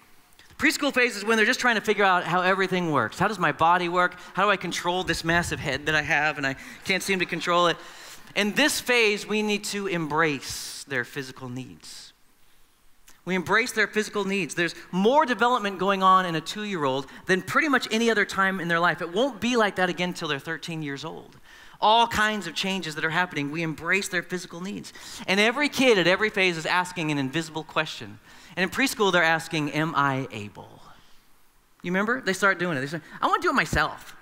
Preschool 0.58 0.91
phase 0.91 1.15
is 1.15 1.24
when 1.24 1.38
they're 1.38 1.46
just 1.46 1.60
trying 1.60 1.76
to 1.76 1.82
figure 1.82 2.04
out 2.04 2.24
how 2.24 2.41
everything 2.41 2.91
works. 2.91 3.20
How 3.20 3.28
does 3.28 3.38
my 3.38 3.52
body 3.52 3.89
work? 3.89 4.15
How 4.34 4.43
do 4.43 4.50
I 4.50 4.58
control 4.58 5.04
this 5.04 5.24
massive 5.24 5.60
head 5.60 5.86
that 5.86 5.93
I 5.93 6.02
have 6.02 6.38
and 6.38 6.48
I 6.48 6.56
can't 6.84 7.04
seem 7.04 7.20
to 7.20 7.26
control 7.26 7.67
it? 7.67 7.78
In 8.36 8.54
this 8.54 8.80
phase, 8.80 9.28
we 9.28 9.43
need 9.43 9.63
to 9.65 9.86
embrace 9.88 10.84
their 10.86 11.04
physical 11.04 11.48
needs. 11.48 12.13
We 13.24 13.36
embrace 13.36 13.74
their 13.74 13.88
physical 13.88 14.26
needs. 14.26 14.56
There's 14.56 14.74
more 14.91 15.26
development 15.26 15.80
going 15.80 16.02
on 16.02 16.26
in 16.26 16.36
a 16.36 16.41
two 16.41 16.63
year 16.63 16.86
old 16.86 17.08
than 17.28 17.41
pretty 17.43 17.67
much 17.67 17.88
any 17.91 18.10
other 18.10 18.26
time 18.26 18.60
in 18.60 18.67
their 18.67 18.80
life. 18.80 19.02
It 19.02 19.13
won't 19.13 19.39
be 19.39 19.58
like 19.58 19.76
that 19.76 19.89
again 19.89 20.10
until 20.10 20.28
they're 20.28 20.39
13 20.39 20.82
years 20.82 21.06
old. 21.06 21.36
All 21.80 22.08
kinds 22.08 22.48
of 22.48 22.56
changes 22.56 22.96
that 22.96 23.06
are 23.06 23.12
happening. 23.12 23.52
We 23.52 23.62
embrace 23.62 24.08
their 24.08 24.24
physical 24.24 24.62
needs. 24.62 24.91
And 25.28 25.39
every 25.39 25.70
kid 25.70 26.00
at 26.00 26.08
every 26.08 26.32
phase 26.32 26.58
is 26.58 26.65
asking 26.65 27.12
an 27.12 27.20
invisible 27.20 27.63
question 27.63 28.17
and 28.58 28.63
in 28.63 28.70
preschool, 28.70 29.13
they're 29.13 29.24
asking, 29.24 29.72
Am 29.72 29.93
I 29.96 30.28
able? 30.32 30.82
You 31.84 31.91
remember? 31.91 32.20
They 32.20 32.34
start 32.34 32.58
doing 32.58 32.76
it. 32.76 32.82
They 32.82 32.88
say, 32.88 33.00
I 33.22 33.28
want 33.28 33.41
to 33.41 33.46
do 33.46 33.52
it 33.52 33.56
myself. 33.56 34.15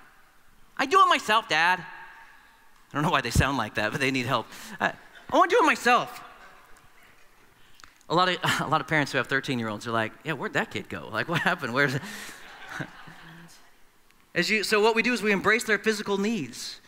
I 0.76 0.84
do 0.84 1.00
it 1.00 1.08
myself, 1.08 1.48
Dad. 1.48 1.80
I 1.80 2.94
don't 2.94 3.02
know 3.02 3.10
why 3.10 3.22
they 3.22 3.30
sound 3.30 3.56
like 3.56 3.74
that, 3.76 3.92
but 3.92 4.00
they 4.00 4.10
need 4.10 4.26
help. 4.26 4.46
Uh, 4.78 4.92
I, 4.92 5.34
I 5.34 5.38
want 5.38 5.50
to 5.50 5.56
do 5.56 5.64
it 5.64 5.66
myself. 5.66 6.22
A 8.10 8.14
lot 8.14 8.28
of, 8.28 8.36
a 8.60 8.68
lot 8.68 8.82
of 8.82 8.86
parents 8.86 9.10
who 9.10 9.18
have 9.18 9.26
13 9.26 9.58
year 9.58 9.68
olds 9.68 9.86
are 9.86 9.90
like, 9.90 10.12
Yeah, 10.22 10.34
where'd 10.34 10.52
that 10.52 10.70
kid 10.70 10.90
go? 10.90 11.08
Like, 11.10 11.28
what 11.30 11.40
happened? 11.40 11.72
Where's 11.72 11.94
it? 11.94 12.02
As 14.34 14.50
you, 14.50 14.62
so, 14.62 14.82
what 14.82 14.94
we 14.94 15.02
do 15.02 15.14
is 15.14 15.22
we 15.22 15.32
embrace 15.32 15.64
their 15.64 15.78
physical 15.78 16.18
needs. 16.18 16.78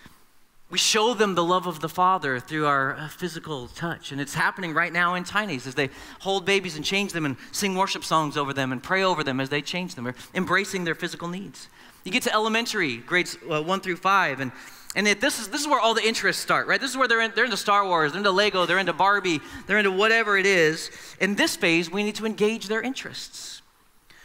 We 0.71 0.77
show 0.77 1.15
them 1.15 1.35
the 1.35 1.45
love 1.45 1.67
of 1.67 1.81
the 1.81 1.89
Father 1.89 2.39
through 2.39 2.67
our 2.67 2.95
uh, 2.95 3.09
physical 3.09 3.69
touch. 3.69 4.13
And 4.13 4.21
it's 4.21 4.35
happening 4.35 4.75
right 4.75 4.93
now 4.93 5.15
in 5.15 5.25
Tinies 5.25 5.67
as 5.67 5.75
they 5.75 5.89
hold 6.21 6.45
babies 6.45 6.77
and 6.77 6.85
change 6.85 7.13
them 7.13 7.25
and 7.25 7.37
sing 7.53 7.75
worship 7.75 8.05
songs 8.05 8.37
over 8.37 8.53
them 8.53 8.71
and 8.71 8.83
pray 8.83 9.03
over 9.03 9.25
them 9.25 9.41
as 9.41 9.49
they 9.49 9.63
change 9.63 9.95
them, 9.95 10.07
or 10.07 10.15
embracing 10.35 10.85
their 10.85 10.95
physical 10.95 11.27
needs. 11.27 11.69
You 12.05 12.13
get 12.13 12.23
to 12.25 12.33
elementary, 12.35 12.99
grades 12.99 13.39
uh, 13.51 13.63
one 13.63 13.81
through 13.81 13.97
five, 13.97 14.41
and, 14.41 14.53
and 14.95 15.09
it, 15.09 15.23
this, 15.23 15.39
is, 15.41 15.49
this 15.49 15.63
is 15.63 15.67
where 15.67 15.81
all 15.81 15.95
the 15.95 16.07
interests 16.07 16.43
start, 16.43 16.67
right? 16.67 16.81
This 16.81 16.91
is 16.91 16.99
where 16.99 17.09
they're, 17.09 17.23
in, 17.23 17.33
they're 17.35 17.47
into 17.47 17.57
Star 17.57 17.87
Wars, 17.87 18.13
they're 18.13 18.21
into 18.21 18.31
Lego, 18.31 18.67
they're 18.67 18.79
into 18.79 18.93
Barbie, 18.93 19.41
they're 19.67 19.79
into 19.79 19.91
whatever 19.91 20.37
it 20.37 20.47
is. 20.47 20.91
In 21.19 21.35
this 21.35 21.57
phase, 21.57 21.91
we 21.91 22.03
need 22.03 22.15
to 22.17 22.27
engage 22.27 22.69
their 22.69 22.83
interests. 22.83 23.63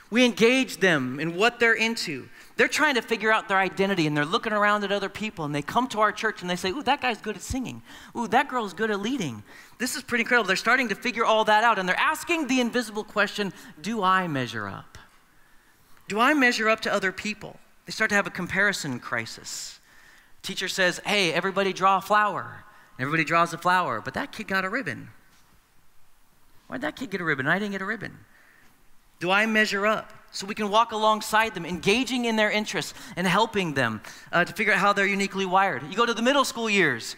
We 0.09 0.25
engage 0.25 0.77
them 0.77 1.19
in 1.19 1.35
what 1.35 1.59
they're 1.59 1.73
into. 1.73 2.27
They're 2.55 2.67
trying 2.67 2.95
to 2.95 3.01
figure 3.01 3.31
out 3.31 3.47
their 3.47 3.57
identity 3.57 4.05
and 4.05 4.15
they're 4.15 4.25
looking 4.25 4.53
around 4.53 4.83
at 4.83 4.91
other 4.91 5.09
people 5.09 5.45
and 5.45 5.55
they 5.55 5.63
come 5.63 5.87
to 5.87 5.99
our 6.01 6.11
church 6.11 6.41
and 6.41 6.49
they 6.49 6.55
say, 6.55 6.69
Ooh, 6.69 6.83
that 6.83 7.01
guy's 7.01 7.19
good 7.19 7.35
at 7.35 7.41
singing. 7.41 7.81
Ooh, 8.15 8.27
that 8.27 8.47
girl's 8.47 8.73
good 8.73 8.91
at 8.91 8.99
leading. 8.99 9.43
This 9.79 9.95
is 9.95 10.03
pretty 10.03 10.21
incredible. 10.21 10.47
They're 10.47 10.55
starting 10.55 10.89
to 10.89 10.95
figure 10.95 11.25
all 11.25 11.45
that 11.45 11.63
out 11.63 11.79
and 11.79 11.89
they're 11.89 11.99
asking 11.99 12.47
the 12.47 12.59
invisible 12.59 13.03
question 13.03 13.53
Do 13.81 14.03
I 14.03 14.27
measure 14.27 14.67
up? 14.67 14.97
Do 16.07 16.19
I 16.19 16.33
measure 16.33 16.69
up 16.69 16.81
to 16.81 16.93
other 16.93 17.11
people? 17.11 17.59
They 17.85 17.91
start 17.91 18.09
to 18.09 18.15
have 18.15 18.27
a 18.27 18.31
comparison 18.31 18.99
crisis. 18.99 19.79
Teacher 20.43 20.67
says, 20.67 20.99
Hey, 21.05 21.33
everybody 21.33 21.73
draw 21.73 21.97
a 21.97 22.01
flower. 22.01 22.65
Everybody 22.99 23.23
draws 23.23 23.51
a 23.53 23.57
flower, 23.57 23.99
but 23.99 24.13
that 24.13 24.31
kid 24.31 24.47
got 24.47 24.63
a 24.63 24.69
ribbon. 24.69 25.09
Why'd 26.67 26.81
that 26.81 26.95
kid 26.95 27.09
get 27.09 27.21
a 27.21 27.23
ribbon? 27.23 27.47
I 27.47 27.57
didn't 27.57 27.71
get 27.71 27.81
a 27.81 27.85
ribbon. 27.85 28.19
Do 29.19 29.31
I 29.31 29.47
measure 29.47 29.87
up? 29.87 30.13
So 30.33 30.47
we 30.47 30.55
can 30.55 30.69
walk 30.69 30.91
alongside 30.91 31.53
them, 31.53 31.63
engaging 31.63 32.25
in 32.25 32.35
their 32.35 32.49
interests 32.49 32.95
and 33.15 33.27
helping 33.27 33.75
them 33.75 34.01
uh, 34.31 34.43
to 34.43 34.51
figure 34.51 34.73
out 34.73 34.79
how 34.79 34.91
they're 34.91 35.05
uniquely 35.05 35.45
wired. 35.45 35.83
You 35.87 35.95
go 35.95 36.07
to 36.07 36.13
the 36.13 36.23
middle 36.23 36.43
school 36.43 36.67
years, 36.67 37.15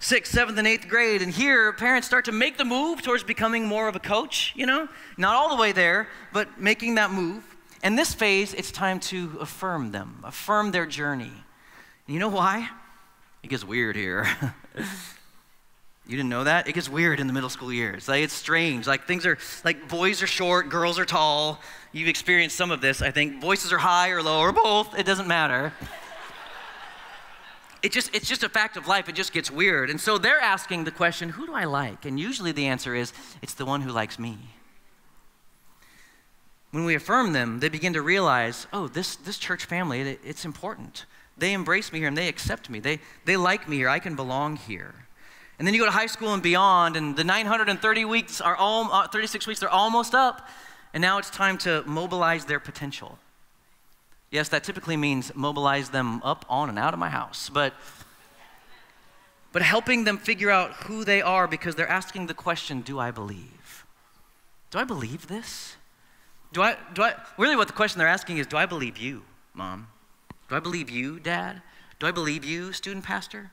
sixth, 0.00 0.34
seventh, 0.34 0.58
and 0.58 0.66
eighth 0.66 0.86
grade, 0.86 1.22
and 1.22 1.32
here 1.32 1.72
parents 1.72 2.06
start 2.06 2.26
to 2.26 2.32
make 2.32 2.58
the 2.58 2.66
move 2.66 3.00
towards 3.00 3.24
becoming 3.24 3.64
more 3.64 3.88
of 3.88 3.96
a 3.96 3.98
coach, 3.98 4.52
you 4.54 4.66
know? 4.66 4.86
Not 5.16 5.34
all 5.34 5.48
the 5.48 5.60
way 5.60 5.72
there, 5.72 6.08
but 6.30 6.60
making 6.60 6.96
that 6.96 7.10
move. 7.10 7.42
And 7.82 7.98
this 7.98 8.12
phase, 8.12 8.52
it's 8.52 8.70
time 8.70 9.00
to 9.00 9.38
affirm 9.40 9.90
them, 9.90 10.20
affirm 10.22 10.70
their 10.70 10.84
journey. 10.84 11.32
And 12.06 12.14
you 12.14 12.20
know 12.20 12.28
why? 12.28 12.68
It 13.42 13.48
gets 13.48 13.64
weird 13.64 13.96
here. 13.96 14.26
You 16.08 16.16
didn't 16.16 16.30
know 16.30 16.44
that? 16.44 16.66
It 16.66 16.72
gets 16.72 16.88
weird 16.88 17.20
in 17.20 17.26
the 17.26 17.34
middle 17.34 17.50
school 17.50 17.70
years. 17.70 18.08
Like 18.08 18.22
it's 18.22 18.32
strange. 18.32 18.86
Like 18.86 19.06
things 19.06 19.26
are 19.26 19.36
like 19.62 19.88
boys 19.88 20.22
are 20.22 20.26
short, 20.26 20.70
girls 20.70 20.98
are 20.98 21.04
tall. 21.04 21.60
You've 21.92 22.08
experienced 22.08 22.56
some 22.56 22.70
of 22.70 22.80
this, 22.80 23.02
I 23.02 23.10
think. 23.10 23.42
Voices 23.42 23.74
are 23.74 23.78
high 23.78 24.08
or 24.08 24.22
low 24.22 24.40
or 24.40 24.50
both. 24.50 24.98
It 24.98 25.04
doesn't 25.04 25.28
matter. 25.28 25.70
it 27.82 27.92
just 27.92 28.14
it's 28.14 28.26
just 28.26 28.42
a 28.42 28.48
fact 28.48 28.78
of 28.78 28.88
life. 28.88 29.06
It 29.10 29.16
just 29.16 29.34
gets 29.34 29.50
weird. 29.50 29.90
And 29.90 30.00
so 30.00 30.16
they're 30.16 30.40
asking 30.40 30.84
the 30.84 30.90
question, 30.90 31.28
who 31.28 31.46
do 31.46 31.52
I 31.52 31.64
like? 31.64 32.06
And 32.06 32.18
usually 32.18 32.52
the 32.52 32.66
answer 32.68 32.94
is 32.94 33.12
it's 33.42 33.54
the 33.54 33.66
one 33.66 33.82
who 33.82 33.92
likes 33.92 34.18
me. 34.18 34.38
When 36.70 36.86
we 36.86 36.94
affirm 36.94 37.34
them, 37.34 37.60
they 37.60 37.68
begin 37.68 37.92
to 37.92 38.00
realize, 38.00 38.66
oh, 38.72 38.88
this 38.88 39.14
this 39.16 39.36
church 39.36 39.66
family, 39.66 40.00
it, 40.00 40.20
it's 40.24 40.46
important. 40.46 41.04
They 41.36 41.52
embrace 41.52 41.92
me 41.92 41.98
here 41.98 42.08
and 42.08 42.16
they 42.16 42.28
accept 42.28 42.70
me. 42.70 42.80
They 42.80 43.00
they 43.26 43.36
like 43.36 43.68
me 43.68 43.76
here. 43.76 43.90
I 43.90 43.98
can 43.98 44.16
belong 44.16 44.56
here. 44.56 44.94
And 45.58 45.66
then 45.66 45.74
you 45.74 45.80
go 45.80 45.86
to 45.86 45.92
high 45.92 46.06
school 46.06 46.34
and 46.34 46.42
beyond, 46.42 46.96
and 46.96 47.16
the 47.16 47.24
930 47.24 48.04
weeks 48.04 48.40
are 48.40 48.54
all, 48.54 48.92
uh, 48.92 49.08
36 49.08 49.46
weeks, 49.46 49.60
they're 49.60 49.68
almost 49.68 50.14
up. 50.14 50.48
And 50.94 51.00
now 51.00 51.18
it's 51.18 51.30
time 51.30 51.58
to 51.58 51.82
mobilize 51.84 52.44
their 52.44 52.60
potential. 52.60 53.18
Yes, 54.30 54.48
that 54.50 54.62
typically 54.62 54.96
means 54.96 55.34
mobilize 55.34 55.90
them 55.90 56.22
up, 56.22 56.44
on, 56.48 56.68
and 56.68 56.78
out 56.78 56.94
of 56.94 57.00
my 57.00 57.08
house. 57.08 57.50
But, 57.52 57.74
but 59.52 59.62
helping 59.62 60.04
them 60.04 60.18
figure 60.18 60.50
out 60.50 60.72
who 60.74 61.04
they 61.04 61.22
are 61.22 61.48
because 61.48 61.74
they're 61.74 61.88
asking 61.88 62.26
the 62.26 62.34
question 62.34 62.82
Do 62.82 62.98
I 62.98 63.10
believe? 63.10 63.84
Do 64.70 64.78
I 64.78 64.84
believe 64.84 65.26
this? 65.26 65.76
Do 66.52 66.62
I, 66.62 66.76
do 66.94 67.02
I, 67.02 67.14
really, 67.36 67.56
what 67.56 67.66
the 67.66 67.74
question 67.74 67.98
they're 67.98 68.06
asking 68.06 68.38
is 68.38 68.46
Do 68.46 68.56
I 68.56 68.66
believe 68.66 68.96
you, 68.96 69.22
mom? 69.54 69.88
Do 70.48 70.54
I 70.54 70.60
believe 70.60 70.88
you, 70.88 71.18
dad? 71.18 71.62
Do 71.98 72.06
I 72.06 72.10
believe 72.12 72.44
you, 72.44 72.72
student 72.72 73.04
pastor? 73.04 73.50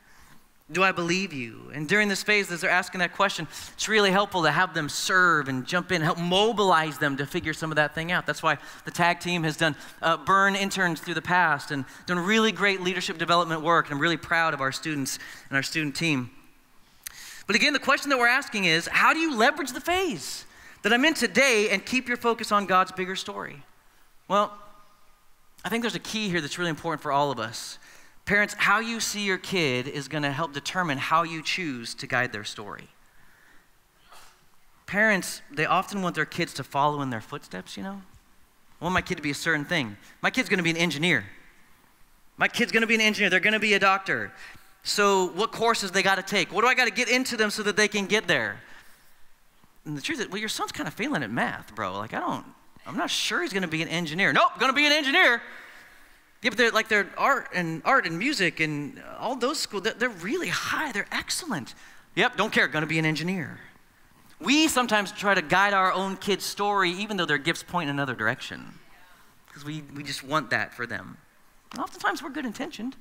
Do 0.71 0.82
I 0.82 0.91
believe 0.91 1.32
you? 1.32 1.69
And 1.75 1.88
during 1.88 2.08
this 2.08 2.23
phase, 2.23 2.51
as 2.51 2.62
they're 2.62 2.71
asking 2.71 2.97
that 2.99 3.13
question, 3.13 3.47
it's 3.73 3.88
really 3.88 4.10
helpful 4.10 4.41
to 4.43 4.51
have 4.51 4.73
them 4.73 4.89
serve 4.89 5.47
and 5.47 5.63
jump 5.63 5.91
in, 5.91 6.01
help 6.01 6.17
mobilize 6.17 6.97
them 6.97 7.17
to 7.17 7.25
figure 7.28 7.54
some 7.54 7.71
of 7.71 7.75
that 7.75 7.93
thing 7.93 8.12
out. 8.12 8.25
That's 8.25 8.41
why 8.41 8.58
the 8.84 8.89
tag 8.89 9.19
team 9.19 9.43
has 9.43 9.58
done 9.58 9.75
uh, 10.01 10.17
burn 10.17 10.56
interns 10.56 10.99
through 11.01 11.13
the 11.13 11.21
past 11.21 11.69
and 11.69 11.86
done 12.08 12.17
really 12.17 12.51
great 12.51 12.82
leadership 12.82 13.19
development 13.19 13.62
work. 13.62 13.86
And 13.86 13.93
I'm 13.93 13.99
really 14.01 14.17
proud 14.17 14.56
of 14.56 14.62
our 14.62 14.71
students 14.71 15.19
and 15.49 15.56
our 15.56 15.62
student 15.62 15.95
team. 15.95 16.32
But 17.45 17.56
again, 17.56 17.73
the 17.73 17.80
question 17.80 18.10
that 18.10 18.17
we're 18.17 18.28
asking 18.28 18.65
is 18.65 18.89
how 18.91 19.13
do 19.13 19.19
you 19.19 19.38
leverage 19.38 19.71
the 19.71 19.82
phase 19.82 20.45
that 20.82 20.91
I'm 20.91 21.06
in 21.06 21.13
today 21.13 21.69
and 21.69 21.86
keep 21.86 22.08
your 22.08 22.17
focus 22.17 22.51
on 22.51 22.65
God's 22.65 22.91
bigger 22.91 23.15
story? 23.15 23.62
Well, 24.28 24.51
I 25.63 25.69
think 25.69 25.84
there's 25.84 25.93
a 25.93 25.99
key 25.99 26.30
here 26.30 26.41
that's 26.41 26.58
really 26.58 26.71
important 26.71 27.04
for 27.04 27.12
all 27.12 27.30
of 27.30 27.39
us. 27.39 27.78
Parents, 28.25 28.55
how 28.57 28.79
you 28.79 28.99
see 28.99 29.23
your 29.23 29.38
kid 29.38 29.88
is 29.88 30.07
going 30.07 30.23
to 30.23 30.31
help 30.31 30.51
determine 30.51 30.97
how 30.97 31.23
you 31.23 31.43
choose 31.43 31.93
to 31.95 32.07
guide 32.07 32.33
their 32.33 32.43
story. 32.43 32.88
Parents, 34.88 35.41
they 35.51 35.65
often 35.65 36.01
want 36.01 36.15
their 36.15 36.25
kids 36.25 36.53
to 36.55 36.63
follow 36.63 37.01
in 37.01 37.11
their 37.11 37.21
footsteps, 37.21 37.77
you 37.77 37.83
know? 37.83 38.01
I 38.81 38.83
want 38.83 38.93
my 38.93 39.01
kid 39.01 39.15
to 39.15 39.21
be 39.21 39.31
a 39.31 39.35
certain 39.35 39.65
thing. 39.65 39.95
My 40.21 40.29
kid's 40.29 40.49
going 40.49 40.57
to 40.57 40.63
be 40.63 40.69
an 40.71 40.77
engineer. 40.77 41.25
My 42.38 42.47
kid's 42.47 42.71
going 42.71 42.81
to 42.81 42.88
be 42.88 42.95
an 42.95 43.01
engineer. 43.01 43.29
They're 43.29 43.39
going 43.39 43.53
to 43.53 43.59
be 43.59 43.73
a 43.73 43.79
doctor. 43.79 44.31
So, 44.83 45.27
what 45.29 45.51
courses 45.51 45.91
they 45.91 46.03
got 46.03 46.15
to 46.15 46.21
take? 46.21 46.51
What 46.51 46.61
do 46.61 46.67
I 46.67 46.75
got 46.75 46.85
to 46.85 46.91
get 46.91 47.09
into 47.09 47.38
them 47.38 47.49
so 47.49 47.63
that 47.63 47.77
they 47.77 47.88
can 47.88 48.05
get 48.05 48.27
there? 48.27 48.59
And 49.85 49.97
the 49.97 50.01
truth 50.01 50.19
is, 50.19 50.27
well, 50.27 50.39
your 50.39 50.49
son's 50.49 50.71
kind 50.71 50.88
of 50.88 50.93
failing 50.93 51.23
at 51.23 51.31
math, 51.31 51.73
bro. 51.73 51.97
Like, 51.97 52.13
I 52.13 52.19
don't, 52.19 52.45
I'm 52.85 52.97
not 52.97 53.09
sure 53.09 53.41
he's 53.41 53.53
going 53.53 53.63
to 53.63 53.67
be 53.67 53.81
an 53.81 53.88
engineer. 53.88 54.33
Nope, 54.33 54.51
going 54.59 54.71
to 54.71 54.75
be 54.75 54.85
an 54.85 54.91
engineer. 54.91 55.41
Yeah, 56.41 56.50
but 56.50 56.58
they're 56.58 56.71
like 56.71 56.89
their 56.89 57.10
art 57.17 57.50
and 57.54 57.82
art 57.86 58.06
and 58.06 58.19
music 58.19 58.60
and 58.60 59.02
all 59.19 59.36
those 59.36 59.60
schools, 59.60 59.84
they're, 59.84 59.93
they're 59.93 60.10
really 60.10 60.50
high. 60.50 60.91
They're 60.91 61.08
excellent. 61.12 61.74
Yep, 62.15 62.38
don't 62.38 62.54
care, 62.54 62.67
gonna 62.67 62.86
be 62.86 63.00
an 63.00 63.06
engineer. 63.06 63.60
We 64.39 64.67
sometimes 64.67 65.12
try 65.12 65.34
to 65.34 65.41
guide 65.41 65.74
our 65.74 65.91
own 65.91 66.17
kids' 66.17 66.45
story, 66.45 66.91
even 66.91 67.17
though 67.17 67.26
their 67.26 67.38
gifts 67.38 67.63
point 67.63 67.89
in 67.89 67.95
another 67.95 68.15
direction. 68.15 68.80
Because 69.48 69.65
we, 69.65 69.84
we 69.95 70.04
just 70.04 70.24
want 70.24 70.50
that 70.50 70.74
for 70.74 70.86
them. 70.86 71.17
And 71.71 71.82
oftentimes 71.82 72.21
we're 72.21 72.30
good 72.30 72.45
intentioned. 72.45 72.95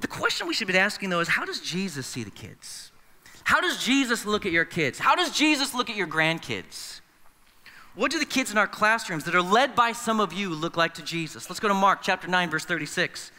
The 0.00 0.08
question 0.08 0.46
we 0.46 0.54
should 0.54 0.68
be 0.68 0.76
asking, 0.76 1.08
though, 1.08 1.20
is 1.20 1.28
how 1.28 1.44
does 1.44 1.60
Jesus 1.60 2.06
see 2.06 2.22
the 2.22 2.30
kids? 2.30 2.92
How 3.44 3.60
does 3.60 3.82
Jesus 3.82 4.26
look 4.26 4.44
at 4.44 4.52
your 4.52 4.64
kids? 4.64 4.98
How 4.98 5.14
does 5.14 5.30
Jesus 5.30 5.74
look 5.74 5.88
at 5.88 5.96
your 5.96 6.06
grandkids? 6.06 6.95
What 7.96 8.10
do 8.10 8.18
the 8.18 8.26
kids 8.26 8.52
in 8.52 8.58
our 8.58 8.66
classrooms 8.66 9.24
that 9.24 9.34
are 9.34 9.40
led 9.40 9.74
by 9.74 9.92
some 9.92 10.20
of 10.20 10.30
you 10.34 10.50
look 10.50 10.76
like 10.76 10.92
to 10.94 11.02
Jesus? 11.02 11.48
Let's 11.48 11.60
go 11.60 11.68
to 11.68 11.74
Mark 11.74 12.00
chapter 12.02 12.28
9, 12.28 12.50
verse 12.50 12.66
36. 12.66 13.30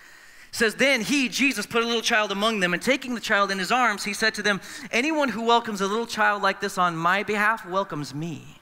It 0.50 0.56
says, 0.56 0.74
Then 0.74 1.02
he, 1.02 1.30
Jesus, 1.30 1.68
put 1.68 1.84
a 1.84 1.86
little 1.86 2.02
child 2.02 2.32
among 2.32 2.60
them, 2.60 2.74
and 2.74 2.82
taking 2.82 3.14
the 3.14 3.22
child 3.22 3.52
in 3.52 3.60
his 3.60 3.72
arms, 3.72 4.04
he 4.04 4.14
said 4.14 4.34
to 4.34 4.42
them, 4.42 4.60
Anyone 4.90 5.30
who 5.30 5.44
welcomes 5.44 5.80
a 5.80 5.86
little 5.86 6.08
child 6.08 6.42
like 6.42 6.60
this 6.60 6.80
on 6.80 6.98
my 6.98 7.22
behalf 7.22 7.68
welcomes 7.68 8.16
me. 8.16 8.60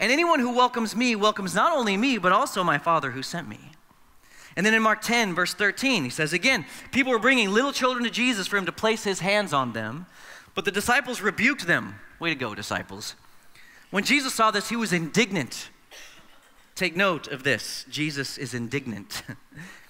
And 0.00 0.10
anyone 0.10 0.40
who 0.40 0.54
welcomes 0.54 0.96
me 0.96 1.14
welcomes 1.14 1.54
not 1.54 1.76
only 1.76 1.98
me, 1.98 2.16
but 2.16 2.32
also 2.32 2.64
my 2.64 2.78
Father 2.78 3.10
who 3.10 3.22
sent 3.22 3.50
me. 3.50 3.72
And 4.56 4.64
then 4.64 4.72
in 4.72 4.80
Mark 4.80 5.02
10, 5.02 5.34
verse 5.34 5.52
13, 5.52 6.04
he 6.04 6.10
says 6.10 6.32
again, 6.32 6.64
People 6.90 7.12
were 7.12 7.18
bringing 7.18 7.50
little 7.50 7.72
children 7.72 8.02
to 8.04 8.10
Jesus 8.10 8.46
for 8.46 8.56
him 8.56 8.64
to 8.64 8.72
place 8.72 9.04
his 9.04 9.20
hands 9.20 9.52
on 9.52 9.74
them, 9.74 10.06
but 10.54 10.64
the 10.64 10.72
disciples 10.72 11.20
rebuked 11.20 11.66
them. 11.66 11.96
Way 12.18 12.30
to 12.30 12.34
go, 12.34 12.54
disciples. 12.54 13.14
When 13.90 14.04
Jesus 14.04 14.34
saw 14.34 14.50
this, 14.50 14.68
he 14.68 14.76
was 14.76 14.92
indignant. 14.92 15.70
Take 16.74 16.96
note 16.96 17.26
of 17.28 17.42
this 17.42 17.86
Jesus 17.90 18.38
is 18.38 18.54
indignant. 18.54 19.22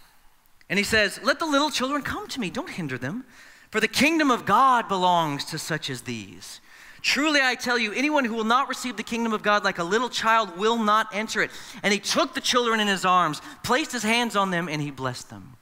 and 0.70 0.78
he 0.78 0.84
says, 0.84 1.20
Let 1.22 1.38
the 1.38 1.46
little 1.46 1.70
children 1.70 2.02
come 2.02 2.28
to 2.28 2.40
me, 2.40 2.50
don't 2.50 2.70
hinder 2.70 2.96
them, 2.96 3.24
for 3.70 3.80
the 3.80 3.88
kingdom 3.88 4.30
of 4.30 4.46
God 4.46 4.88
belongs 4.88 5.44
to 5.46 5.58
such 5.58 5.90
as 5.90 6.02
these. 6.02 6.60
Truly, 7.00 7.40
I 7.40 7.54
tell 7.54 7.78
you, 7.78 7.92
anyone 7.92 8.24
who 8.24 8.34
will 8.34 8.44
not 8.44 8.68
receive 8.68 8.96
the 8.96 9.02
kingdom 9.02 9.32
of 9.32 9.42
God 9.42 9.62
like 9.62 9.78
a 9.78 9.84
little 9.84 10.08
child 10.08 10.58
will 10.58 10.78
not 10.78 11.08
enter 11.12 11.42
it. 11.42 11.50
And 11.82 11.92
he 11.92 12.00
took 12.00 12.34
the 12.34 12.40
children 12.40 12.80
in 12.80 12.88
his 12.88 13.04
arms, 13.04 13.40
placed 13.62 13.92
his 13.92 14.02
hands 14.02 14.34
on 14.34 14.50
them, 14.50 14.68
and 14.68 14.82
he 14.82 14.90
blessed 14.90 15.30
them. 15.30 15.56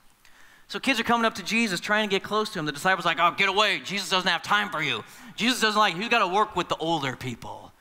So 0.69 0.81
kids 0.81 0.99
are 0.99 1.05
coming 1.05 1.25
up 1.27 1.35
to 1.35 1.45
Jesus, 1.45 1.79
trying 1.79 2.09
to 2.09 2.15
get 2.15 2.23
close 2.23 2.51
to 2.51 2.59
him. 2.59 2.65
The 2.65 2.73
disciples 2.73 3.05
are 3.07 3.11
like, 3.11 3.19
oh, 3.21 3.37
get 3.37 3.49
away. 3.49 3.81
Jesus 3.81 4.09
doesn't 4.09 4.29
have 4.29 4.43
time 4.43 4.71
for 4.71 4.83
you. 4.83 5.05
Jesus 5.37 5.61
doesn't 5.61 5.79
like, 5.79 5.95
he's 5.95 6.09
got 6.09 6.21
to 6.21 6.27
work 6.27 6.57
with 6.57 6.69
the 6.69 6.77
older 6.77 7.15
people. 7.15 7.73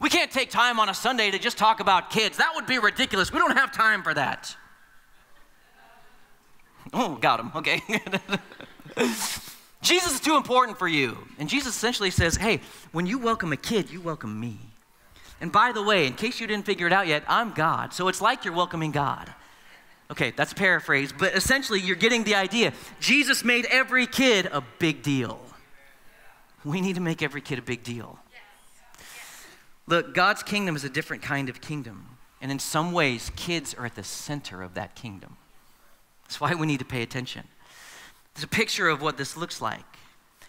We 0.00 0.08
can't 0.08 0.30
take 0.30 0.50
time 0.50 0.78
on 0.78 0.88
a 0.88 0.94
Sunday 0.94 1.30
to 1.30 1.38
just 1.38 1.58
talk 1.58 1.80
about 1.80 2.10
kids. 2.10 2.38
That 2.38 2.52
would 2.54 2.66
be 2.66 2.78
ridiculous. 2.78 3.32
We 3.32 3.38
don't 3.38 3.56
have 3.56 3.72
time 3.72 4.02
for 4.02 4.14
that. 4.14 4.56
Oh, 6.92 7.16
got 7.16 7.40
him. 7.40 7.50
Okay. 7.56 7.82
Jesus 9.82 10.14
is 10.14 10.20
too 10.20 10.36
important 10.36 10.78
for 10.78 10.88
you. 10.88 11.18
And 11.38 11.48
Jesus 11.48 11.76
essentially 11.76 12.10
says, 12.10 12.36
hey, 12.36 12.60
when 12.92 13.06
you 13.06 13.18
welcome 13.18 13.52
a 13.52 13.56
kid, 13.56 13.90
you 13.90 14.00
welcome 14.00 14.38
me. 14.38 14.58
And 15.40 15.52
by 15.52 15.72
the 15.72 15.82
way, 15.82 16.06
in 16.06 16.14
case 16.14 16.40
you 16.40 16.46
didn't 16.46 16.66
figure 16.66 16.86
it 16.86 16.92
out 16.92 17.06
yet, 17.06 17.22
I'm 17.28 17.52
God. 17.52 17.92
So 17.92 18.08
it's 18.08 18.20
like 18.20 18.44
you're 18.44 18.54
welcoming 18.54 18.90
God. 18.90 19.32
Okay, 20.10 20.32
that's 20.34 20.52
a 20.52 20.54
paraphrase, 20.54 21.12
but 21.16 21.34
essentially 21.34 21.80
you're 21.80 21.96
getting 21.96 22.24
the 22.24 22.34
idea. 22.34 22.72
Jesus 22.98 23.44
made 23.44 23.66
every 23.66 24.06
kid 24.06 24.46
a 24.46 24.62
big 24.78 25.02
deal. 25.02 25.38
We 26.64 26.80
need 26.80 26.94
to 26.94 27.00
make 27.00 27.22
every 27.22 27.40
kid 27.40 27.58
a 27.58 27.62
big 27.62 27.82
deal. 27.82 28.18
Look, 29.88 30.14
God's 30.14 30.42
kingdom 30.42 30.76
is 30.76 30.84
a 30.84 30.90
different 30.90 31.22
kind 31.22 31.48
of 31.48 31.62
kingdom. 31.62 32.18
And 32.40 32.52
in 32.52 32.58
some 32.58 32.92
ways, 32.92 33.32
kids 33.36 33.74
are 33.74 33.86
at 33.86 33.94
the 33.94 34.04
center 34.04 34.62
of 34.62 34.74
that 34.74 34.94
kingdom. 34.94 35.38
That's 36.24 36.40
why 36.40 36.54
we 36.54 36.66
need 36.66 36.80
to 36.80 36.84
pay 36.84 37.02
attention. 37.02 37.44
There's 38.34 38.44
a 38.44 38.48
picture 38.48 38.88
of 38.88 39.00
what 39.00 39.16
this 39.16 39.36
looks 39.36 39.62
like. 39.62 39.84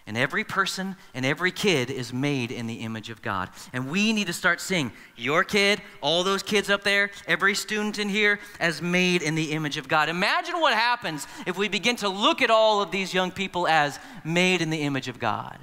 And 0.05 0.17
every 0.17 0.43
person 0.43 0.95
and 1.13 1.25
every 1.25 1.51
kid 1.51 1.89
is 1.89 2.11
made 2.11 2.51
in 2.51 2.67
the 2.67 2.81
image 2.81 3.09
of 3.09 3.21
God. 3.21 3.49
And 3.71 3.89
we 3.89 4.11
need 4.11 4.27
to 4.27 4.33
start 4.33 4.59
seeing 4.59 4.91
your 5.15 5.43
kid, 5.43 5.81
all 6.01 6.23
those 6.23 6.43
kids 6.43 6.69
up 6.69 6.83
there, 6.83 7.11
every 7.27 7.55
student 7.55 7.97
in 7.97 8.09
here 8.09 8.39
as 8.59 8.81
made 8.81 9.21
in 9.21 9.35
the 9.35 9.51
image 9.51 9.77
of 9.77 9.87
God. 9.87 10.09
Imagine 10.09 10.59
what 10.59 10.73
happens 10.73 11.27
if 11.45 11.57
we 11.57 11.69
begin 11.69 11.95
to 11.97 12.09
look 12.09 12.41
at 12.41 12.49
all 12.49 12.81
of 12.81 12.91
these 12.91 13.13
young 13.13 13.31
people 13.31 13.67
as 13.67 13.99
made 14.25 14.61
in 14.61 14.69
the 14.69 14.81
image 14.81 15.07
of 15.07 15.19
God. 15.19 15.59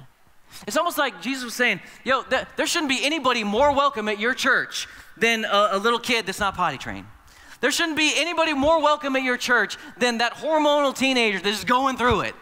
It's 0.65 0.77
almost 0.77 0.97
like 0.97 1.21
Jesus 1.21 1.43
was 1.43 1.53
saying, 1.53 1.81
yo, 2.03 2.23
th- 2.23 2.45
there 2.55 2.67
shouldn't 2.67 2.89
be 2.89 3.05
anybody 3.05 3.43
more 3.43 3.73
welcome 3.73 4.07
at 4.09 4.19
your 4.19 4.33
church 4.33 4.87
than 5.15 5.45
a, 5.45 5.69
a 5.73 5.77
little 5.77 5.99
kid 5.99 6.25
that's 6.25 6.39
not 6.39 6.55
potty 6.55 6.77
trained. 6.77 7.05
There 7.59 7.71
shouldn't 7.71 7.97
be 7.97 8.13
anybody 8.15 8.53
more 8.53 8.81
welcome 8.81 9.15
at 9.15 9.23
your 9.23 9.37
church 9.37 9.77
than 9.97 10.19
that 10.19 10.33
hormonal 10.35 10.95
teenager 10.95 11.39
that's 11.39 11.63
going 11.63 11.97
through 11.97 12.21
it. 12.21 12.35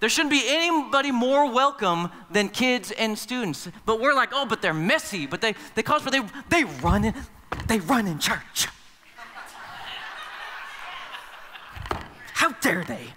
There 0.00 0.08
shouldn't 0.08 0.32
be 0.32 0.42
anybody 0.46 1.12
more 1.12 1.50
welcome 1.50 2.10
than 2.30 2.48
kids 2.48 2.90
and 2.90 3.16
students. 3.16 3.68
But 3.86 4.00
we're 4.00 4.14
like, 4.14 4.30
oh, 4.32 4.44
but 4.44 4.60
they're 4.60 4.74
messy, 4.74 5.26
but 5.26 5.40
they, 5.40 5.54
they 5.74 5.82
cause 5.82 6.02
for 6.02 6.10
they 6.10 6.22
they 6.48 6.64
run 6.64 7.04
in, 7.04 7.14
they 7.68 7.78
run 7.78 8.08
in 8.08 8.18
church. 8.18 8.66
How 12.34 12.50
dare 12.54 12.82
they? 12.82 13.14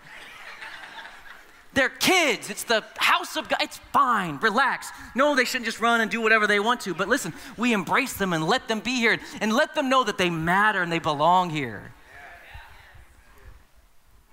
They're 1.76 1.90
kids. 1.90 2.50
It's 2.50 2.64
the 2.64 2.84
house 2.96 3.36
of 3.36 3.50
God. 3.50 3.62
It's 3.62 3.78
fine. 3.92 4.38
Relax. 4.38 4.90
No, 5.14 5.36
they 5.36 5.44
shouldn't 5.44 5.66
just 5.66 5.82
run 5.82 6.00
and 6.00 6.10
do 6.10 6.22
whatever 6.22 6.48
they 6.48 6.60
want 6.60 6.80
to. 6.82 6.94
But 6.94 7.10
listen, 7.10 7.34
we 7.58 7.74
embrace 7.74 8.14
them 8.14 8.32
and 8.32 8.48
let 8.48 8.70
them 8.70 8.80
be 8.80 8.96
here 8.96 9.20
and 9.42 9.54
let 9.54 9.76
them 9.76 9.90
know 9.90 10.06
that 10.06 10.18
they 10.18 10.30
matter 10.30 10.82
and 10.82 10.92
they 10.92 11.00
belong 11.00 11.50
here. 11.50 11.94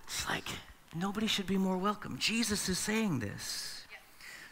It's 0.07 0.29
like 0.29 0.47
nobody 0.95 1.27
should 1.27 1.49
be 1.49 1.59
more 1.59 1.77
welcome. 1.77 2.17
Jesus 2.17 2.69
is 2.69 2.79
saying 2.79 3.19
this. 3.19 3.85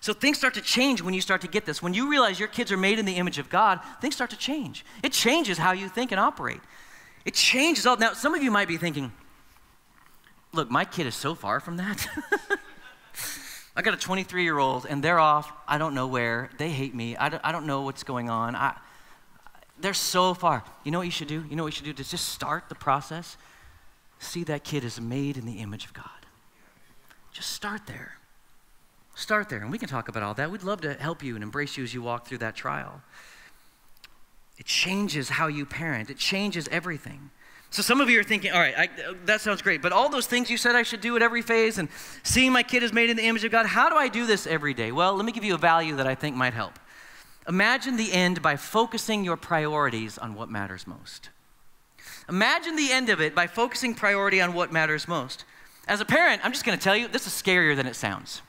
So 0.01 0.13
things 0.13 0.39
start 0.39 0.55
to 0.55 0.63
change 0.63 1.01
when 1.01 1.15
you 1.15 1.21
start 1.21 1.43
to 1.43 1.49
get 1.49 1.67
this. 1.67 1.81
When 1.81 1.95
you 1.95 2.11
realize 2.11 2.41
your 2.41 2.49
kids 2.49 2.73
are 2.73 2.77
made 2.77 2.99
in 2.99 3.05
the 3.05 3.17
image 3.17 3.39
of 3.39 3.49
God, 3.51 3.81
things 4.01 4.17
start 4.17 4.31
to 4.31 4.37
change. 4.37 4.85
It 5.05 5.13
changes 5.13 5.59
how 5.59 5.73
you 5.73 5.89
think 5.89 6.11
and 6.11 6.19
operate. 6.19 6.61
It 7.25 7.35
changes 7.35 7.87
all. 7.87 7.99
Now, 7.99 8.15
some 8.15 8.35
of 8.35 8.43
you 8.43 8.51
might 8.51 8.67
be 8.67 8.79
thinking, 8.79 9.13
look, 10.53 10.71
my 10.71 10.85
kid 10.85 11.07
is 11.07 11.15
so 11.15 11.35
far 11.37 11.61
from 11.61 11.77
that. 11.77 12.09
I 13.81 13.83
got 13.83 13.95
a 13.95 13.97
23 13.97 14.43
year 14.43 14.59
old 14.59 14.85
and 14.85 15.03
they're 15.03 15.19
off. 15.19 15.51
I 15.67 15.79
don't 15.79 15.95
know 15.95 16.07
where. 16.07 16.51
They 16.59 16.69
hate 16.69 16.95
me. 16.95 17.17
I 17.17 17.31
don't, 17.31 17.41
I 17.43 17.51
don't 17.51 17.65
know 17.65 17.81
what's 17.81 18.03
going 18.03 18.29
on. 18.29 18.55
I, 18.55 18.77
they're 19.81 19.95
so 19.95 20.35
far. 20.35 20.63
You 20.85 20.91
know 20.91 20.99
what 20.99 21.07
you 21.07 21.11
should 21.11 21.29
do? 21.29 21.47
You 21.49 21.57
know 21.57 21.63
what 21.63 21.69
you 21.73 21.77
should 21.77 21.87
do? 21.87 21.95
To 21.95 22.11
just 22.11 22.29
start 22.29 22.69
the 22.69 22.75
process. 22.75 23.39
See 24.19 24.45
that 24.45 24.65
kid 24.65 24.85
is 24.85 25.01
made 25.01 25.39
in 25.39 25.47
the 25.47 25.61
image 25.61 25.87
of 25.87 25.95
God. 25.95 26.05
Just 27.33 27.53
start 27.53 27.87
there. 27.87 28.19
Start 29.15 29.49
there. 29.49 29.61
And 29.61 29.71
we 29.71 29.79
can 29.79 29.89
talk 29.89 30.09
about 30.09 30.23
all 30.23 30.35
that. 30.35 30.51
We'd 30.51 30.63
love 30.63 30.83
to 30.83 30.93
help 30.93 31.23
you 31.23 31.35
and 31.35 31.43
embrace 31.43 31.79
you 31.79 31.83
as 31.83 31.95
you 31.95 32.03
walk 32.03 32.27
through 32.27 32.39
that 32.39 32.55
trial. 32.55 33.01
It 34.59 34.67
changes 34.67 35.31
how 35.31 35.47
you 35.47 35.65
parent, 35.65 36.11
it 36.11 36.19
changes 36.19 36.69
everything. 36.69 37.31
So 37.71 37.83
some 37.83 38.01
of 38.01 38.11
you 38.11 38.19
are 38.19 38.25
thinking, 38.25 38.51
all 38.51 38.59
right, 38.59 38.75
I, 38.77 38.89
that 39.27 39.41
sounds 39.41 39.63
great, 39.63 39.81
but 39.81 39.93
all 39.93 40.09
those 40.09 40.27
things 40.27 40.51
you 40.51 40.57
said 40.57 40.75
I 40.75 40.83
should 40.83 41.01
do 41.01 41.15
at 41.15 41.23
every 41.23 41.41
phase 41.41 41.79
and 41.79 41.89
seeing 42.25 42.53
my 42.53 42.65
kid 42.65 42.83
is 42.83 42.93
made 42.93 43.11
in 43.11 43.17
the 43.17 43.25
image 43.25 43.45
of 43.45 43.53
God, 43.53 43.67
how 43.67 43.89
do 43.89 43.95
I 43.95 44.09
do 44.09 44.27
this 44.27 44.45
every 44.47 44.75
day? 44.75 44.91
Well, 44.91 45.15
let 45.15 45.25
me 45.25 45.31
give 45.31 45.45
you 45.45 45.55
a 45.55 45.59
value 45.59 45.95
that 45.97 46.07
I 46.07 46.17
think 46.17 46.35
might 46.35 46.53
help. 46.53 46.81
Imagine 47.49 47.97
the 47.97 48.13
end 48.13 48.43
by 48.43 48.57
focusing 48.57 49.25
your 49.25 49.37
priorities 49.37 50.19
on 50.19 50.35
what 50.35 50.51
matters 50.51 50.87
most. 50.87 51.31
Imagine 52.29 52.75
the 52.75 52.91
end 52.91 53.09
of 53.09 53.21
it 53.21 53.35
by 53.35 53.47
focusing 53.47 53.95
priority 53.95 54.41
on 54.41 54.53
what 54.53 54.73
matters 54.73 55.07
most. 55.07 55.45
As 55.87 56.01
a 56.01 56.05
parent, 56.05 56.45
I'm 56.45 56.53
just 56.53 56.65
going 56.65 56.77
to 56.77 56.83
tell 56.83 56.97
you, 56.97 57.09
this 57.09 57.27
is 57.27 57.33
scarier 57.33 57.75
than 57.77 57.87
it 57.87 57.97
sounds. 57.97 58.43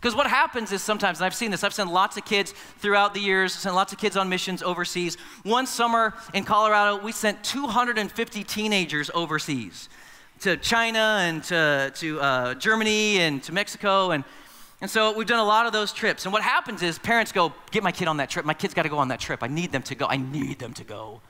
Because 0.00 0.14
what 0.14 0.28
happens 0.28 0.70
is 0.70 0.80
sometimes, 0.80 1.18
and 1.18 1.26
I've 1.26 1.34
seen 1.34 1.50
this, 1.50 1.64
I've 1.64 1.74
sent 1.74 1.92
lots 1.92 2.16
of 2.16 2.24
kids 2.24 2.52
throughout 2.78 3.14
the 3.14 3.20
years, 3.20 3.52
sent 3.52 3.74
lots 3.74 3.92
of 3.92 3.98
kids 3.98 4.16
on 4.16 4.28
missions 4.28 4.62
overseas. 4.62 5.16
One 5.42 5.66
summer 5.66 6.14
in 6.34 6.44
Colorado, 6.44 7.02
we 7.02 7.10
sent 7.10 7.42
250 7.42 8.44
teenagers 8.44 9.10
overseas 9.12 9.88
to 10.40 10.56
China 10.56 11.18
and 11.20 11.42
to, 11.44 11.92
to 11.96 12.20
uh, 12.20 12.54
Germany 12.54 13.18
and 13.18 13.42
to 13.42 13.52
Mexico. 13.52 14.12
And, 14.12 14.22
and 14.80 14.88
so 14.88 15.16
we've 15.16 15.26
done 15.26 15.40
a 15.40 15.44
lot 15.44 15.66
of 15.66 15.72
those 15.72 15.92
trips. 15.92 16.26
And 16.26 16.32
what 16.32 16.42
happens 16.42 16.80
is 16.82 16.98
parents 17.00 17.32
go, 17.32 17.52
Get 17.72 17.82
my 17.82 17.90
kid 17.90 18.06
on 18.06 18.18
that 18.18 18.30
trip. 18.30 18.44
My 18.44 18.54
kid's 18.54 18.74
got 18.74 18.84
to 18.84 18.88
go 18.88 18.98
on 18.98 19.08
that 19.08 19.18
trip. 19.18 19.42
I 19.42 19.48
need 19.48 19.72
them 19.72 19.82
to 19.82 19.96
go. 19.96 20.06
I 20.06 20.16
need 20.16 20.60
them 20.60 20.74
to 20.74 20.84
go. 20.84 21.20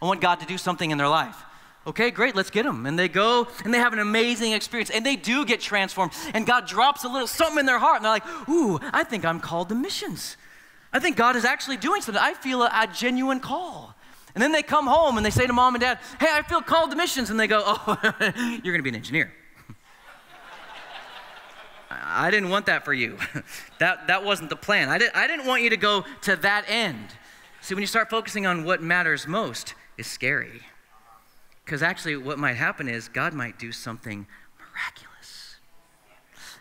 I 0.00 0.06
want 0.06 0.20
God 0.20 0.38
to 0.40 0.46
do 0.46 0.58
something 0.58 0.92
in 0.92 0.98
their 0.98 1.08
life. 1.08 1.42
Okay, 1.84 2.12
great, 2.12 2.36
let's 2.36 2.50
get 2.50 2.64
them. 2.64 2.86
And 2.86 2.96
they 2.96 3.08
go 3.08 3.48
and 3.64 3.74
they 3.74 3.78
have 3.78 3.92
an 3.92 3.98
amazing 3.98 4.52
experience 4.52 4.90
and 4.90 5.04
they 5.04 5.16
do 5.16 5.44
get 5.44 5.60
transformed. 5.60 6.12
And 6.32 6.46
God 6.46 6.66
drops 6.66 7.02
a 7.02 7.08
little 7.08 7.26
something 7.26 7.58
in 7.58 7.66
their 7.66 7.80
heart 7.80 7.96
and 7.96 8.04
they're 8.04 8.12
like, 8.12 8.48
ooh, 8.48 8.78
I 8.92 9.02
think 9.02 9.24
I'm 9.24 9.40
called 9.40 9.68
to 9.70 9.74
missions. 9.74 10.36
I 10.92 11.00
think 11.00 11.16
God 11.16 11.34
is 11.34 11.44
actually 11.44 11.78
doing 11.78 12.00
something. 12.00 12.22
I 12.22 12.34
feel 12.34 12.62
a, 12.62 12.70
a 12.72 12.86
genuine 12.86 13.40
call. 13.40 13.96
And 14.34 14.42
then 14.42 14.52
they 14.52 14.62
come 14.62 14.86
home 14.86 15.16
and 15.16 15.26
they 15.26 15.30
say 15.30 15.46
to 15.46 15.52
mom 15.52 15.74
and 15.74 15.82
dad, 15.82 15.98
hey, 16.20 16.28
I 16.30 16.42
feel 16.42 16.62
called 16.62 16.90
to 16.90 16.96
missions. 16.96 17.30
And 17.30 17.40
they 17.40 17.48
go, 17.48 17.62
oh, 17.66 17.98
you're 18.36 18.72
going 18.72 18.78
to 18.78 18.82
be 18.82 18.90
an 18.90 18.94
engineer. 18.94 19.32
I 21.90 22.30
didn't 22.30 22.50
want 22.50 22.66
that 22.66 22.84
for 22.84 22.94
you. 22.94 23.18
that, 23.78 24.06
that 24.06 24.24
wasn't 24.24 24.50
the 24.50 24.56
plan. 24.56 24.88
I, 24.88 24.98
did, 24.98 25.10
I 25.14 25.26
didn't 25.26 25.46
want 25.46 25.62
you 25.62 25.70
to 25.70 25.76
go 25.76 26.04
to 26.22 26.36
that 26.36 26.64
end. 26.68 27.08
See, 27.60 27.74
when 27.74 27.82
you 27.82 27.88
start 27.88 28.08
focusing 28.08 28.46
on 28.46 28.64
what 28.64 28.82
matters 28.82 29.26
most, 29.26 29.74
it's 29.98 30.08
scary. 30.08 30.62
Because 31.64 31.82
actually, 31.82 32.16
what 32.16 32.38
might 32.38 32.54
happen 32.54 32.88
is 32.88 33.08
God 33.08 33.34
might 33.34 33.58
do 33.58 33.72
something 33.72 34.26
miraculous. 34.58 35.56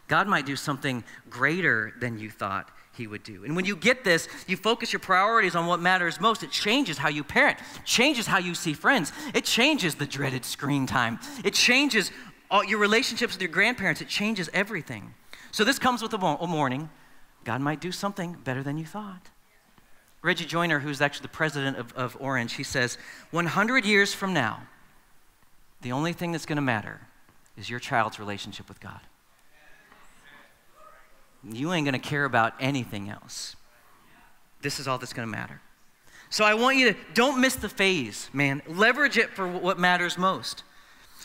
God 0.07 0.27
might 0.27 0.45
do 0.45 0.55
something 0.55 1.03
greater 1.29 1.93
than 1.99 2.19
you 2.19 2.29
thought 2.29 2.69
he 2.93 3.07
would 3.07 3.23
do. 3.23 3.43
And 3.43 3.55
when 3.55 3.65
you 3.65 3.75
get 3.75 4.03
this, 4.03 4.27
you 4.47 4.57
focus 4.57 4.91
your 4.91 4.99
priorities 4.99 5.55
on 5.55 5.65
what 5.65 5.79
matters 5.79 6.19
most. 6.19 6.43
It 6.43 6.51
changes 6.51 6.97
how 6.97 7.09
you 7.09 7.23
parent, 7.23 7.57
changes 7.85 8.27
how 8.27 8.37
you 8.37 8.53
see 8.53 8.73
friends. 8.73 9.11
It 9.33 9.45
changes 9.45 9.95
the 9.95 10.05
dreaded 10.05 10.45
screen 10.45 10.85
time. 10.85 11.19
It 11.43 11.53
changes 11.53 12.11
all 12.49 12.63
your 12.63 12.79
relationships 12.79 13.33
with 13.33 13.41
your 13.41 13.51
grandparents. 13.51 14.01
It 14.01 14.09
changes 14.09 14.49
everything. 14.53 15.13
So 15.51 15.63
this 15.63 15.79
comes 15.79 16.01
with 16.01 16.13
a 16.13 16.17
warning. 16.17 16.89
God 17.43 17.61
might 17.61 17.81
do 17.81 17.91
something 17.91 18.37
better 18.43 18.61
than 18.61 18.77
you 18.77 18.85
thought. 18.85 19.29
Reggie 20.21 20.45
Joiner, 20.45 20.79
who's 20.79 21.01
actually 21.01 21.23
the 21.23 21.29
president 21.29 21.77
of, 21.77 21.93
of 21.93 22.15
Orange, 22.19 22.53
he 22.53 22.63
says, 22.63 22.97
100 23.31 23.85
years 23.85 24.13
from 24.13 24.33
now, 24.33 24.61
the 25.81 25.91
only 25.91 26.13
thing 26.13 26.31
that's 26.31 26.45
going 26.45 26.57
to 26.57 26.61
matter 26.61 27.01
is 27.57 27.69
your 27.69 27.79
child's 27.79 28.19
relationship 28.19 28.67
with 28.67 28.79
God. 28.79 28.99
You 31.43 31.73
ain't 31.73 31.85
going 31.85 31.99
to 31.99 32.09
care 32.09 32.25
about 32.25 32.53
anything 32.59 33.09
else. 33.09 33.55
This 34.61 34.79
is 34.79 34.87
all 34.87 34.97
that's 34.97 35.13
going 35.13 35.27
to 35.27 35.31
matter. 35.31 35.59
So 36.29 36.45
I 36.45 36.53
want 36.53 36.77
you 36.77 36.93
to 36.93 36.99
don't 37.13 37.41
miss 37.41 37.55
the 37.55 37.67
phase, 37.67 38.29
man. 38.31 38.61
Leverage 38.67 39.17
it 39.17 39.31
for 39.31 39.47
what 39.47 39.79
matters 39.79 40.17
most. 40.17 40.63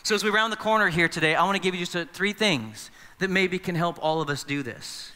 So 0.02 0.14
as 0.14 0.24
we 0.24 0.30
round 0.30 0.52
the 0.52 0.56
corner 0.56 0.88
here 0.88 1.08
today, 1.08 1.34
I 1.34 1.44
want 1.44 1.56
to 1.56 1.62
give 1.62 1.74
you 1.74 1.84
just 1.84 2.10
three 2.10 2.32
things 2.32 2.90
that 3.18 3.28
maybe 3.28 3.58
can 3.58 3.74
help 3.74 3.98
all 4.00 4.20
of 4.20 4.30
us 4.30 4.42
do 4.42 4.62
this. 4.62 5.12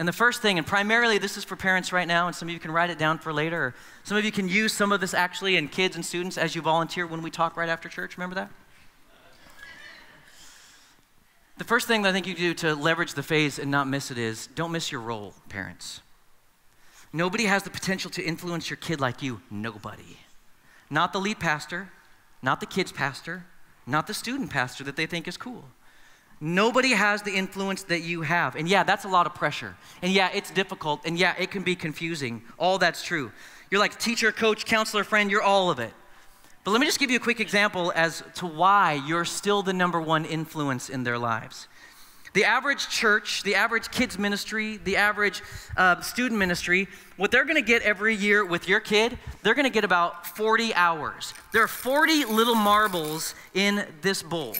And 0.00 0.08
the 0.08 0.14
first 0.14 0.40
thing, 0.40 0.56
and 0.56 0.66
primarily 0.66 1.18
this 1.18 1.36
is 1.36 1.44
for 1.44 1.56
parents 1.56 1.92
right 1.92 2.08
now, 2.08 2.26
and 2.26 2.34
some 2.34 2.48
of 2.48 2.54
you 2.54 2.58
can 2.58 2.70
write 2.70 2.88
it 2.88 2.96
down 2.96 3.18
for 3.18 3.34
later, 3.34 3.62
or 3.62 3.74
some 4.02 4.16
of 4.16 4.24
you 4.24 4.32
can 4.32 4.48
use 4.48 4.72
some 4.72 4.92
of 4.92 5.00
this 5.02 5.12
actually 5.12 5.56
in 5.56 5.68
kids 5.68 5.94
and 5.94 6.02
students 6.02 6.38
as 6.38 6.54
you 6.54 6.62
volunteer 6.62 7.06
when 7.06 7.20
we 7.20 7.30
talk 7.30 7.54
right 7.54 7.68
after 7.68 7.86
church. 7.90 8.16
Remember 8.16 8.34
that? 8.34 8.50
The 11.58 11.64
first 11.64 11.86
thing 11.86 12.00
that 12.00 12.08
I 12.08 12.12
think 12.12 12.26
you 12.26 12.34
do 12.34 12.54
to 12.54 12.74
leverage 12.74 13.12
the 13.12 13.22
phase 13.22 13.58
and 13.58 13.70
not 13.70 13.86
miss 13.88 14.10
it 14.10 14.16
is 14.16 14.46
don't 14.54 14.72
miss 14.72 14.90
your 14.90 15.02
role, 15.02 15.34
parents. 15.50 16.00
Nobody 17.12 17.44
has 17.44 17.64
the 17.64 17.70
potential 17.70 18.10
to 18.12 18.22
influence 18.22 18.70
your 18.70 18.78
kid 18.78 19.02
like 19.02 19.22
you. 19.22 19.42
Nobody. 19.50 20.16
Not 20.88 21.12
the 21.12 21.20
lead 21.20 21.40
pastor, 21.40 21.90
not 22.40 22.60
the 22.60 22.66
kids 22.66 22.90
pastor, 22.90 23.44
not 23.86 24.06
the 24.06 24.14
student 24.14 24.48
pastor 24.48 24.82
that 24.84 24.96
they 24.96 25.04
think 25.04 25.28
is 25.28 25.36
cool. 25.36 25.64
Nobody 26.40 26.92
has 26.92 27.20
the 27.20 27.36
influence 27.36 27.82
that 27.84 28.00
you 28.00 28.22
have. 28.22 28.56
And 28.56 28.66
yeah, 28.66 28.82
that's 28.82 29.04
a 29.04 29.08
lot 29.08 29.26
of 29.26 29.34
pressure. 29.34 29.76
And 30.00 30.10
yeah, 30.10 30.30
it's 30.32 30.50
difficult. 30.50 31.02
And 31.04 31.18
yeah, 31.18 31.34
it 31.38 31.50
can 31.50 31.62
be 31.62 31.76
confusing. 31.76 32.42
All 32.58 32.78
that's 32.78 33.04
true. 33.04 33.30
You're 33.70 33.80
like 33.80 33.98
teacher, 33.98 34.32
coach, 34.32 34.64
counselor, 34.64 35.04
friend, 35.04 35.30
you're 35.30 35.42
all 35.42 35.70
of 35.70 35.78
it. 35.78 35.92
But 36.64 36.72
let 36.72 36.80
me 36.80 36.86
just 36.86 36.98
give 36.98 37.10
you 37.10 37.16
a 37.16 37.20
quick 37.20 37.40
example 37.40 37.92
as 37.94 38.22
to 38.36 38.46
why 38.46 39.02
you're 39.06 39.24
still 39.24 39.62
the 39.62 39.72
number 39.72 40.00
one 40.00 40.24
influence 40.24 40.88
in 40.88 41.04
their 41.04 41.18
lives. 41.18 41.68
The 42.32 42.44
average 42.44 42.88
church, 42.88 43.42
the 43.42 43.56
average 43.56 43.90
kids 43.90 44.18
ministry, 44.18 44.76
the 44.78 44.96
average 44.96 45.42
uh, 45.76 46.00
student 46.00 46.38
ministry, 46.38 46.86
what 47.16 47.30
they're 47.30 47.44
gonna 47.44 47.60
get 47.60 47.82
every 47.82 48.14
year 48.14 48.44
with 48.44 48.68
your 48.68 48.78
kid, 48.78 49.18
they're 49.42 49.54
gonna 49.54 49.68
get 49.68 49.84
about 49.84 50.26
40 50.26 50.72
hours. 50.74 51.34
There 51.52 51.62
are 51.62 51.68
40 51.68 52.26
little 52.26 52.54
marbles 52.54 53.34
in 53.54 53.84
this 54.00 54.22
bowl. 54.22 54.54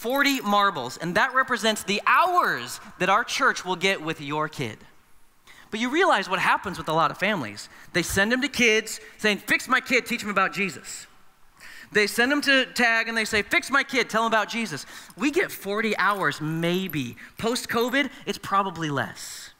40 0.00 0.40
marbles, 0.40 0.96
and 0.96 1.14
that 1.16 1.34
represents 1.34 1.82
the 1.82 2.00
hours 2.06 2.80
that 3.00 3.10
our 3.10 3.22
church 3.22 3.66
will 3.66 3.76
get 3.76 4.00
with 4.00 4.18
your 4.18 4.48
kid. 4.48 4.78
But 5.70 5.78
you 5.78 5.90
realize 5.90 6.26
what 6.26 6.38
happens 6.38 6.78
with 6.78 6.88
a 6.88 6.92
lot 6.94 7.10
of 7.10 7.18
families. 7.18 7.68
They 7.92 8.02
send 8.02 8.32
them 8.32 8.40
to 8.40 8.48
kids 8.48 8.98
saying, 9.18 9.38
Fix 9.38 9.68
my 9.68 9.78
kid, 9.78 10.06
teach 10.06 10.22
them 10.22 10.30
about 10.30 10.54
Jesus. 10.54 11.06
They 11.92 12.06
send 12.06 12.32
them 12.32 12.40
to 12.40 12.64
tag 12.72 13.08
and 13.08 13.16
they 13.16 13.26
say, 13.26 13.42
Fix 13.42 13.70
my 13.70 13.82
kid, 13.82 14.08
tell 14.08 14.22
them 14.22 14.32
about 14.32 14.48
Jesus. 14.48 14.86
We 15.18 15.30
get 15.30 15.52
40 15.52 15.94
hours, 15.98 16.40
maybe. 16.40 17.16
Post 17.36 17.68
COVID, 17.68 18.08
it's 18.24 18.38
probably 18.38 18.88
less. 18.88 19.50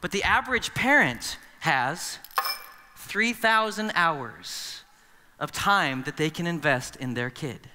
But 0.00 0.10
the 0.10 0.22
average 0.22 0.72
parent 0.72 1.36
has 1.60 2.18
3,000 2.96 3.92
hours 3.94 4.84
of 5.38 5.52
time 5.52 6.04
that 6.04 6.16
they 6.16 6.30
can 6.30 6.46
invest 6.46 6.96
in 6.96 7.12
their 7.12 7.28
kid. 7.28 7.68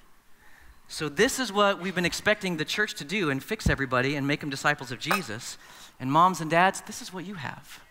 So, 0.96 1.10
this 1.10 1.40
is 1.40 1.52
what 1.52 1.82
we've 1.82 1.94
been 1.94 2.06
expecting 2.06 2.56
the 2.56 2.64
church 2.64 2.94
to 2.94 3.04
do 3.04 3.30
and 3.30 3.44
fix 3.44 3.70
everybody 3.70 4.16
and 4.16 4.26
make 4.26 4.40
them 4.40 4.50
disciples 4.50 4.94
of 4.94 5.00
Jesus. 5.00 5.58
And 6.00 6.10
moms 6.10 6.40
and 6.40 6.50
dads, 6.50 6.80
this 6.88 7.02
is 7.02 7.12
what 7.12 7.26
you 7.26 7.34
have. 7.34 7.82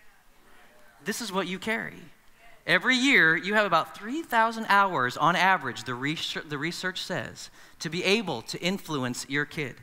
This 1.04 1.20
is 1.20 1.30
what 1.30 1.46
you 1.46 1.58
carry. 1.58 1.98
Every 2.66 2.96
year, 2.96 3.36
you 3.36 3.52
have 3.52 3.66
about 3.66 3.94
3,000 3.94 4.64
hours 4.70 5.18
on 5.18 5.36
average, 5.36 5.84
the 5.84 5.92
research, 5.92 6.48
the 6.48 6.56
research 6.56 7.02
says, 7.02 7.50
to 7.80 7.90
be 7.90 8.02
able 8.04 8.40
to 8.40 8.58
influence 8.62 9.26
your 9.28 9.44
kid. 9.44 9.74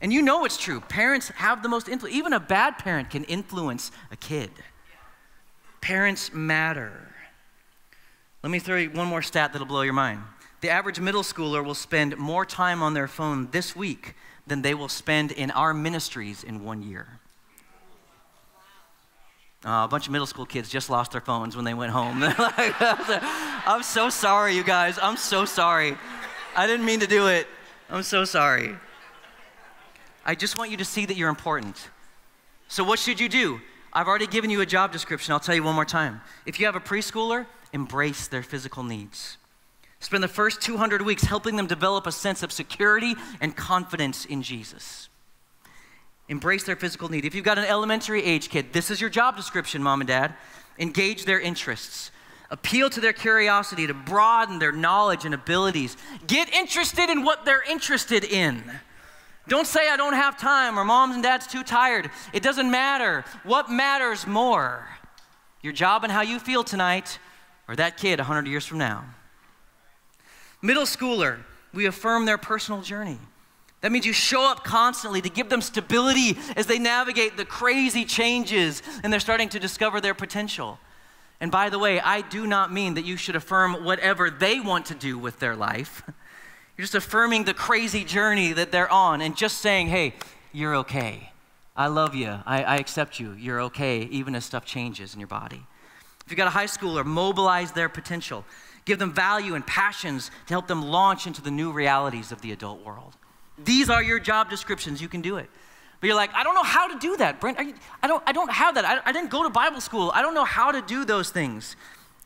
And 0.00 0.10
you 0.10 0.22
know 0.22 0.46
it's 0.46 0.56
true. 0.56 0.80
Parents 0.80 1.28
have 1.28 1.62
the 1.62 1.68
most 1.68 1.86
influence. 1.86 2.16
Even 2.16 2.32
a 2.32 2.40
bad 2.40 2.78
parent 2.78 3.10
can 3.10 3.24
influence 3.24 3.92
a 4.10 4.16
kid. 4.16 4.52
Parents 5.82 6.32
matter. 6.32 7.12
Let 8.42 8.48
me 8.48 8.58
throw 8.58 8.78
you 8.78 8.90
one 8.90 9.06
more 9.06 9.20
stat 9.20 9.52
that'll 9.52 9.68
blow 9.68 9.82
your 9.82 9.92
mind. 9.92 10.22
The 10.60 10.68
average 10.70 11.00
middle 11.00 11.22
schooler 11.22 11.64
will 11.64 11.74
spend 11.74 12.16
more 12.18 12.44
time 12.44 12.82
on 12.82 12.94
their 12.94 13.08
phone 13.08 13.48
this 13.50 13.74
week 13.74 14.14
than 14.46 14.62
they 14.62 14.74
will 14.74 14.88
spend 14.88 15.32
in 15.32 15.50
our 15.52 15.72
ministries 15.72 16.44
in 16.44 16.64
one 16.64 16.82
year. 16.82 17.20
Uh, 19.64 19.84
a 19.84 19.88
bunch 19.88 20.06
of 20.06 20.12
middle 20.12 20.26
school 20.26 20.46
kids 20.46 20.68
just 20.68 20.88
lost 20.88 21.12
their 21.12 21.20
phones 21.20 21.54
when 21.54 21.64
they 21.64 21.74
went 21.74 21.92
home. 21.92 22.22
I'm 22.36 23.82
so 23.82 24.08
sorry, 24.08 24.54
you 24.54 24.64
guys. 24.64 24.98
I'm 25.00 25.16
so 25.16 25.44
sorry. 25.44 25.96
I 26.56 26.66
didn't 26.66 26.86
mean 26.86 27.00
to 27.00 27.06
do 27.06 27.28
it. 27.28 27.46
I'm 27.90 28.02
so 28.02 28.24
sorry. 28.24 28.74
I 30.24 30.34
just 30.34 30.56
want 30.56 30.70
you 30.70 30.76
to 30.78 30.84
see 30.84 31.06
that 31.06 31.16
you're 31.16 31.28
important. 31.28 31.88
So, 32.68 32.84
what 32.84 32.98
should 32.98 33.20
you 33.20 33.28
do? 33.28 33.60
I've 33.92 34.06
already 34.06 34.26
given 34.26 34.50
you 34.50 34.60
a 34.60 34.66
job 34.66 34.92
description. 34.92 35.32
I'll 35.32 35.40
tell 35.40 35.54
you 35.54 35.62
one 35.62 35.74
more 35.74 35.84
time. 35.84 36.20
If 36.46 36.60
you 36.60 36.66
have 36.66 36.76
a 36.76 36.80
preschooler, 36.80 37.46
embrace 37.72 38.28
their 38.28 38.42
physical 38.42 38.82
needs. 38.82 39.38
Spend 40.00 40.22
the 40.22 40.28
first 40.28 40.62
200 40.62 41.02
weeks 41.02 41.24
helping 41.24 41.56
them 41.56 41.66
develop 41.66 42.06
a 42.06 42.12
sense 42.12 42.42
of 42.42 42.50
security 42.50 43.14
and 43.40 43.54
confidence 43.54 44.24
in 44.24 44.42
Jesus. 44.42 45.10
Embrace 46.28 46.64
their 46.64 46.76
physical 46.76 47.10
need. 47.10 47.24
If 47.24 47.34
you've 47.34 47.44
got 47.44 47.58
an 47.58 47.64
elementary 47.64 48.24
age 48.24 48.48
kid, 48.48 48.72
this 48.72 48.90
is 48.90 49.00
your 49.00 49.10
job 49.10 49.36
description, 49.36 49.82
mom 49.82 50.00
and 50.00 50.08
dad. 50.08 50.34
Engage 50.78 51.26
their 51.26 51.40
interests. 51.40 52.10
Appeal 52.50 52.88
to 52.90 53.00
their 53.00 53.12
curiosity 53.12 53.86
to 53.86 53.94
broaden 53.94 54.58
their 54.58 54.72
knowledge 54.72 55.24
and 55.24 55.34
abilities. 55.34 55.96
Get 56.26 56.48
interested 56.54 57.10
in 57.10 57.22
what 57.22 57.44
they're 57.44 57.62
interested 57.68 58.24
in. 58.24 58.62
Don't 59.48 59.66
say, 59.66 59.90
I 59.90 59.96
don't 59.96 60.14
have 60.14 60.38
time 60.38 60.78
or 60.78 60.84
moms 60.84 61.14
and 61.14 61.22
dad's 61.22 61.46
too 61.46 61.62
tired. 61.62 62.10
It 62.32 62.42
doesn't 62.42 62.70
matter. 62.70 63.24
What 63.42 63.70
matters 63.70 64.26
more? 64.26 64.86
Your 65.62 65.72
job 65.72 66.04
and 66.04 66.12
how 66.12 66.22
you 66.22 66.38
feel 66.38 66.64
tonight, 66.64 67.18
or 67.68 67.76
that 67.76 67.96
kid 67.96 68.18
100 68.18 68.46
years 68.46 68.64
from 68.64 68.78
now. 68.78 69.04
Middle 70.62 70.84
schooler, 70.84 71.38
we 71.72 71.86
affirm 71.86 72.26
their 72.26 72.38
personal 72.38 72.82
journey. 72.82 73.18
That 73.80 73.92
means 73.92 74.04
you 74.04 74.12
show 74.12 74.44
up 74.50 74.62
constantly 74.62 75.22
to 75.22 75.30
give 75.30 75.48
them 75.48 75.62
stability 75.62 76.36
as 76.54 76.66
they 76.66 76.78
navigate 76.78 77.36
the 77.36 77.46
crazy 77.46 78.04
changes 78.04 78.82
and 79.02 79.12
they're 79.12 79.20
starting 79.20 79.48
to 79.50 79.58
discover 79.58 80.00
their 80.00 80.12
potential. 80.12 80.78
And 81.40 81.50
by 81.50 81.70
the 81.70 81.78
way, 81.78 81.98
I 81.98 82.20
do 82.20 82.46
not 82.46 82.70
mean 82.72 82.94
that 82.94 83.06
you 83.06 83.16
should 83.16 83.36
affirm 83.36 83.84
whatever 83.84 84.28
they 84.28 84.60
want 84.60 84.86
to 84.86 84.94
do 84.94 85.18
with 85.18 85.38
their 85.38 85.56
life. 85.56 86.02
You're 86.76 86.84
just 86.84 86.94
affirming 86.94 87.44
the 87.44 87.54
crazy 87.54 88.04
journey 88.04 88.52
that 88.52 88.72
they're 88.72 88.90
on 88.90 89.20
and 89.20 89.36
just 89.36 89.58
saying, 89.58 89.88
hey, 89.88 90.14
you're 90.50 90.76
okay. 90.76 91.30
I 91.76 91.88
love 91.88 92.14
you. 92.14 92.38
I, 92.46 92.62
I 92.62 92.76
accept 92.76 93.20
you. 93.20 93.32
You're 93.32 93.60
okay, 93.64 94.04
even 94.04 94.34
as 94.34 94.46
stuff 94.46 94.64
changes 94.64 95.12
in 95.12 95.20
your 95.20 95.26
body. 95.26 95.62
If 96.24 96.32
you've 96.32 96.38
got 96.38 96.46
a 96.46 96.50
high 96.50 96.64
schooler, 96.64 97.04
mobilize 97.04 97.72
their 97.72 97.90
potential. 97.90 98.46
Give 98.84 98.98
them 98.98 99.12
value 99.12 99.54
and 99.54 99.66
passions 99.66 100.30
to 100.46 100.54
help 100.54 100.66
them 100.66 100.82
launch 100.82 101.26
into 101.26 101.42
the 101.42 101.50
new 101.50 101.72
realities 101.72 102.32
of 102.32 102.40
the 102.40 102.52
adult 102.52 102.84
world. 102.84 103.16
These 103.62 103.90
are 103.90 104.02
your 104.02 104.18
job 104.18 104.50
descriptions. 104.50 105.02
You 105.02 105.08
can 105.08 105.20
do 105.20 105.36
it. 105.36 105.50
But 106.00 106.06
you're 106.06 106.16
like, 106.16 106.32
I 106.34 106.42
don't 106.42 106.54
know 106.54 106.62
how 106.62 106.88
to 106.88 106.98
do 106.98 107.16
that, 107.18 107.40
Brent. 107.40 107.58
You, 107.60 107.74
I, 108.02 108.08
don't, 108.08 108.22
I 108.26 108.32
don't 108.32 108.50
have 108.50 108.74
that. 108.76 108.84
I, 108.86 109.00
I 109.04 109.12
didn't 109.12 109.30
go 109.30 109.42
to 109.42 109.50
Bible 109.50 109.80
school. 109.80 110.10
I 110.14 110.22
don't 110.22 110.34
know 110.34 110.44
how 110.44 110.72
to 110.72 110.80
do 110.80 111.04
those 111.04 111.30
things. 111.30 111.76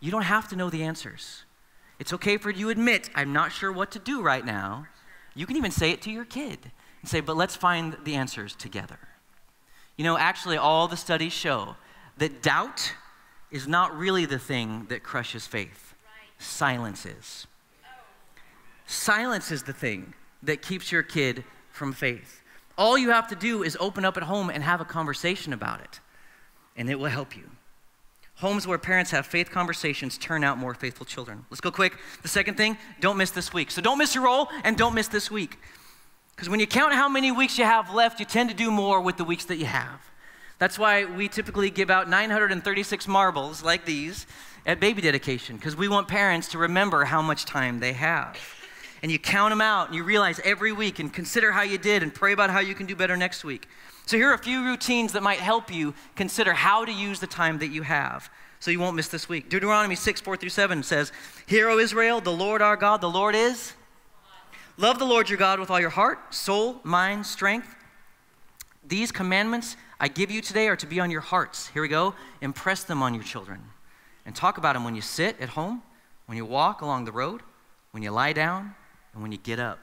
You 0.00 0.12
don't 0.12 0.22
have 0.22 0.48
to 0.50 0.56
know 0.56 0.70
the 0.70 0.84
answers. 0.84 1.44
It's 1.98 2.12
okay 2.12 2.36
for 2.36 2.50
you 2.50 2.66
to 2.66 2.70
admit, 2.70 3.10
I'm 3.14 3.32
not 3.32 3.52
sure 3.52 3.72
what 3.72 3.90
to 3.92 3.98
do 3.98 4.22
right 4.22 4.44
now. 4.44 4.86
You 5.34 5.46
can 5.46 5.56
even 5.56 5.70
say 5.70 5.90
it 5.90 6.02
to 6.02 6.10
your 6.10 6.24
kid 6.24 6.58
and 7.00 7.08
say, 7.08 7.20
but 7.20 7.36
let's 7.36 7.56
find 7.56 7.96
the 8.04 8.14
answers 8.14 8.54
together. 8.54 8.98
You 9.96 10.04
know, 10.04 10.16
actually, 10.16 10.56
all 10.56 10.88
the 10.88 10.96
studies 10.96 11.32
show 11.32 11.76
that 12.18 12.42
doubt 12.42 12.92
is 13.50 13.66
not 13.66 13.96
really 13.96 14.26
the 14.26 14.38
thing 14.38 14.86
that 14.88 15.02
crushes 15.02 15.46
faith, 15.46 15.93
silence 16.38 17.06
is. 17.06 17.46
Silence 18.86 19.50
is 19.50 19.62
the 19.62 19.72
thing 19.72 20.14
that 20.42 20.62
keeps 20.62 20.92
your 20.92 21.02
kid 21.02 21.44
from 21.70 21.92
faith. 21.92 22.42
All 22.76 22.98
you 22.98 23.10
have 23.10 23.28
to 23.28 23.36
do 23.36 23.62
is 23.62 23.76
open 23.80 24.04
up 24.04 24.16
at 24.16 24.24
home 24.24 24.50
and 24.50 24.62
have 24.62 24.80
a 24.80 24.84
conversation 24.84 25.52
about 25.52 25.80
it, 25.80 26.00
and 26.76 26.90
it 26.90 26.98
will 26.98 27.06
help 27.06 27.36
you. 27.36 27.50
Homes 28.36 28.66
where 28.66 28.78
parents 28.78 29.12
have 29.12 29.26
faith 29.26 29.50
conversations 29.50 30.18
turn 30.18 30.42
out 30.42 30.58
more 30.58 30.74
faithful 30.74 31.06
children. 31.06 31.46
Let's 31.50 31.60
go 31.60 31.70
quick. 31.70 31.96
The 32.22 32.28
second 32.28 32.56
thing, 32.56 32.76
don't 33.00 33.16
miss 33.16 33.30
this 33.30 33.52
week. 33.52 33.70
So 33.70 33.80
don't 33.80 33.96
miss 33.96 34.14
your 34.14 34.24
role 34.24 34.48
and 34.64 34.76
don't 34.76 34.94
miss 34.94 35.06
this 35.06 35.30
week. 35.30 35.56
Because 36.34 36.48
when 36.48 36.58
you 36.58 36.66
count 36.66 36.92
how 36.92 37.08
many 37.08 37.30
weeks 37.30 37.58
you 37.58 37.64
have 37.64 37.94
left, 37.94 38.18
you 38.18 38.26
tend 38.26 38.50
to 38.50 38.56
do 38.56 38.72
more 38.72 39.00
with 39.00 39.16
the 39.16 39.24
weeks 39.24 39.44
that 39.46 39.56
you 39.56 39.66
have. 39.66 40.00
That's 40.58 40.78
why 40.78 41.04
we 41.04 41.28
typically 41.28 41.70
give 41.70 41.90
out 41.90 42.08
936 42.08 43.06
marbles 43.06 43.62
like 43.62 43.84
these 43.84 44.26
at 44.66 44.80
baby 44.80 45.02
dedication, 45.02 45.56
because 45.56 45.76
we 45.76 45.88
want 45.88 46.08
parents 46.08 46.48
to 46.48 46.58
remember 46.58 47.04
how 47.04 47.20
much 47.20 47.44
time 47.44 47.80
they 47.80 47.92
have 47.92 48.36
and 49.04 49.12
you 49.12 49.18
count 49.18 49.52
them 49.52 49.60
out 49.60 49.88
and 49.88 49.94
you 49.94 50.02
realize 50.02 50.40
every 50.44 50.72
week 50.72 50.98
and 50.98 51.12
consider 51.12 51.52
how 51.52 51.60
you 51.60 51.76
did 51.76 52.02
and 52.02 52.14
pray 52.14 52.32
about 52.32 52.48
how 52.48 52.60
you 52.60 52.74
can 52.74 52.86
do 52.86 52.96
better 52.96 53.18
next 53.18 53.44
week. 53.44 53.68
So, 54.06 54.16
here 54.16 54.30
are 54.30 54.34
a 54.34 54.38
few 54.38 54.64
routines 54.64 55.12
that 55.12 55.22
might 55.22 55.40
help 55.40 55.70
you 55.70 55.92
consider 56.16 56.54
how 56.54 56.86
to 56.86 56.90
use 56.90 57.20
the 57.20 57.26
time 57.26 57.58
that 57.58 57.66
you 57.66 57.82
have 57.82 58.30
so 58.60 58.70
you 58.70 58.80
won't 58.80 58.96
miss 58.96 59.08
this 59.08 59.28
week. 59.28 59.50
Deuteronomy 59.50 59.94
6, 59.94 60.22
4 60.22 60.38
through 60.38 60.48
7 60.48 60.82
says, 60.82 61.12
Hear, 61.44 61.68
O 61.68 61.78
Israel, 61.78 62.22
the 62.22 62.32
Lord 62.32 62.62
our 62.62 62.76
God, 62.76 63.02
the 63.02 63.10
Lord 63.10 63.34
is. 63.34 63.74
Love 64.78 64.98
the 64.98 65.04
Lord 65.04 65.28
your 65.28 65.36
God 65.36 65.60
with 65.60 65.70
all 65.70 65.80
your 65.80 65.90
heart, 65.90 66.32
soul, 66.32 66.80
mind, 66.82 67.26
strength. 67.26 67.76
These 68.88 69.12
commandments 69.12 69.76
I 70.00 70.08
give 70.08 70.30
you 70.30 70.40
today 70.40 70.66
are 70.68 70.76
to 70.76 70.86
be 70.86 70.98
on 70.98 71.10
your 71.10 71.20
hearts. 71.20 71.68
Here 71.68 71.82
we 71.82 71.88
go. 71.88 72.14
Impress 72.40 72.84
them 72.84 73.02
on 73.02 73.12
your 73.12 73.22
children. 73.22 73.60
And 74.26 74.34
talk 74.34 74.58
about 74.58 74.74
them 74.74 74.84
when 74.84 74.94
you 74.94 75.02
sit 75.02 75.40
at 75.40 75.50
home, 75.50 75.82
when 76.26 76.36
you 76.36 76.44
walk 76.44 76.80
along 76.80 77.04
the 77.04 77.12
road, 77.12 77.42
when 77.90 78.02
you 78.02 78.10
lie 78.10 78.32
down, 78.32 78.74
and 79.12 79.22
when 79.22 79.32
you 79.32 79.38
get 79.38 79.58
up. 79.58 79.78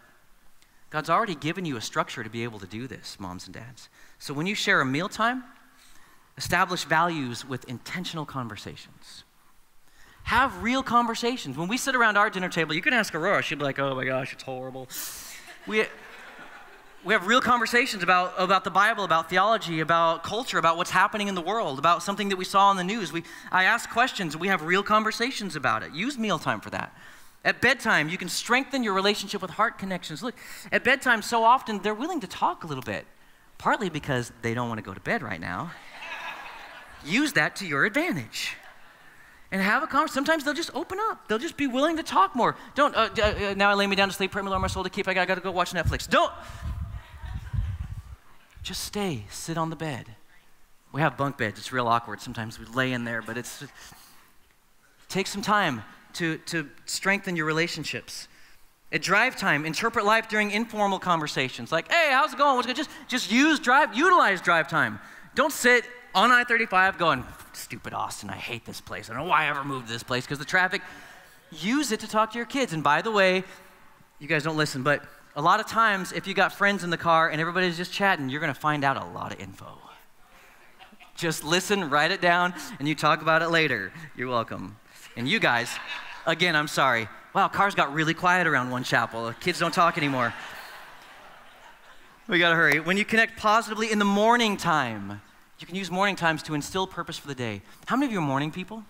God's 0.90 1.10
already 1.10 1.36
given 1.36 1.64
you 1.64 1.78
a 1.78 1.82
structure 1.82 2.24
to 2.24 2.30
be 2.30 2.44
able 2.44 2.60
to 2.60 2.68
do 2.68 2.86
this, 2.88 3.18
moms 3.20 3.46
and 3.46 3.54
dads. 3.54 3.88
So 4.20 4.34
when 4.34 4.46
you 4.46 4.56
share 4.56 4.82
a 4.82 4.86
mealtime, 4.86 5.44
establish 6.38 6.84
values 6.84 7.46
with 7.48 7.64
intentional 7.70 8.26
conversations. 8.26 9.24
Have 10.24 10.62
real 10.62 10.84
conversations. 10.84 11.58
When 11.58 11.68
we 11.68 11.78
sit 11.78 11.96
around 11.96 12.18
our 12.18 12.30
dinner 12.30 12.50
table, 12.50 12.76
you 12.76 12.82
can 12.82 12.94
ask 12.94 13.16
Aurora, 13.16 13.42
she'd 13.42 13.58
be 13.58 13.64
like, 13.64 13.80
oh 13.80 13.96
my 13.96 14.06
gosh, 14.06 14.34
it's 14.34 14.44
horrible. 14.44 14.90
We, 15.66 15.86
we 17.04 17.14
have 17.14 17.26
real 17.26 17.42
conversations 17.42 18.04
about, 18.04 18.34
about 18.38 18.64
the 18.64 18.70
Bible, 18.70 19.04
about 19.04 19.30
theology, 19.30 19.80
about 19.80 20.24
culture, 20.24 20.58
about 20.58 20.78
what's 20.78 20.92
happening 20.92 21.28
in 21.28 21.36
the 21.36 21.42
world, 21.42 21.80
about 21.80 22.04
something 22.04 22.30
that 22.30 22.36
we 22.36 22.46
saw 22.46 22.70
in 22.70 22.78
the 22.78 22.84
news. 22.84 23.12
We, 23.12 23.24
I 23.52 23.64
ask 23.64 23.89
questions, 23.89 24.38
we 24.38 24.47
have 24.49 24.62
real 24.62 24.84
conversations 24.84 25.56
about 25.56 25.82
it. 25.82 25.93
Use 25.93 26.18
mealtime 26.18 26.62
for 26.62 26.70
that. 26.70 26.95
At 27.43 27.60
bedtime, 27.60 28.08
you 28.10 28.20
can 28.20 28.30
strengthen 28.30 28.84
your 28.84 28.93
relationship 28.93 29.41
with 29.41 29.52
heart 29.52 29.80
connections. 29.80 30.22
Look, 30.22 30.36
at 30.72 30.84
bedtime, 30.84 31.24
so 31.24 31.43
often 31.43 31.82
they're 31.82 31.95
willing 31.95 32.20
to 32.20 32.28
talk 32.28 32.64
a 32.64 32.68
little 32.68 32.84
bit, 32.84 33.06
partly 33.58 33.89
because 33.89 34.32
they 34.43 34.54
don't 34.54 34.68
want 34.68 34.78
to 34.78 34.84
go 34.84 34.93
to 34.93 34.99
bed 34.99 35.24
right 35.24 35.41
now. 35.41 35.72
Use 37.04 37.34
that 37.34 37.56
to 37.56 37.66
your 37.66 37.86
advantage 37.86 38.56
and 39.52 39.60
have 39.60 39.82
a 39.82 39.88
conversation. 39.88 40.14
Sometimes 40.14 40.43
they'll 40.43 40.54
just 40.54 40.70
open 40.76 40.99
up. 41.10 41.28
They'll 41.28 41.39
just 41.39 41.58
be 41.58 41.66
willing 41.66 41.97
to 41.97 42.04
talk 42.04 42.36
more. 42.36 42.56
Don't, 42.76 42.95
uh, 42.95 43.10
uh, 43.18 43.22
uh 43.22 43.54
now 43.56 43.72
I 43.72 43.74
lay 43.74 43.88
me 43.88 43.95
down 43.95 44.08
to 44.08 44.14
sleep, 44.14 44.32
pray 44.32 44.43
me 44.43 44.49
Lord 44.49 44.62
my 44.62 44.68
soul 44.68 44.84
to 44.84 44.89
keep. 44.91 45.08
I 45.08 45.16
got 45.16 45.34
to 45.34 45.41
go 45.41 45.49
watch 45.49 45.74
Netflix. 45.74 46.08
Don't. 46.08 46.32
Just 48.64 48.84
stay, 48.84 49.26
sit 49.30 49.57
on 49.57 49.70
the 49.70 49.76
bed. 49.76 50.05
We 50.91 51.01
have 51.01 51.18
bunk 51.18 51.38
beds. 51.38 51.57
It's 51.57 51.72
real 51.72 51.88
awkward. 51.88 52.22
Sometimes 52.22 52.59
we 52.59 52.66
lay 52.66 52.91
in 52.91 53.05
there, 53.05 53.22
but 53.22 53.38
it's. 53.38 53.64
Take 55.09 55.28
some 55.28 55.41
time 55.41 55.84
to, 56.14 56.38
to 56.38 56.70
strengthen 56.86 57.36
your 57.36 57.45
relationships. 57.45 58.28
At 58.91 59.01
drive 59.01 59.38
time, 59.38 59.66
interpret 59.66 60.05
life 60.05 60.28
during 60.28 60.51
informal 60.51 60.99
conversations 60.99 61.72
like, 61.72 61.89
hey, 61.89 62.09
how's 62.12 62.34
it 62.34 62.38
going? 62.38 62.55
What's 62.55 62.68
good? 62.68 62.76
Just, 62.76 62.89
just 63.07 63.32
use 63.32 63.59
drive, 63.59 63.95
utilize 63.95 64.41
drive 64.41 64.68
time. 64.68 64.99
Don't 65.34 65.53
sit 65.53 65.86
on 66.14 66.32
I 66.32 66.43
35 66.43 66.97
going, 66.97 67.24
stupid 67.53 67.93
Austin, 67.93 68.30
I 68.30 68.36
hate 68.36 68.66
this 68.66 68.82
place. 68.82 69.09
I 69.09 69.14
don't 69.14 69.24
know 69.24 69.30
why 69.30 69.45
I 69.45 69.47
ever 69.47 69.64
moved 69.64 69.88
to 69.88 69.93
this 69.93 70.03
place 70.03 70.26
because 70.26 70.39
the 70.39 70.45
traffic. 70.45 70.82
Use 71.51 71.91
it 71.91 72.01
to 72.01 72.07
talk 72.07 72.32
to 72.32 72.38
your 72.38 72.45
kids. 72.45 72.74
And 72.74 72.84
by 72.84 73.01
the 73.01 73.12
way, 73.12 73.43
you 74.20 74.28
guys 74.28 74.43
don't 74.43 74.57
listen, 74.57 74.84
but 74.84 75.03
a 75.36 75.42
lot 75.42 75.60
of 75.60 75.68
times 75.68 76.12
if 76.12 76.28
you 76.28 76.34
got 76.34 76.54
friends 76.54 76.84
in 76.84 76.90
the 76.90 76.98
car 76.98 77.30
and 77.30 77.40
everybody's 77.40 77.78
just 77.78 77.92
chatting, 77.92 78.30
you're 78.30 78.42
going 78.42 78.54
to 78.54 78.60
find 78.60 78.84
out 78.84 78.98
a 78.98 79.06
lot 79.06 79.34
of 79.34 79.40
info. 79.40 79.78
Just 81.16 81.44
listen, 81.44 81.90
write 81.90 82.12
it 82.12 82.22
down, 82.22 82.54
and 82.80 82.88
you 82.88 82.96
talk 82.96 83.22
about 83.22 83.42
it 83.42 83.50
later. 83.50 83.94
You're 84.16 84.30
welcome. 84.30 84.78
And 85.16 85.28
you 85.28 85.40
guys, 85.40 85.70
again, 86.26 86.56
I'm 86.56 86.68
sorry. 86.68 87.08
Wow, 87.34 87.48
cars 87.48 87.76
got 87.76 87.94
really 87.94 88.14
quiet 88.14 88.48
around 88.48 88.72
one 88.72 88.84
chapel. 88.84 89.34
Kids 89.40 89.60
don't 89.60 89.74
talk 89.74 89.98
anymore. 89.98 90.34
We 92.28 92.40
gotta 92.40 92.56
hurry. 92.56 92.80
When 92.80 92.98
you 92.98 93.06
connect 93.06 93.38
positively 93.38 93.92
in 93.92 94.00
the 94.00 94.06
morning 94.06 94.58
time, 94.58 95.22
you 95.60 95.68
can 95.68 95.76
use 95.76 95.92
morning 95.92 96.16
times 96.16 96.42
to 96.44 96.56
instill 96.56 96.88
purpose 96.88 97.18
for 97.18 97.28
the 97.28 97.36
day. 97.36 97.62
How 97.86 97.96
many 97.96 98.08
of 98.08 98.12
you 98.12 98.20
are 98.20 98.26
morning 98.26 98.52
people? 98.52 98.84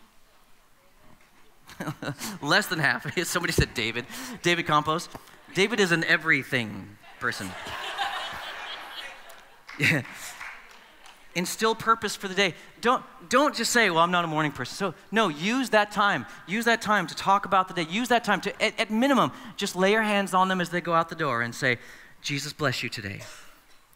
Less 2.41 2.67
than 2.67 2.79
half. 2.79 3.05
Somebody 3.25 3.53
said 3.53 3.73
David. 3.73 4.05
David 4.41 4.67
Campos. 4.67 5.09
David 5.53 5.79
is 5.79 5.91
an 5.91 6.03
everything 6.03 6.97
person. 7.19 7.49
yeah. 9.79 10.01
Instill 11.33 11.75
purpose 11.75 12.13
for 12.15 12.27
the 12.27 12.35
day. 12.35 12.53
Don't, 12.81 13.05
don't 13.29 13.55
just 13.55 13.71
say, 13.71 13.89
well, 13.89 13.99
I'm 13.99 14.11
not 14.11 14.25
a 14.25 14.27
morning 14.27 14.51
person. 14.51 14.75
So, 14.75 14.93
no, 15.11 15.29
use 15.29 15.69
that 15.69 15.93
time. 15.93 16.25
Use 16.45 16.65
that 16.65 16.81
time 16.81 17.07
to 17.07 17.15
talk 17.15 17.45
about 17.45 17.69
the 17.69 17.73
day. 17.73 17.89
Use 17.89 18.09
that 18.09 18.25
time 18.25 18.41
to, 18.41 18.61
at, 18.61 18.77
at 18.77 18.91
minimum, 18.91 19.31
just 19.55 19.77
lay 19.77 19.91
your 19.91 20.01
hands 20.01 20.33
on 20.33 20.49
them 20.49 20.59
as 20.59 20.69
they 20.69 20.81
go 20.81 20.93
out 20.93 21.07
the 21.07 21.15
door 21.15 21.41
and 21.41 21.55
say, 21.55 21.77
Jesus 22.21 22.51
bless 22.51 22.83
you 22.83 22.89
today. 22.89 23.21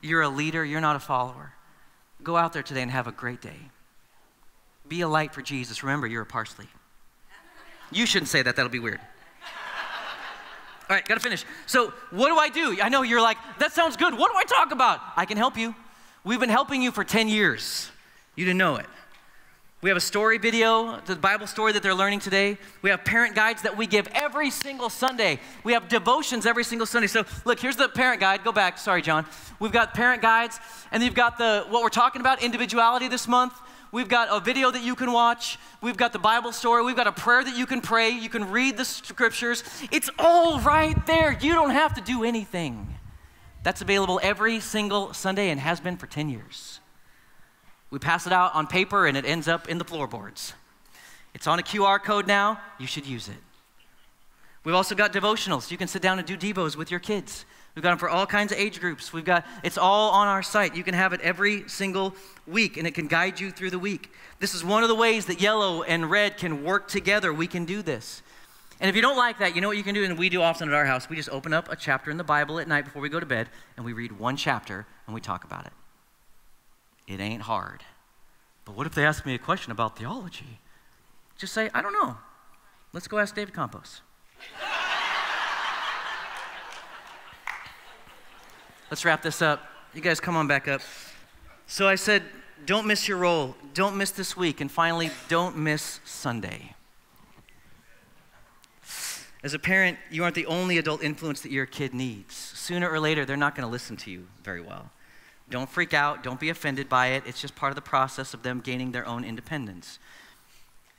You're 0.02 0.22
a 0.22 0.30
leader, 0.30 0.64
you're 0.64 0.80
not 0.80 0.96
a 0.96 1.00
follower. 1.00 1.52
Go 2.24 2.38
out 2.38 2.54
there 2.54 2.64
today 2.64 2.82
and 2.82 2.92
have 2.92 3.08
a 3.08 3.12
great 3.12 3.42
day. 3.42 3.70
Be 4.88 5.02
a 5.02 5.08
light 5.08 5.34
for 5.34 5.42
Jesus. 5.42 5.84
Remember, 5.84 6.08
you're 6.08 6.22
a 6.22 6.26
parsley. 6.26 6.68
You 7.92 8.06
shouldn't 8.06 8.30
say 8.30 8.42
that, 8.44 8.56
that'll 8.56 8.72
be 8.72 8.80
weird. 8.80 9.02
All 10.88 10.96
right, 10.96 11.06
gotta 11.08 11.20
finish. 11.20 11.46
So, 11.66 11.94
what 12.12 12.30
do 12.30 12.38
I 12.38 12.50
do? 12.50 12.78
I 12.82 12.90
know 12.90 13.02
you're 13.02 13.22
like, 13.22 13.38
that 13.58 13.72
sounds 13.72 13.98
good. 13.98 14.14
What 14.14 14.32
do 14.32 14.38
I 14.38 14.44
talk 14.44 14.72
about? 14.72 15.00
I 15.16 15.26
can 15.26 15.38
help 15.38 15.58
you. 15.58 15.74
We've 16.24 16.40
been 16.40 16.50
helping 16.50 16.82
you 16.82 16.92
for 16.92 17.04
10 17.04 17.28
years. 17.28 17.90
You 18.36 18.46
didn't 18.46 18.60
know 18.60 18.76
it. 18.76 18.86
We 19.82 19.90
have 19.90 19.98
a 19.98 20.02
story 20.02 20.38
video, 20.38 21.00
the 21.06 21.16
Bible 21.16 21.48
story 21.48 21.72
that 21.74 21.84
they're 21.84 21.94
learning 21.94 22.20
today. 22.20 22.58
We 22.82 22.90
have 22.90 23.04
parent 23.04 23.36
guides 23.36 23.62
that 23.64 23.78
we 23.78 23.86
give 23.88 24.08
every 24.14 24.50
single 24.50 24.90
Sunday. 24.90 25.40
We 25.64 25.74
have 25.74 25.88
devotions 25.88 26.46
every 26.46 26.64
single 26.64 26.88
Sunday. 26.88 27.08
So, 27.08 27.24
look, 27.46 27.60
here's 27.60 27.76
the 27.76 27.90
parent 27.90 28.20
guide. 28.20 28.44
Go 28.44 28.52
back. 28.52 28.78
Sorry, 28.78 29.02
John. 29.02 29.26
We've 29.60 29.72
got 29.72 29.94
parent 29.94 30.22
guides, 30.22 30.60
and 30.92 31.04
you've 31.04 31.14
got 31.14 31.38
the 31.38 31.66
what 31.70 31.84
we're 31.84 31.90
talking 31.90 32.22
about, 32.22 32.44
individuality 32.44 33.08
this 33.08 33.28
month. 33.28 33.54
We've 33.96 34.10
got 34.10 34.28
a 34.30 34.42
video 34.42 34.72
that 34.72 34.84
you 34.84 34.94
can 34.94 35.14
watch. 35.14 35.58
We've 35.80 35.96
got 35.96 36.12
the 36.12 36.20
Bible 36.20 36.52
story. 36.52 36.84
We've 36.84 36.98
got 36.98 37.08
a 37.08 37.14
prayer 37.14 37.46
that 37.46 37.56
you 37.56 37.66
can 37.66 37.80
pray. 37.80 38.10
You 38.10 38.28
can 38.28 38.52
read 38.52 38.76
the 38.76 38.84
scriptures. 38.84 39.64
It's 39.90 40.10
all 40.20 40.60
right 40.60 40.98
there. 41.08 41.32
You 41.40 41.54
don't 41.54 41.70
have 41.70 41.94
to 41.94 42.02
do 42.02 42.26
anything. 42.26 42.94
That's 43.64 43.82
available 43.82 44.20
every 44.22 44.60
single 44.60 45.14
Sunday 45.14 45.50
and 45.50 45.62
has 45.62 45.80
been 45.80 45.96
for 45.96 46.08
10 46.08 46.28
years. 46.28 46.82
We 47.90 47.98
pass 47.98 48.28
it 48.28 48.34
out 48.34 48.54
on 48.54 48.68
paper 48.68 49.08
and 49.08 49.16
it 49.16 49.24
ends 49.24 49.48
up 49.48 49.70
in 49.70 49.78
the 49.78 49.86
floorboards. 49.86 50.52
It's 51.34 51.48
on 51.48 51.60
a 51.60 51.64
QR 51.64 52.04
code 52.04 52.28
now. 52.28 52.60
You 52.78 52.88
should 52.88 53.06
use 53.06 53.30
it. 53.30 53.42
We've 54.66 54.76
also 54.76 54.96
got 54.96 55.14
devotionals. 55.14 55.72
You 55.72 55.78
can 55.78 55.88
sit 55.88 56.02
down 56.02 56.20
and 56.20 56.28
do 56.28 56.36
devos 56.36 56.76
with 56.76 56.92
your 56.92 57.00
kids. 57.00 57.46
We've 57.76 57.84
got 57.84 57.90
them 57.90 57.98
for 57.98 58.10
all 58.10 58.26
kinds 58.26 58.54
of 58.54 58.58
age 58.58 58.80
groups. 58.80 59.12
We've 59.12 59.26
got 59.26 59.46
it's 59.64 59.78
all 59.78 60.12
on 60.12 60.28
our 60.28 60.42
site. 60.42 60.76
You 60.76 60.84
can 60.84 60.94
have 60.94 61.12
it 61.12 61.20
every 61.22 61.68
single 61.68 62.16
week 62.48 62.78
and 62.78 62.88
it 62.88 62.96
can 62.96 63.08
guide 63.08 63.40
you 63.40 63.52
through 63.52 63.72
the 63.72 63.80
week. 63.80 64.12
This 64.40 64.56
is 64.56 64.64
one 64.64 64.84
of 64.84 64.90
the 64.90 64.96
ways 64.96 65.26
that 65.26 65.42
yellow 65.42 65.84
and 65.84 66.10
red 66.10 66.38
can 66.38 66.64
work 66.64 66.88
together. 66.88 67.34
We 67.34 67.48
can 67.48 67.66
do 67.66 67.82
this. 67.82 68.22
And 68.80 68.90
if 68.90 68.96
you 68.96 69.02
don't 69.02 69.18
like 69.18 69.40
that, 69.40 69.56
you 69.56 69.62
know 69.62 69.70
what 69.70 69.78
you 69.78 69.84
can 69.84 69.96
do, 69.96 70.04
and 70.04 70.18
we 70.18 70.28
do 70.28 70.42
often 70.42 70.68
at 70.68 70.76
our 70.76 70.86
house? 70.86 71.10
We 71.10 71.16
just 71.16 71.30
open 71.30 71.54
up 71.54 71.72
a 71.72 71.78
chapter 71.78 72.12
in 72.12 72.18
the 72.18 72.26
Bible 72.26 72.60
at 72.60 72.68
night 72.68 72.84
before 72.84 73.02
we 73.02 73.08
go 73.08 73.22
to 73.22 73.26
bed, 73.26 73.48
and 73.78 73.86
we 73.86 73.94
read 73.94 74.20
one 74.20 74.36
chapter 74.36 74.86
and 75.08 75.16
we 75.16 75.22
talk 75.22 75.46
about 75.46 75.66
it. 75.66 75.72
It 77.08 77.20
ain't 77.20 77.44
hard. 77.44 77.84
But 78.66 78.76
what 78.76 78.86
if 78.88 78.96
they 78.96 79.06
ask 79.06 79.26
me 79.26 79.34
a 79.34 79.40
question 79.40 79.72
about 79.72 79.98
theology? 79.98 80.60
Just 81.38 81.54
say, 81.54 81.70
I 81.74 81.82
don't 81.82 81.94
know. 81.94 82.18
Let's 82.92 83.08
go 83.08 83.20
ask 83.20 83.36
David 83.36 83.54
Campos. 83.54 84.02
Let's 88.92 89.04
wrap 89.04 89.22
this 89.22 89.42
up. 89.42 89.64
You 89.94 90.02
guys 90.02 90.20
come 90.20 90.36
on 90.36 90.48
back 90.48 90.68
up. 90.68 90.82
So 91.68 91.88
I 91.88 91.96
said, 91.96 92.24
don't 92.66 92.86
miss 92.86 93.08
your 93.08 93.18
role. 93.18 93.56
Don't 93.74 93.98
miss 93.98 94.12
this 94.12 94.38
week. 94.38 94.62
And 94.62 94.72
finally, 94.72 95.12
don't 95.28 95.58
miss 95.58 96.00
Sunday. 96.06 96.76
As 99.44 99.54
a 99.54 99.60
parent, 99.60 99.98
you 100.10 100.24
aren't 100.24 100.36
the 100.36 100.48
only 100.48 100.78
adult 100.78 101.04
influence 101.04 101.42
that 101.42 101.52
your 101.52 101.66
kid 101.66 101.94
needs. 101.94 102.34
Sooner 102.34 102.90
or 102.90 103.00
later, 103.00 103.26
they're 103.26 103.38
not 103.38 103.56
going 103.56 103.66
to 103.66 103.72
listen 103.72 103.96
to 103.98 104.12
you 104.12 104.28
very 104.44 104.62
well. 104.62 104.90
Don't 105.50 105.70
freak 105.70 105.94
out. 105.94 106.24
Don't 106.24 106.40
be 106.40 106.50
offended 106.50 106.90
by 106.90 107.08
it. 107.08 107.24
It's 107.28 107.40
just 107.40 107.56
part 107.56 107.72
of 107.72 107.76
the 107.76 107.82
process 107.82 108.34
of 108.34 108.42
them 108.42 108.60
gaining 108.60 108.92
their 108.92 109.06
own 109.08 109.24
independence. 109.24 110.00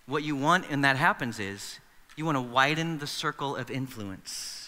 What 0.06 0.22
you 0.22 0.36
want 0.36 0.66
and 0.70 0.84
that 0.84 0.96
happens 0.96 1.40
is 1.40 1.80
you 2.16 2.24
want 2.24 2.36
to 2.36 2.42
widen 2.42 2.98
the 2.98 3.06
circle 3.06 3.56
of 3.56 3.70
influence, 3.70 4.65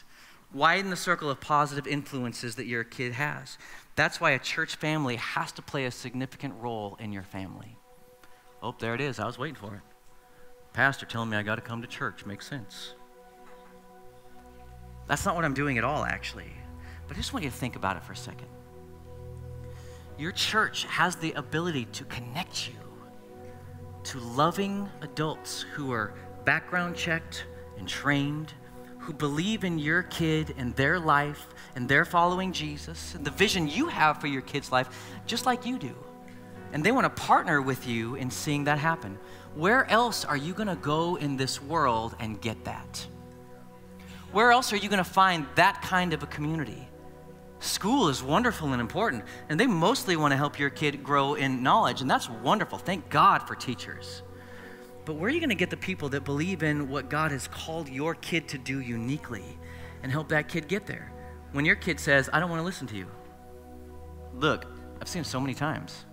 widen 0.53 0.91
the 0.91 0.97
circle 0.97 1.31
of 1.31 1.41
positive 1.41 1.87
influences 1.87 2.57
that 2.57 2.67
your 2.67 2.85
kid 2.85 3.13
has. 3.13 3.59
That's 3.97 4.21
why 4.21 4.31
a 4.31 4.39
church 4.39 4.77
family 4.77 5.17
has 5.17 5.53
to 5.53 5.63
play 5.63 5.85
a 5.85 5.91
significant 5.91 6.55
role 6.61 6.97
in 7.01 7.13
your 7.13 7.23
family. 7.23 7.77
Oh, 8.63 8.75
there 8.79 8.95
it 8.95 9.01
is. 9.01 9.19
I 9.19 9.27
was 9.27 9.39
waiting 9.39 9.57
for 9.57 9.75
it. 9.75 9.83
Pastor 10.73 11.07
telling 11.07 11.31
me 11.31 11.37
I 11.37 11.43
got 11.43 11.57
to 11.57 11.61
come 11.61 11.83
to 11.83 11.89
church 11.89 12.25
makes 12.25 12.47
sense. 12.47 12.95
That's 15.07 15.25
not 15.25 15.35
what 15.35 15.45
I'm 15.45 15.55
doing 15.55 15.79
at 15.79 15.85
all, 15.85 16.05
actually. 16.05 16.53
But 17.07 17.17
I 17.17 17.21
just 17.21 17.33
want 17.33 17.45
you 17.45 17.51
to 17.51 17.57
think 17.57 17.77
about 17.77 17.97
it 17.97 18.05
for 18.05 18.13
a 18.13 18.17
second. 18.17 18.49
Your 20.19 20.33
church 20.33 20.85
has 20.85 21.17
the 21.17 21.33
ability 21.33 21.87
to 21.87 22.05
connect 22.05 22.69
you 22.69 22.75
to 24.05 24.19
loving 24.21 24.89
adults 25.01 25.63
who 25.75 25.93
are 25.93 26.15
background 26.45 26.97
checked 26.97 27.47
and 27.79 27.87
trained, 27.87 28.53
who 28.99 29.13
believe 29.13 29.65
in 29.65 29.79
your 29.79 30.03
kid 30.03 30.55
and 30.59 30.75
their 30.77 30.99
life 30.99 31.49
and 31.75 31.89
they're 31.89 32.05
following 32.05 32.53
Jesus 32.53 33.15
and 33.15 33.25
the 33.25 33.31
vision 33.31 33.69
you 33.69 33.89
have 33.89 34.21
for 34.21 34.27
your 34.27 34.43
kid's 34.43 34.73
life, 34.73 34.89
just 35.27 35.47
like 35.47 35.65
you 35.65 35.79
do. 35.79 35.95
And 36.73 36.85
they 36.85 36.93
want 36.93 37.05
to 37.05 37.23
partner 37.23 37.63
with 37.63 37.87
you 37.87 38.17
in 38.17 38.31
seeing 38.31 38.65
that 38.65 38.79
happen. 38.79 39.19
Where 39.55 39.89
else 39.91 40.25
are 40.25 40.37
you 40.37 40.53
going 40.53 40.69
to 40.69 40.77
go 40.77 41.17
in 41.17 41.37
this 41.37 41.63
world 41.63 42.15
and 42.21 42.41
get 42.41 42.65
that? 42.65 43.07
Where 44.33 44.53
else 44.53 44.73
are 44.73 44.77
you 44.77 44.89
going 44.89 44.99
to 44.99 45.11
find 45.11 45.47
that 45.55 45.81
kind 45.81 46.13
of 46.13 46.23
a 46.23 46.27
community? 46.27 46.87
School 47.61 48.09
is 48.09 48.23
wonderful 48.23 48.73
and 48.73 48.81
important, 48.81 49.25
and 49.49 49.59
they 49.59 49.67
mostly 49.67 50.17
want 50.17 50.33
to 50.33 50.37
help 50.37 50.59
your 50.59 50.71
kid 50.71 51.03
grow 51.03 51.35
in 51.35 51.63
knowledge, 51.63 52.03
and 52.03 52.11
that's 52.11 52.29
wonderful. 52.29 52.79
Thank 52.79 53.09
God 53.09 53.49
for 53.49 53.55
teachers. 53.55 54.23
But 55.09 55.15
where 55.15 55.31
are 55.31 55.33
you 55.33 55.41
going 55.41 55.49
to 55.49 55.55
get 55.55 55.71
the 55.71 55.77
people 55.79 56.11
that 56.11 56.25
believe 56.25 56.63
in 56.63 56.91
what 56.91 57.09
God 57.09 57.31
has 57.31 57.49
called 57.49 57.89
your 57.89 58.15
kid 58.15 58.47
to 58.49 58.59
do 58.59 58.81
uniquely 58.81 59.43
and 60.03 60.13
help 60.13 60.29
that 60.29 60.49
kid 60.49 60.69
get 60.69 60.85
there? 60.85 61.11
When 61.53 61.65
your 61.65 61.77
kid 61.77 61.99
says, 61.99 62.29
I 62.31 62.39
don't 62.39 62.51
want 62.51 62.61
to 62.61 62.65
listen 62.65 62.87
to 62.89 62.95
you. 62.95 63.07
Look, 64.35 64.67
I've 65.01 65.09
seen 65.09 65.25
so 65.25 65.41
many 65.41 65.55
times 65.55 66.05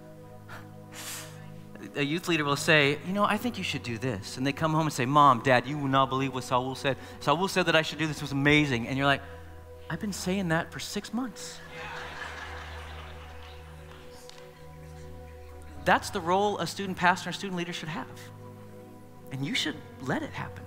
a 1.97 2.03
youth 2.03 2.29
leader 2.29 2.45
will 2.45 2.55
say, 2.55 2.97
You 3.05 3.11
know, 3.11 3.25
I 3.25 3.35
think 3.35 3.57
you 3.57 3.65
should 3.65 3.83
do 3.83 3.97
this. 3.97 4.37
And 4.37 4.47
they 4.47 4.53
come 4.53 4.71
home 4.71 4.83
and 4.83 4.93
say, 4.93 5.05
Mom, 5.05 5.41
Dad, 5.41 5.67
you 5.67 5.77
will 5.77 5.89
not 5.89 6.07
believe 6.07 6.33
what 6.33 6.45
Saul 6.45 6.73
said. 6.73 6.95
Saul 7.19 7.49
said 7.49 7.65
that 7.65 7.75
I 7.75 7.81
should 7.81 7.99
do 7.99 8.07
this. 8.07 8.15
It 8.15 8.21
was 8.21 8.31
amazing. 8.31 8.87
And 8.87 8.97
you're 8.97 9.07
like, 9.07 9.23
I've 9.89 9.99
been 9.99 10.13
saying 10.13 10.47
that 10.47 10.71
for 10.71 10.79
six 10.79 11.13
months. 11.13 11.59
That's 15.83 16.11
the 16.11 16.21
role 16.21 16.59
a 16.59 16.65
student 16.65 16.97
pastor 16.97 17.27
and 17.27 17.35
student 17.35 17.57
leader 17.57 17.73
should 17.73 17.89
have. 17.89 18.07
And 19.36 19.45
you 19.45 19.53
should 19.53 19.75
let 20.03 20.23
it 20.23 20.31
happen. 20.31 20.63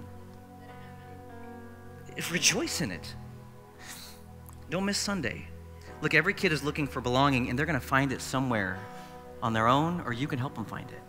Rejoice 2.30 2.82
in 2.82 2.90
it. 2.90 3.14
Don't 4.68 4.84
miss 4.84 4.98
Sunday. 4.98 5.48
Look, 6.02 6.12
every 6.12 6.34
kid 6.34 6.52
is 6.52 6.62
looking 6.62 6.86
for 6.86 7.00
belonging, 7.00 7.48
and 7.48 7.58
they're 7.58 7.64
going 7.64 7.80
to 7.80 7.86
find 7.86 8.12
it 8.12 8.20
somewhere 8.20 8.78
on 9.42 9.54
their 9.54 9.68
own, 9.68 10.02
or 10.02 10.12
you 10.12 10.26
can 10.26 10.38
help 10.38 10.54
them 10.54 10.66
find 10.66 10.86
it. 10.90 11.00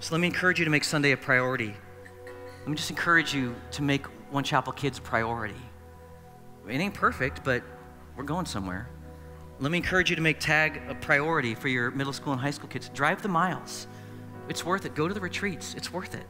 So 0.00 0.14
let 0.14 0.20
me 0.20 0.26
encourage 0.26 0.58
you 0.58 0.66
to 0.66 0.70
make 0.70 0.84
Sunday 0.84 1.12
a 1.12 1.16
priority. 1.16 1.74
Let 2.60 2.68
me 2.68 2.74
just 2.74 2.90
encourage 2.90 3.32
you 3.32 3.56
to 3.70 3.82
make 3.82 4.04
One 4.30 4.44
Chapel 4.44 4.74
Kids 4.74 4.98
a 4.98 5.00
priority. 5.00 5.54
It 6.68 6.76
ain't 6.76 6.92
perfect, 6.92 7.42
but 7.42 7.62
we're 8.18 8.24
going 8.24 8.44
somewhere. 8.44 8.90
Let 9.60 9.72
me 9.72 9.78
encourage 9.78 10.10
you 10.10 10.16
to 10.16 10.22
make 10.22 10.40
tag 10.40 10.82
a 10.90 10.94
priority 10.94 11.54
for 11.54 11.68
your 11.68 11.90
middle 11.90 12.12
school 12.12 12.34
and 12.34 12.42
high 12.42 12.50
school 12.50 12.68
kids. 12.68 12.90
Drive 12.90 13.22
the 13.22 13.28
miles. 13.28 13.86
It's 14.48 14.64
worth 14.64 14.84
it. 14.84 14.94
Go 14.94 15.08
to 15.08 15.14
the 15.14 15.20
retreats. 15.20 15.74
It's 15.74 15.92
worth 15.92 16.14
it. 16.14 16.26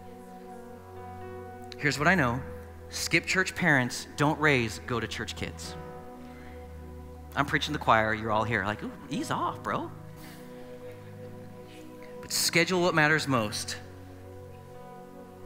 Here's 1.78 1.98
what 1.98 2.08
I 2.08 2.14
know 2.14 2.40
skip 2.88 3.26
church 3.26 3.54
parents 3.54 4.06
don't 4.16 4.38
raise 4.40 4.80
go 4.86 5.00
to 5.00 5.06
church 5.06 5.36
kids. 5.36 5.74
I'm 7.36 7.46
preaching 7.46 7.72
the 7.72 7.78
choir. 7.78 8.14
You're 8.14 8.30
all 8.30 8.44
here. 8.44 8.64
Like, 8.64 8.82
ooh, 8.82 8.92
ease 9.10 9.30
off, 9.30 9.62
bro. 9.62 9.90
But 12.20 12.32
schedule 12.32 12.80
what 12.80 12.94
matters 12.94 13.26
most. 13.26 13.76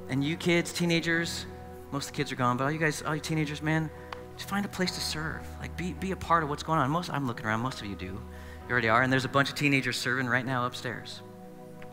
And 0.08 0.22
you 0.22 0.36
kids, 0.36 0.72
teenagers, 0.72 1.46
most 1.90 2.06
of 2.06 2.12
the 2.12 2.16
kids 2.16 2.30
are 2.32 2.36
gone, 2.36 2.56
but 2.56 2.64
all 2.64 2.70
you 2.70 2.78
guys, 2.78 3.02
all 3.02 3.14
you 3.14 3.20
teenagers, 3.20 3.62
man, 3.62 3.90
just 4.36 4.48
find 4.48 4.64
a 4.64 4.68
place 4.68 4.92
to 4.92 5.00
serve. 5.00 5.46
Like 5.60 5.76
be, 5.76 5.92
be 5.94 6.12
a 6.12 6.16
part 6.16 6.42
of 6.42 6.50
what's 6.50 6.62
going 6.62 6.78
on. 6.78 6.90
Most 6.90 7.10
I'm 7.10 7.26
looking 7.26 7.46
around, 7.46 7.60
most 7.60 7.80
of 7.80 7.86
you 7.86 7.96
do. 7.96 8.06
You 8.06 8.72
already 8.72 8.88
are, 8.88 9.02
and 9.02 9.12
there's 9.12 9.24
a 9.24 9.28
bunch 9.28 9.48
of 9.48 9.54
teenagers 9.54 9.96
serving 9.96 10.26
right 10.26 10.44
now 10.44 10.66
upstairs. 10.66 11.22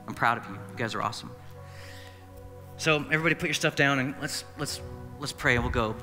I'm 0.07 0.13
proud 0.13 0.37
of 0.37 0.45
you. 0.47 0.53
You 0.53 0.77
guys 0.77 0.95
are 0.95 1.01
awesome. 1.01 1.31
So 2.77 2.97
everybody 2.97 3.35
put 3.35 3.47
your 3.47 3.53
stuff 3.53 3.75
down 3.75 3.99
and 3.99 4.15
let's 4.21 4.43
let's 4.57 4.81
let's 5.19 5.31
pray 5.31 5.55
and 5.55 5.63
we'll 5.63 5.71
go. 5.71 5.95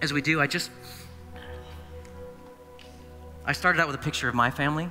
As 0.00 0.12
we 0.12 0.22
do, 0.22 0.40
I 0.40 0.46
just 0.46 0.70
I 3.44 3.52
started 3.52 3.80
out 3.80 3.88
with 3.88 3.96
a 3.96 4.02
picture 4.02 4.28
of 4.28 4.34
my 4.34 4.50
family. 4.50 4.88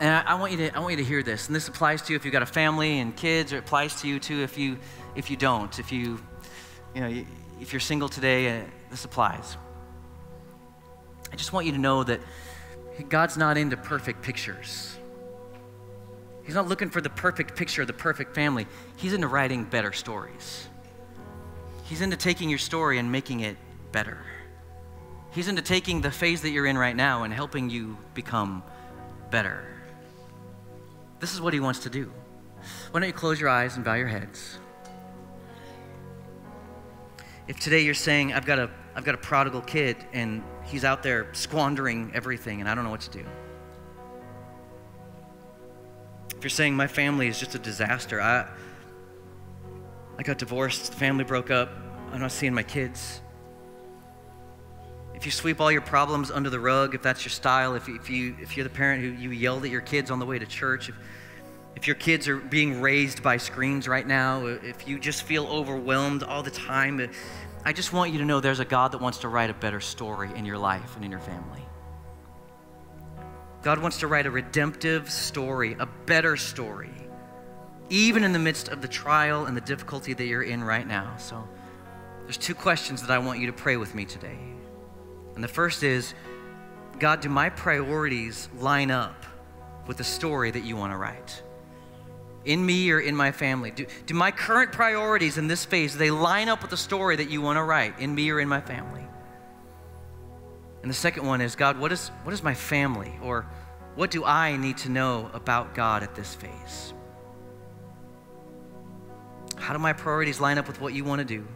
And 0.00 0.10
I, 0.10 0.20
I, 0.20 0.34
want 0.36 0.52
you 0.52 0.58
to, 0.58 0.76
I 0.76 0.78
want 0.78 0.92
you 0.92 0.98
to 0.98 1.04
hear 1.04 1.24
this. 1.24 1.48
And 1.48 1.56
this 1.56 1.66
applies 1.66 2.02
to 2.02 2.12
you 2.12 2.16
if 2.16 2.24
you've 2.24 2.32
got 2.32 2.42
a 2.42 2.46
family 2.46 3.00
and 3.00 3.16
kids, 3.16 3.52
or 3.52 3.56
it 3.56 3.60
applies 3.60 4.00
to 4.02 4.08
you 4.08 4.20
too 4.20 4.42
if 4.42 4.56
you, 4.56 4.78
if 5.16 5.28
you 5.28 5.36
don't. 5.36 5.76
If 5.80 5.90
you, 5.90 6.20
you 6.94 7.00
know, 7.00 7.24
if 7.60 7.72
you're 7.72 7.80
single 7.80 8.08
today, 8.08 8.60
uh, 8.60 8.62
this 8.90 9.04
applies. 9.04 9.56
I 11.32 11.36
just 11.36 11.52
want 11.52 11.66
you 11.66 11.72
to 11.72 11.78
know 11.78 12.04
that 12.04 12.20
God's 13.04 13.36
not 13.36 13.56
into 13.56 13.76
perfect 13.76 14.22
pictures. 14.22 14.96
He's 16.44 16.54
not 16.54 16.66
looking 16.66 16.90
for 16.90 17.00
the 17.00 17.10
perfect 17.10 17.56
picture 17.56 17.82
of 17.82 17.86
the 17.86 17.92
perfect 17.92 18.34
family. 18.34 18.66
He's 18.96 19.12
into 19.12 19.28
writing 19.28 19.64
better 19.64 19.92
stories. 19.92 20.66
He's 21.84 22.00
into 22.00 22.16
taking 22.16 22.48
your 22.48 22.58
story 22.58 22.98
and 22.98 23.12
making 23.12 23.40
it 23.40 23.56
better. 23.92 24.18
He's 25.32 25.48
into 25.48 25.62
taking 25.62 26.00
the 26.00 26.10
phase 26.10 26.42
that 26.42 26.50
you're 26.50 26.66
in 26.66 26.76
right 26.76 26.96
now 26.96 27.24
and 27.24 27.32
helping 27.32 27.70
you 27.70 27.96
become 28.14 28.62
better. 29.30 29.62
This 31.20 31.34
is 31.34 31.40
what 31.40 31.52
he 31.52 31.60
wants 31.60 31.80
to 31.80 31.90
do. 31.90 32.10
Why 32.90 33.00
don't 33.00 33.08
you 33.08 33.12
close 33.12 33.40
your 33.40 33.48
eyes 33.48 33.76
and 33.76 33.84
bow 33.84 33.94
your 33.94 34.08
heads? 34.08 34.58
If 37.46 37.60
today 37.60 37.80
you're 37.80 37.94
saying, 37.94 38.32
I've 38.32 38.46
got 38.46 38.58
a, 38.58 38.70
I've 38.94 39.04
got 39.04 39.14
a 39.14 39.18
prodigal 39.18 39.62
kid 39.62 39.96
and 40.12 40.42
he's 40.68 40.84
out 40.84 41.02
there 41.02 41.26
squandering 41.32 42.10
everything 42.14 42.60
and 42.60 42.68
I 42.68 42.74
don't 42.74 42.84
know 42.84 42.90
what 42.90 43.00
to 43.02 43.10
do. 43.10 43.24
If 46.36 46.44
you're 46.44 46.50
saying, 46.50 46.76
my 46.76 46.86
family 46.86 47.26
is 47.26 47.38
just 47.38 47.54
a 47.54 47.58
disaster, 47.58 48.20
I, 48.20 48.46
I 50.18 50.22
got 50.22 50.38
divorced, 50.38 50.92
the 50.92 50.96
family 50.96 51.24
broke 51.24 51.50
up, 51.50 51.70
I'm 52.12 52.20
not 52.20 52.32
seeing 52.32 52.54
my 52.54 52.62
kids 52.62 53.20
if 55.18 55.26
you 55.26 55.32
sweep 55.32 55.60
all 55.60 55.72
your 55.72 55.80
problems 55.80 56.30
under 56.30 56.48
the 56.48 56.60
rug, 56.60 56.94
if 56.94 57.02
that's 57.02 57.24
your 57.24 57.30
style, 57.30 57.74
if, 57.74 57.88
if, 57.88 58.08
you, 58.08 58.36
if 58.40 58.56
you're 58.56 58.62
the 58.62 58.70
parent 58.70 59.02
who 59.02 59.08
you 59.08 59.30
yelled 59.30 59.64
at 59.64 59.70
your 59.70 59.80
kids 59.80 60.12
on 60.12 60.20
the 60.20 60.24
way 60.24 60.38
to 60.38 60.46
church, 60.46 60.88
if, 60.88 60.94
if 61.74 61.88
your 61.88 61.96
kids 61.96 62.28
are 62.28 62.36
being 62.36 62.80
raised 62.80 63.20
by 63.20 63.36
screens 63.36 63.88
right 63.88 64.06
now, 64.06 64.46
if 64.46 64.86
you 64.86 64.96
just 64.96 65.24
feel 65.24 65.44
overwhelmed 65.48 66.22
all 66.22 66.44
the 66.44 66.52
time, 66.52 67.00
I 67.68 67.72
just 67.74 67.92
want 67.92 68.12
you 68.12 68.18
to 68.20 68.24
know 68.24 68.40
there's 68.40 68.60
a 68.60 68.64
God 68.64 68.92
that 68.92 68.98
wants 69.02 69.18
to 69.18 69.28
write 69.28 69.50
a 69.50 69.52
better 69.52 69.78
story 69.78 70.30
in 70.34 70.46
your 70.46 70.56
life 70.56 70.96
and 70.96 71.04
in 71.04 71.10
your 71.10 71.20
family. 71.20 71.60
God 73.60 73.78
wants 73.78 73.98
to 73.98 74.06
write 74.06 74.24
a 74.24 74.30
redemptive 74.30 75.10
story, 75.10 75.76
a 75.78 75.84
better 75.84 76.34
story, 76.34 76.94
even 77.90 78.24
in 78.24 78.32
the 78.32 78.38
midst 78.38 78.68
of 78.68 78.80
the 78.80 78.88
trial 78.88 79.44
and 79.44 79.54
the 79.54 79.60
difficulty 79.60 80.14
that 80.14 80.24
you're 80.24 80.44
in 80.44 80.64
right 80.64 80.86
now. 80.86 81.14
So 81.18 81.46
there's 82.22 82.38
two 82.38 82.54
questions 82.54 83.02
that 83.02 83.10
I 83.10 83.18
want 83.18 83.38
you 83.38 83.48
to 83.48 83.52
pray 83.52 83.76
with 83.76 83.94
me 83.94 84.06
today. 84.06 84.38
And 85.34 85.44
the 85.44 85.48
first 85.48 85.82
is 85.82 86.14
God, 86.98 87.20
do 87.20 87.28
my 87.28 87.50
priorities 87.50 88.48
line 88.56 88.90
up 88.90 89.26
with 89.86 89.98
the 89.98 90.04
story 90.04 90.50
that 90.52 90.64
you 90.64 90.74
want 90.74 90.94
to 90.94 90.96
write? 90.96 91.42
In 92.48 92.64
me 92.64 92.90
or 92.90 92.98
in 92.98 93.14
my 93.14 93.30
family? 93.30 93.70
Do, 93.70 93.84
do 94.06 94.14
my 94.14 94.30
current 94.30 94.72
priorities 94.72 95.36
in 95.36 95.48
this 95.48 95.66
phase, 95.66 95.92
Do 95.92 95.98
they 95.98 96.10
line 96.10 96.48
up 96.48 96.62
with 96.62 96.70
the 96.70 96.78
story 96.78 97.14
that 97.16 97.28
you 97.28 97.42
want 97.42 97.58
to 97.58 97.62
write 97.62 98.00
in 98.00 98.14
me 98.14 98.30
or 98.30 98.40
in 98.40 98.48
my 98.48 98.62
family? 98.62 99.06
And 100.80 100.90
the 100.90 100.94
second 100.94 101.26
one 101.26 101.42
is 101.42 101.54
God, 101.56 101.78
what 101.78 101.92
is, 101.92 102.08
what 102.22 102.32
is 102.32 102.42
my 102.42 102.54
family? 102.54 103.12
Or 103.22 103.46
what 103.96 104.10
do 104.10 104.24
I 104.24 104.56
need 104.56 104.78
to 104.78 104.88
know 104.88 105.30
about 105.34 105.74
God 105.74 106.02
at 106.02 106.14
this 106.14 106.34
phase? 106.34 106.94
How 109.56 109.74
do 109.74 109.78
my 109.78 109.92
priorities 109.92 110.40
line 110.40 110.56
up 110.56 110.68
with 110.68 110.80
what 110.80 110.94
you 110.94 111.04
want 111.04 111.18
to 111.18 111.26
do? 111.26 111.46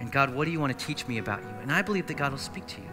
And 0.00 0.10
God, 0.10 0.34
what 0.34 0.46
do 0.46 0.50
you 0.50 0.58
want 0.58 0.76
to 0.76 0.86
teach 0.86 1.06
me 1.06 1.18
about 1.18 1.40
you? 1.40 1.54
And 1.62 1.70
I 1.70 1.82
believe 1.82 2.08
that 2.08 2.16
God 2.16 2.32
will 2.32 2.38
speak 2.38 2.66
to 2.66 2.80
you. 2.80 2.90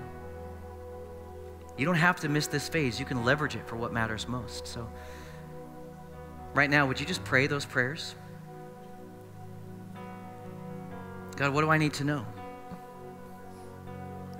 You 1.80 1.86
don't 1.88 1.96
have 1.96 2.20
to 2.20 2.30
miss 2.30 2.46
this 2.46 2.70
phase. 2.70 3.00
You 3.00 3.08
can 3.08 3.26
leverage 3.26 3.56
it 3.56 3.68
for 3.68 3.76
what 3.76 3.92
matters 3.92 4.28
most. 4.28 4.68
So, 4.68 4.88
right 6.54 6.70
now, 6.70 6.86
would 6.86 6.99
you 6.99 7.06
just 7.06 7.24
pray 7.24 7.47
those 7.47 7.66
prayers? 7.66 8.16
God, 11.36 11.54
what 11.54 11.62
do 11.62 11.70
I 11.70 11.78
need 11.78 11.93
to 11.95 12.04
know? 12.04 12.26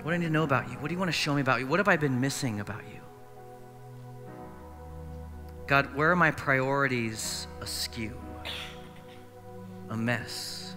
What 0.02 0.10
do 0.10 0.14
I 0.14 0.16
need 0.18 0.26
to 0.26 0.32
know 0.32 0.44
about 0.44 0.70
you? 0.70 0.76
What 0.76 0.88
do 0.88 0.94
you 0.94 0.98
want 0.98 1.08
to 1.08 1.16
show 1.16 1.34
me 1.34 1.40
about 1.40 1.60
you? 1.60 1.66
What 1.66 1.80
have 1.80 1.88
I 1.88 1.96
been 1.96 2.20
missing 2.20 2.60
about 2.60 2.82
you? 2.92 3.00
God, 5.66 5.94
where 5.94 6.10
are 6.10 6.16
my 6.16 6.30
priorities 6.30 7.46
askew? 7.60 8.16
A 9.88 9.96
mess. 9.96 10.76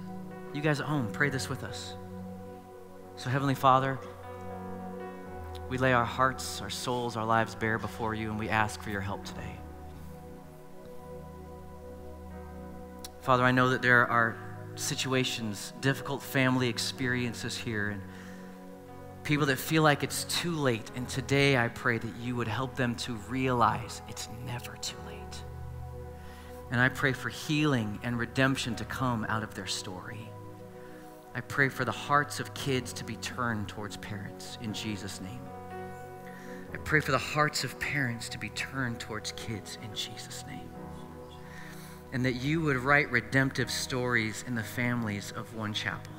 You 0.53 0.61
guys 0.61 0.79
at 0.79 0.85
home, 0.85 1.11
pray 1.11 1.29
this 1.29 1.49
with 1.49 1.63
us. 1.63 1.95
So, 3.17 3.29
Heavenly 3.29 3.55
Father, 3.55 3.99
we 5.69 5.77
lay 5.77 5.91
our 5.91 6.05
hearts, 6.05 6.61
our 6.61 6.69
souls, 6.69 7.17
our 7.17 7.25
lives 7.25 7.53
bare 7.53 7.77
before 7.77 8.13
you, 8.13 8.29
and 8.29 8.39
we 8.39 8.47
ask 8.47 8.81
for 8.81 8.89
your 8.89 9.01
help 9.01 9.25
today. 9.25 9.59
Father, 13.27 13.43
I 13.43 13.51
know 13.51 13.71
that 13.71 13.81
there 13.81 14.09
are 14.09 14.37
situations, 14.75 15.73
difficult 15.81 16.23
family 16.23 16.69
experiences 16.69 17.57
here, 17.57 17.89
and 17.89 18.01
people 19.25 19.45
that 19.47 19.57
feel 19.57 19.83
like 19.83 20.01
it's 20.01 20.23
too 20.23 20.55
late. 20.55 20.89
And 20.95 21.09
today 21.09 21.57
I 21.57 21.67
pray 21.67 21.97
that 21.97 22.15
you 22.21 22.37
would 22.37 22.47
help 22.47 22.77
them 22.77 22.95
to 22.95 23.15
realize 23.27 24.01
it's 24.07 24.29
never 24.45 24.77
too 24.77 24.95
late. 25.05 25.43
And 26.71 26.79
I 26.79 26.87
pray 26.87 27.11
for 27.11 27.27
healing 27.27 27.99
and 28.01 28.17
redemption 28.17 28.75
to 28.75 28.85
come 28.85 29.25
out 29.27 29.43
of 29.43 29.53
their 29.55 29.67
story. 29.67 30.29
I 31.35 31.41
pray 31.41 31.67
for 31.67 31.83
the 31.83 31.91
hearts 31.91 32.39
of 32.39 32.53
kids 32.53 32.93
to 32.93 33.03
be 33.03 33.17
turned 33.17 33.67
towards 33.67 33.97
parents 33.97 34.57
in 34.61 34.71
Jesus' 34.71 35.19
name. 35.19 35.41
I 36.73 36.77
pray 36.77 37.01
for 37.01 37.11
the 37.11 37.17
hearts 37.17 37.65
of 37.65 37.77
parents 37.77 38.29
to 38.29 38.37
be 38.37 38.47
turned 38.51 39.01
towards 39.01 39.33
kids 39.33 39.79
in 39.83 39.93
Jesus' 39.93 40.45
name. 40.47 40.66
And 42.13 42.25
that 42.25 42.35
you 42.35 42.61
would 42.61 42.77
write 42.77 43.11
redemptive 43.11 43.69
stories 43.69 44.43
in 44.47 44.55
the 44.55 44.63
families 44.63 45.33
of 45.35 45.53
One 45.55 45.73
Chapel. 45.73 46.13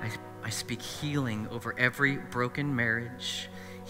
I, 0.00 0.10
I 0.44 0.50
speak 0.50 0.80
healing 0.80 1.48
over 1.50 1.74
every 1.78 2.16
broken 2.16 2.74
marriage, 2.74 3.48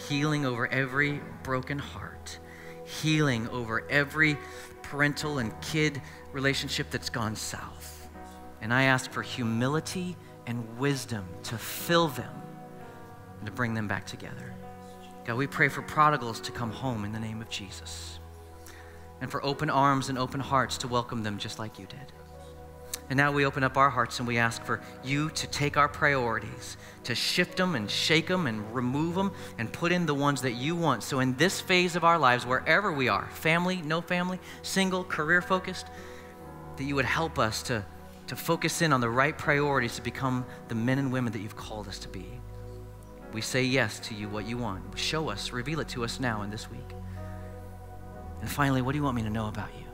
healing 0.08 0.46
over 0.46 0.66
every 0.68 1.20
broken 1.42 1.78
heart, 1.78 2.38
healing 2.84 3.48
over 3.48 3.84
every 3.90 4.38
parental 4.82 5.38
and 5.38 5.52
kid 5.60 6.00
relationship 6.32 6.90
that's 6.90 7.10
gone 7.10 7.36
south. 7.36 8.08
And 8.60 8.72
I 8.72 8.84
ask 8.84 9.10
for 9.10 9.22
humility 9.22 10.16
and 10.46 10.78
wisdom 10.78 11.26
to 11.44 11.58
fill 11.58 12.08
them 12.08 12.32
and 13.38 13.46
to 13.46 13.52
bring 13.52 13.74
them 13.74 13.86
back 13.86 14.06
together. 14.06 14.54
God, 15.24 15.36
we 15.36 15.46
pray 15.46 15.68
for 15.68 15.82
prodigals 15.82 16.40
to 16.40 16.52
come 16.52 16.70
home 16.70 17.04
in 17.04 17.12
the 17.12 17.20
name 17.20 17.42
of 17.42 17.50
Jesus 17.50 18.17
and 19.20 19.30
for 19.30 19.44
open 19.44 19.70
arms 19.70 20.08
and 20.08 20.18
open 20.18 20.40
hearts 20.40 20.78
to 20.78 20.88
welcome 20.88 21.22
them 21.22 21.38
just 21.38 21.58
like 21.58 21.78
you 21.78 21.86
did. 21.86 22.12
And 23.10 23.16
now 23.16 23.32
we 23.32 23.46
open 23.46 23.64
up 23.64 23.78
our 23.78 23.88
hearts 23.88 24.18
and 24.18 24.28
we 24.28 24.36
ask 24.36 24.62
for 24.64 24.80
you 25.02 25.30
to 25.30 25.46
take 25.46 25.78
our 25.78 25.88
priorities, 25.88 26.76
to 27.04 27.14
shift 27.14 27.56
them 27.56 27.74
and 27.74 27.90
shake 27.90 28.26
them 28.26 28.46
and 28.46 28.74
remove 28.74 29.14
them 29.14 29.32
and 29.56 29.72
put 29.72 29.92
in 29.92 30.04
the 30.04 30.14
ones 30.14 30.42
that 30.42 30.52
you 30.52 30.76
want. 30.76 31.02
So, 31.02 31.20
in 31.20 31.34
this 31.36 31.58
phase 31.58 31.96
of 31.96 32.04
our 32.04 32.18
lives, 32.18 32.44
wherever 32.44 32.92
we 32.92 33.08
are 33.08 33.26
family, 33.30 33.80
no 33.82 34.02
family, 34.02 34.38
single, 34.62 35.04
career 35.04 35.40
focused 35.40 35.86
that 36.76 36.84
you 36.84 36.94
would 36.94 37.06
help 37.06 37.38
us 37.38 37.62
to, 37.64 37.82
to 38.26 38.36
focus 38.36 38.82
in 38.82 38.92
on 38.92 39.00
the 39.00 39.08
right 39.10 39.36
priorities 39.36 39.96
to 39.96 40.02
become 40.02 40.44
the 40.68 40.74
men 40.74 40.98
and 40.98 41.10
women 41.10 41.32
that 41.32 41.40
you've 41.40 41.56
called 41.56 41.88
us 41.88 41.98
to 42.00 42.08
be. 42.08 42.26
We 43.32 43.40
say 43.40 43.62
yes 43.62 44.00
to 44.00 44.14
you, 44.14 44.28
what 44.28 44.46
you 44.46 44.58
want. 44.58 44.98
Show 44.98 45.30
us, 45.30 45.50
reveal 45.50 45.80
it 45.80 45.88
to 45.88 46.04
us 46.04 46.20
now 46.20 46.42
in 46.42 46.50
this 46.50 46.70
week. 46.70 46.97
And 48.40 48.48
finally, 48.48 48.82
what 48.82 48.92
do 48.92 48.98
you 48.98 49.04
want 49.04 49.16
me 49.16 49.22
to 49.22 49.30
know 49.30 49.48
about 49.48 49.70
you? 49.78 49.84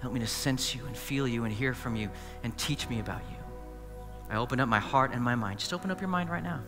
Help 0.00 0.12
me 0.12 0.20
to 0.20 0.26
sense 0.26 0.74
you 0.74 0.84
and 0.86 0.96
feel 0.96 1.26
you 1.26 1.44
and 1.44 1.52
hear 1.52 1.74
from 1.74 1.96
you 1.96 2.10
and 2.42 2.56
teach 2.56 2.88
me 2.88 3.00
about 3.00 3.22
you. 3.30 3.36
I 4.30 4.36
open 4.36 4.60
up 4.60 4.68
my 4.68 4.78
heart 4.78 5.12
and 5.12 5.22
my 5.22 5.34
mind. 5.34 5.58
Just 5.58 5.72
open 5.72 5.90
up 5.90 6.00
your 6.00 6.08
mind 6.08 6.30
right 6.30 6.42
now. 6.42 6.60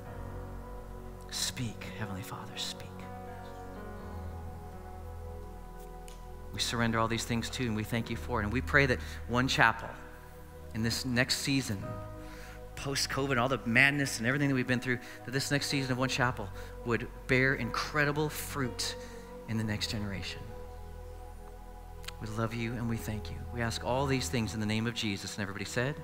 Speak, 1.31 1.85
Heavenly 1.99 2.23
Father, 2.23 2.53
speak. 2.57 2.89
We 6.53 6.59
surrender 6.59 6.99
all 6.99 7.07
these 7.07 7.25
things 7.25 7.49
to 7.51 7.63
you 7.63 7.69
and 7.69 7.77
we 7.77 7.85
thank 7.85 8.11
you 8.11 8.17
for 8.17 8.41
it. 8.41 8.45
And 8.45 8.53
we 8.53 8.61
pray 8.61 8.87
that 8.87 8.99
one 9.29 9.47
chapel 9.47 9.89
in 10.75 10.83
this 10.83 11.05
next 11.05 11.39
season 11.39 11.83
post 12.81 13.11
COVID, 13.11 13.39
all 13.39 13.49
the 13.49 13.61
madness 13.67 14.19
and 14.19 14.27
everything 14.27 14.49
that 14.49 14.55
we've 14.55 14.67
been 14.67 14.81
through, 14.81 14.99
that 15.25 15.33
this 15.33 15.51
next 15.51 15.67
season 15.67 15.93
of 15.93 15.99
One 15.99 16.09
Chapel 16.09 16.49
would 16.87 17.07
bear 17.27 17.55
incredible 17.55 18.29
fruit 18.29 18.97
in 19.49 19.59
the 19.59 19.65
next 19.65 19.91
generation. 19.91 20.41
We 22.21 22.29
love 22.29 22.55
you 22.55 22.73
and 22.73 22.89
we 22.89 22.97
thank 22.97 23.31
you. 23.31 23.37
We 23.53 23.61
ask 23.61 23.85
all 23.85 24.07
these 24.07 24.29
things 24.29 24.55
in 24.55 24.61
the 24.61 24.67
name 24.67 24.87
of 24.87 24.95
Jesus. 24.95 25.35
And 25.37 25.43
everybody 25.43 25.65
said, 25.65 25.95